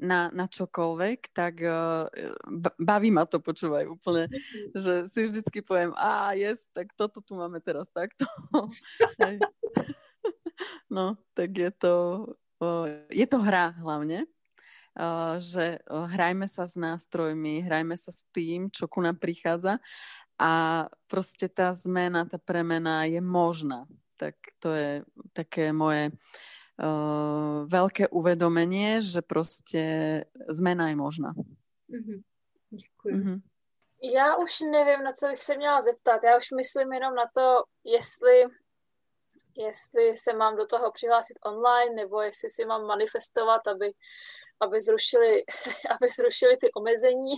na, 0.00 0.30
na 0.32 0.46
čokoľvek, 0.46 1.34
tak 1.34 1.60
uh, 1.66 2.06
baví 2.78 3.10
ma 3.10 3.26
to 3.26 3.42
počúvaj 3.42 3.84
úplne, 3.90 4.30
že 4.72 5.04
si 5.10 5.28
vždycky 5.28 5.60
poviem, 5.66 5.92
a 5.98 6.32
yes, 6.38 6.70
tak 6.72 6.94
toto 6.94 7.18
tu 7.20 7.34
máme 7.34 7.58
teraz 7.58 7.90
takto. 7.90 8.24
No, 10.90 11.16
tak 11.34 11.54
je 11.54 11.70
to, 11.70 11.94
je 13.10 13.26
to 13.26 13.38
hra 13.38 13.78
hlavne, 13.78 14.26
že 15.38 15.78
hrajme 15.86 16.50
sa 16.50 16.66
s 16.66 16.74
nástrojmi, 16.74 17.62
hrajme 17.62 17.94
sa 17.94 18.10
s 18.10 18.26
tým, 18.34 18.68
čo 18.74 18.90
ku 18.90 18.98
nám 18.98 19.22
prichádza 19.22 19.78
a 20.40 20.52
proste 21.06 21.52
tá 21.52 21.70
zmena, 21.76 22.24
tá 22.24 22.40
premena 22.40 23.04
je 23.04 23.20
možná. 23.20 23.86
Tak 24.16 24.34
to 24.58 24.72
je 24.72 25.04
také 25.32 25.72
moje 25.72 26.10
uh, 26.10 27.68
veľké 27.68 28.08
uvedomenie, 28.08 29.04
že 29.04 29.20
proste 29.20 29.82
zmena 30.48 30.88
je 30.88 30.96
možná. 30.96 31.36
Mm-hmm. 31.88 32.20
Děkuji. 32.70 33.14
Mm-hmm. 33.14 33.40
Já 34.14 34.36
už 34.36 34.60
nevím, 34.60 35.04
na 35.04 35.12
co 35.12 35.28
bych 35.28 35.42
se 35.42 35.56
měla 35.56 35.82
zeptat. 35.82 36.24
Já 36.24 36.36
už 36.36 36.50
myslím 36.56 36.92
jenom 36.92 37.14
na 37.14 37.24
to, 37.34 37.62
jestli 37.84 38.44
jestli 39.56 40.16
se 40.16 40.32
mám 40.36 40.56
do 40.56 40.66
toho 40.66 40.90
přihlásit 40.90 41.38
online, 41.44 41.94
nebo 41.94 42.22
jestli 42.22 42.50
si 42.50 42.64
mám 42.64 42.86
manifestovat, 42.86 43.66
aby, 43.66 43.92
aby, 44.60 44.80
zrušili, 44.80 45.44
aby 45.90 46.08
zrušili 46.08 46.56
ty 46.56 46.72
omezení. 46.72 47.34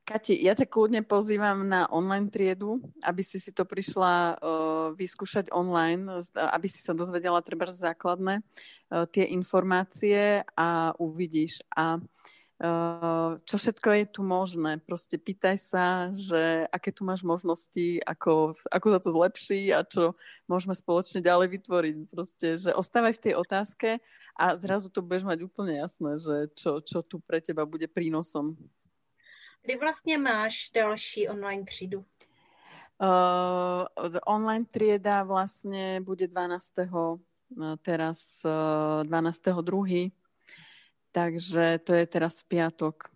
Kati, 0.00 0.32
ja 0.40 0.56
ťa 0.56 0.66
kľudne 0.66 1.04
pozývam 1.04 1.68
na 1.68 1.84
online 1.92 2.32
triedu, 2.32 2.80
aby 3.04 3.20
si 3.20 3.36
si 3.36 3.52
to 3.52 3.68
prišla 3.68 4.40
uh, 4.40 4.96
vyskúšať 4.96 5.52
online, 5.52 6.24
aby 6.34 6.66
si 6.66 6.80
sa 6.80 6.96
dozvedela 6.96 7.44
treba 7.44 7.68
základné 7.68 8.40
uh, 8.40 9.04
tie 9.12 9.28
informácie 9.28 10.40
a 10.56 10.96
uvidíš. 10.96 11.60
A 11.76 12.00
uh, 12.00 12.02
čo 13.48 13.56
všetko 13.56 13.88
je 13.88 14.04
tu 14.04 14.20
možné. 14.20 14.76
Proste 14.84 15.16
pýtaj 15.16 15.56
sa, 15.56 15.84
že 16.12 16.68
aké 16.68 16.92
tu 16.92 17.08
máš 17.08 17.24
možnosti, 17.24 18.04
ako, 18.04 18.52
ako 18.68 18.86
sa 18.92 19.00
to 19.00 19.08
zlepší 19.16 19.72
a 19.72 19.80
čo 19.80 20.12
môžeme 20.44 20.76
spoločne 20.76 21.24
ďalej 21.24 21.56
vytvoriť. 21.56 21.96
Proste, 22.12 22.60
že 22.60 22.76
ostávaj 22.76 23.16
v 23.16 23.22
tej 23.24 23.34
otázke 23.40 23.88
a 24.36 24.44
zrazu 24.60 24.92
to 24.92 25.00
budeš 25.00 25.24
mať 25.24 25.38
úplne 25.40 25.80
jasné, 25.80 26.20
že 26.20 26.52
čo, 26.52 26.84
čo 26.84 27.00
tu 27.00 27.16
pre 27.24 27.40
teba 27.40 27.64
bude 27.64 27.88
prínosom. 27.88 28.60
Kdy 29.64 29.80
vlastne 29.80 30.20
máš 30.20 30.68
další 30.72 31.32
online 31.32 31.64
třídu? 31.64 32.04
Uh, 33.00 33.88
online 34.28 34.68
trieda 34.68 35.24
vlastne 35.24 36.04
bude 36.04 36.28
12. 36.28 36.84
teraz 37.80 38.44
uh, 38.44 39.00
12. 39.08 39.64
Takže 41.12 41.78
to 41.84 41.92
je 41.94 42.06
teraz 42.06 42.40
v 42.40 42.48
piatok. 42.48 43.10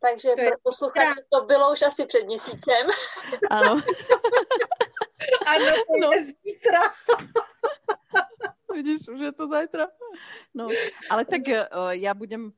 Takže 0.00 0.28
to 0.28 0.36
pro 0.36 0.58
posluchače 0.62 1.20
to 1.32 1.44
bylo 1.44 1.72
už 1.72 1.82
asi 1.82 2.06
před 2.06 2.24
měsícem. 2.26 2.86
Ano. 3.50 3.70
ano, 5.46 5.66
to 5.66 5.96
no. 6.00 6.12
je 6.12 6.24
zítra. 6.24 6.82
Vidíš, 8.74 9.08
už 9.08 9.20
je 9.20 9.32
to 9.32 9.48
zajtra. 9.48 9.88
No, 10.54 10.68
ale 11.10 11.24
tak 11.24 11.42
uh, 11.48 11.90
ja 11.90 12.14
budem 12.14 12.52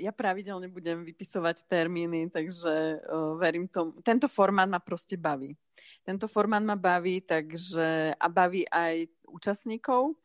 ja 0.00 0.12
pravidelne 0.16 0.72
budem 0.72 1.04
vypisovať 1.04 1.68
termíny, 1.68 2.32
takže 2.32 3.04
uh, 3.04 3.36
verím 3.36 3.68
tomu. 3.68 4.00
Tento 4.00 4.24
formát 4.24 4.64
ma 4.64 4.80
proste 4.80 5.20
baví. 5.20 5.52
Tento 6.00 6.24
formát 6.24 6.64
ma 6.64 6.72
baví, 6.72 7.20
takže 7.20 8.16
a 8.16 8.26
baví 8.32 8.64
aj 8.64 9.12
účastníkov, 9.28 10.16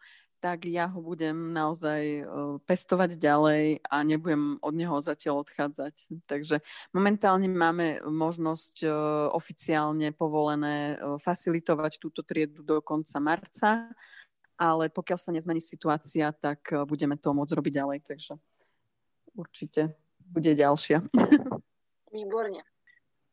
tak 0.44 0.68
ja 0.68 0.92
ho 0.92 1.00
budem 1.00 1.56
naozaj 1.56 2.28
pestovať 2.68 3.16
ďalej 3.16 3.80
a 3.88 4.04
nebudem 4.04 4.60
od 4.60 4.76
neho 4.76 5.00
zatiaľ 5.00 5.48
odchádzať. 5.48 6.20
Takže 6.28 6.60
momentálne 6.92 7.48
máme 7.48 8.04
možnosť 8.04 8.84
oficiálne 9.32 10.12
povolené 10.12 11.00
facilitovať 11.24 11.96
túto 11.96 12.28
triedu 12.28 12.60
do 12.60 12.84
konca 12.84 13.24
marca, 13.24 13.88
ale 14.60 14.92
pokiaľ 14.92 15.16
sa 15.16 15.32
nezmení 15.32 15.64
situácia, 15.64 16.36
tak 16.36 16.76
budeme 16.92 17.16
to 17.16 17.32
môcť 17.32 17.56
robiť 17.56 17.74
ďalej. 17.80 18.00
Takže 18.04 18.34
určite 19.40 19.96
bude 20.20 20.52
ďalšia. 20.52 21.08
Výborne. 22.12 22.73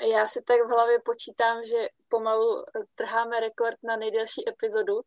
Já 0.01 0.29
si 0.29 0.43
tak 0.43 0.61
v 0.67 0.71
hlavě 0.71 0.99
počítám, 1.05 1.65
že 1.65 1.89
pomalu 2.09 2.59
eh, 2.59 2.83
trháme 2.95 3.41
rekord 3.41 3.77
na 3.83 3.97
nejdelší 3.97 4.49
epizodu, 4.49 5.01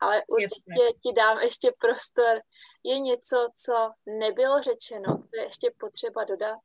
ale 0.00 0.22
určitě 0.28 0.98
ti 1.02 1.12
dám 1.12 1.38
ještě 1.38 1.72
prostor. 1.78 2.40
Je 2.84 3.00
něco, 3.00 3.48
co 3.54 3.90
nebylo 4.18 4.60
řečeno, 4.60 5.16
co 5.16 5.36
je 5.36 5.42
ještě 5.42 5.70
potřeba 5.78 6.24
dodat? 6.24 6.58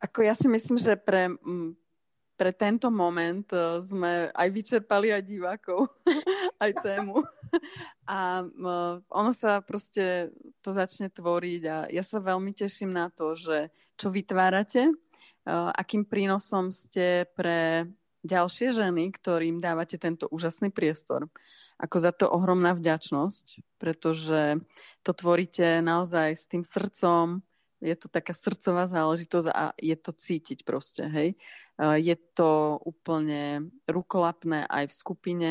Ako 0.00 0.24
ja 0.24 0.32
si 0.32 0.48
myslím, 0.48 0.80
že 0.80 0.96
pre, 0.96 1.28
pre 2.40 2.56
tento 2.56 2.88
moment 2.88 3.44
eh, 3.52 3.84
sme 3.84 4.32
aj 4.32 4.48
vyčerpali 4.48 5.12
aj 5.12 5.22
divákov, 5.28 5.92
aj 6.64 6.72
tému. 6.80 7.20
A 8.08 8.40
ono 9.12 9.32
sa 9.36 9.60
proste 9.60 10.32
to 10.64 10.72
začne 10.72 11.12
tvoriť 11.12 11.62
a 11.68 11.76
ja 11.92 12.00
sa 12.00 12.16
veľmi 12.16 12.56
teším 12.56 12.96
na 12.96 13.12
to, 13.12 13.36
že 13.36 13.68
čo 14.00 14.08
vytvárate, 14.08 14.88
akým 15.50 16.06
prínosom 16.06 16.70
ste 16.70 17.26
pre 17.34 17.90
ďalšie 18.22 18.70
ženy, 18.70 19.10
ktorým 19.16 19.58
dávate 19.58 19.98
tento 19.98 20.30
úžasný 20.30 20.70
priestor. 20.70 21.26
Ako 21.80 21.96
za 21.96 22.12
to 22.12 22.28
ohromná 22.28 22.76
vďačnosť, 22.76 23.78
pretože 23.80 24.60
to 25.00 25.10
tvoríte 25.16 25.80
naozaj 25.80 26.36
s 26.36 26.44
tým 26.44 26.60
srdcom, 26.60 27.40
je 27.80 27.96
to 27.96 28.12
taká 28.12 28.36
srdcová 28.36 28.84
záležitosť 28.92 29.48
a 29.48 29.72
je 29.80 29.96
to 29.96 30.12
cítiť 30.12 30.68
proste, 30.68 31.08
hej. 31.08 31.32
Je 31.80 32.16
to 32.36 32.76
úplne 32.84 33.72
rukolapné 33.88 34.68
aj 34.68 34.92
v 34.92 34.98
skupine, 35.00 35.50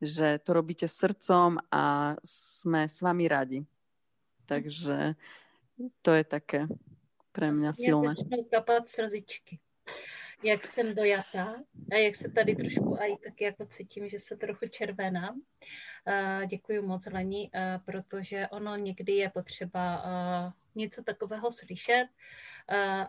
že 0.00 0.40
to 0.40 0.56
robíte 0.56 0.88
srdcom 0.88 1.60
a 1.68 2.16
sme 2.24 2.88
s 2.88 3.04
vami 3.04 3.28
radi. 3.28 3.60
Takže 4.48 5.20
to 6.00 6.10
je 6.16 6.24
také 6.24 6.64
pre 7.36 7.52
mňa 7.52 7.72
silné. 7.76 8.16
kapat 8.48 8.88
slzičky. 8.88 9.60
Jak 10.42 10.64
jsem 10.64 10.94
dojatá 10.94 11.54
a 11.92 11.94
jak 11.94 12.16
se 12.16 12.28
tady 12.28 12.56
trošku 12.56 13.00
aj 13.00 13.16
tak 13.24 13.40
jako 13.40 13.66
cítím, 13.66 14.08
že 14.08 14.18
se 14.18 14.36
trochu 14.36 14.68
červená. 14.68 15.32
Uh, 15.32 16.46
děkuji 16.46 16.82
moc, 16.82 17.06
Leni, 17.06 17.50
uh, 17.54 17.60
protože 17.84 18.48
ono 18.48 18.76
někdy 18.76 19.12
je 19.12 19.30
potřeba 19.30 20.04
uh, 20.04 20.52
něco 20.74 21.02
takového 21.02 21.50
slyšet, 21.52 22.06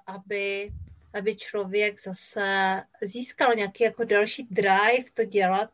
aby, 0.08 0.72
aby 1.14 1.36
člověk 1.36 2.02
zase 2.02 2.84
získal 3.02 3.56
nějaký 3.56 3.84
jako 3.84 4.04
další 4.04 4.48
drive 4.52 5.12
to 5.14 5.26
dělat, 5.26 5.72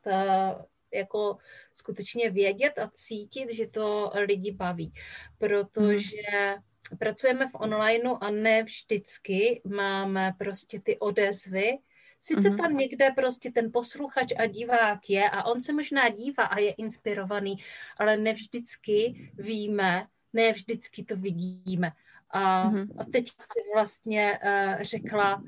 jako 0.94 1.38
skutečně 1.74 2.30
vědět 2.30 2.80
a 2.80 2.90
cítit, 2.94 3.54
že 3.54 3.68
to 3.68 4.12
lidi 4.16 4.52
baví. 4.52 4.94
Protože 5.38 6.22
hmm 6.32 6.64
pracujeme 7.00 7.48
v 7.48 7.56
onlineu 7.56 8.18
a 8.22 8.30
ne 8.30 8.64
vždycky 8.64 9.62
máme 9.66 10.34
prostě 10.38 10.80
ty 10.80 11.00
odezvy. 11.00 11.78
Sice 12.22 12.50
mm-hmm. 12.50 12.58
tam 12.58 12.78
někde 12.78 13.12
prostě 13.12 13.52
ten 13.52 13.72
posluchač 13.72 14.34
a 14.38 14.46
divák 14.46 15.10
je 15.10 15.30
a 15.30 15.44
on 15.44 15.62
se 15.62 15.74
možná 15.74 16.10
dívá 16.10 16.44
a 16.44 16.60
je 16.60 16.72
inspirovaný, 16.72 17.56
ale 17.98 18.18
ne 18.18 18.34
vždycky 18.34 19.30
víme, 19.34 20.08
ne 20.34 20.52
vždycky 20.52 21.04
to 21.04 21.16
vidíme. 21.16 21.92
A, 22.30 22.70
mm-hmm. 22.70 22.88
a 22.98 23.04
teď 23.04 23.28
si 23.28 23.60
vlastně 23.74 24.40
uh, 24.44 24.82
řekla 24.82 25.36
uh, 25.36 25.44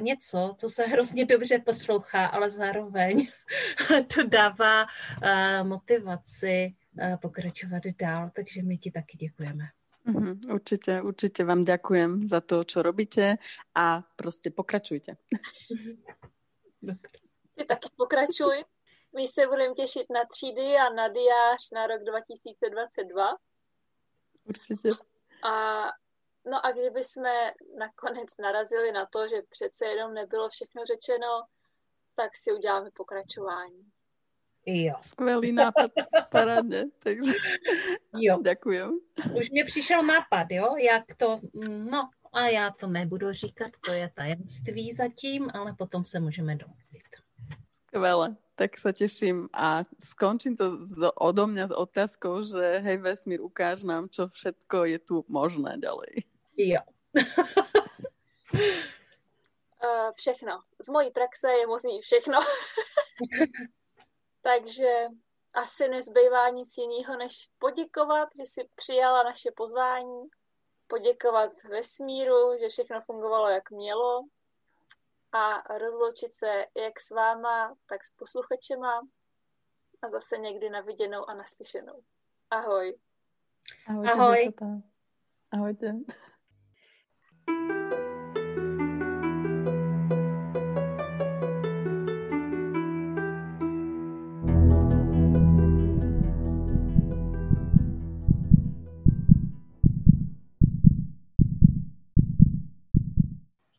něco, 0.00 0.54
co 0.58 0.68
se 0.68 0.86
hrozně 0.86 1.24
dobře 1.24 1.58
poslouchá, 1.58 2.26
ale 2.26 2.50
zároveň 2.50 3.28
to 4.14 4.26
dává 4.26 4.84
uh, 4.84 5.68
motivaci 5.68 6.74
uh, 6.92 7.16
pokračovat 7.16 7.82
dál, 7.98 8.30
takže 8.34 8.62
my 8.62 8.78
ti 8.78 8.90
taky 8.90 9.16
děkujeme. 9.16 9.64
Mm-hmm, 10.10 10.54
určite, 10.54 11.02
určite 11.02 11.44
vám 11.44 11.64
ďakujem 11.64 12.26
za 12.26 12.40
to, 12.40 12.64
čo 12.64 12.82
robíte 12.82 13.38
a 13.74 14.02
proste 14.16 14.50
pokračujte. 14.50 15.16
Ty 17.54 17.64
taky 17.64 17.88
pokračuj. 17.96 18.64
My 19.16 19.28
se 19.28 19.46
budeme 19.46 19.74
těšit 19.74 20.06
na 20.10 20.24
třídy 20.24 20.76
a 20.76 20.92
na 20.92 21.08
diář 21.08 21.70
na 21.74 21.86
rok 21.86 22.02
2022. 22.04 23.36
Určitě. 24.44 24.90
A, 25.42 25.84
no 26.46 26.66
a 26.66 26.72
kdyby 26.72 27.04
jsme 27.04 27.52
nakonec 27.78 28.36
narazili 28.38 28.92
na 28.92 29.06
to, 29.06 29.28
že 29.28 29.42
přece 29.50 29.86
jenom 29.86 30.14
nebylo 30.14 30.48
všechno 30.48 30.84
řečeno, 30.84 31.42
tak 32.14 32.30
si 32.36 32.52
uděláme 32.52 32.90
pokračování. 32.94 33.90
Jo. 34.66 34.94
Skvělý 35.00 35.52
nápad, 35.52 35.90
parádně, 36.30 36.84
takže 36.98 37.32
jo. 38.14 38.38
děkujem. 38.44 38.98
Už 39.34 39.50
mi 39.50 39.64
přišel 39.64 40.02
nápad, 40.02 40.46
jo, 40.50 40.76
jak 40.76 41.04
to, 41.16 41.40
no 41.90 42.10
a 42.32 42.48
já 42.48 42.70
to 42.70 42.86
nebudu 42.86 43.32
říkat, 43.32 43.70
to 43.84 43.92
je 43.92 44.10
tajemství 44.14 44.92
zatím, 44.92 45.50
ale 45.54 45.74
potom 45.78 46.04
se 46.04 46.20
můžeme 46.20 46.56
domluvit. 46.56 47.02
Skvěle, 47.86 48.36
tak 48.54 48.78
sa 48.78 48.92
teším 48.92 49.48
a 49.50 49.82
skončím 49.98 50.54
to 50.54 50.78
z, 50.78 51.10
odo 51.16 51.48
mňa 51.48 51.66
s 51.66 51.74
otázkou, 51.74 52.44
že 52.44 52.78
hej 52.84 53.02
vesmír, 53.02 53.42
ukáž 53.42 53.82
nám, 53.82 54.06
čo 54.12 54.28
všetko 54.30 54.84
je 54.84 54.98
tu 55.02 55.24
možné 55.26 55.74
ďalej. 55.80 56.22
Jo. 56.54 56.84
uh, 59.82 60.12
všechno. 60.20 60.62
Z 60.78 60.88
mojí 60.92 61.10
praxe 61.10 61.48
je 61.50 61.66
možný 61.66 61.98
všechno. 62.04 62.38
Takže 64.42 65.06
asi 65.54 65.88
nezbývá 65.88 66.48
nic 66.48 66.78
jiného, 66.78 67.16
než 67.16 67.48
poděkovat, 67.58 68.28
že 68.38 68.44
si 68.44 68.68
přijala 68.74 69.22
naše 69.22 69.50
pozvání, 69.56 70.28
poděkovat 70.86 71.64
vesmíru, 71.64 72.58
že 72.60 72.68
všechno 72.68 73.00
fungovalo, 73.00 73.48
jak 73.48 73.70
mělo 73.70 74.24
a 75.32 75.78
rozloučit 75.78 76.36
se 76.36 76.66
jak 76.76 77.00
s 77.00 77.10
váma, 77.10 77.76
tak 77.86 78.04
s 78.04 78.10
posluchačema 78.10 79.00
a 80.02 80.08
zase 80.08 80.38
někdy 80.38 80.70
na 80.70 80.80
viděnou 80.80 81.30
a 81.30 81.34
naslyšenou. 81.34 82.02
Ahoj. 82.50 82.92
Ahojte. 83.86 84.12
Ahoj. 84.12 84.52
Ahojte. 85.52 85.92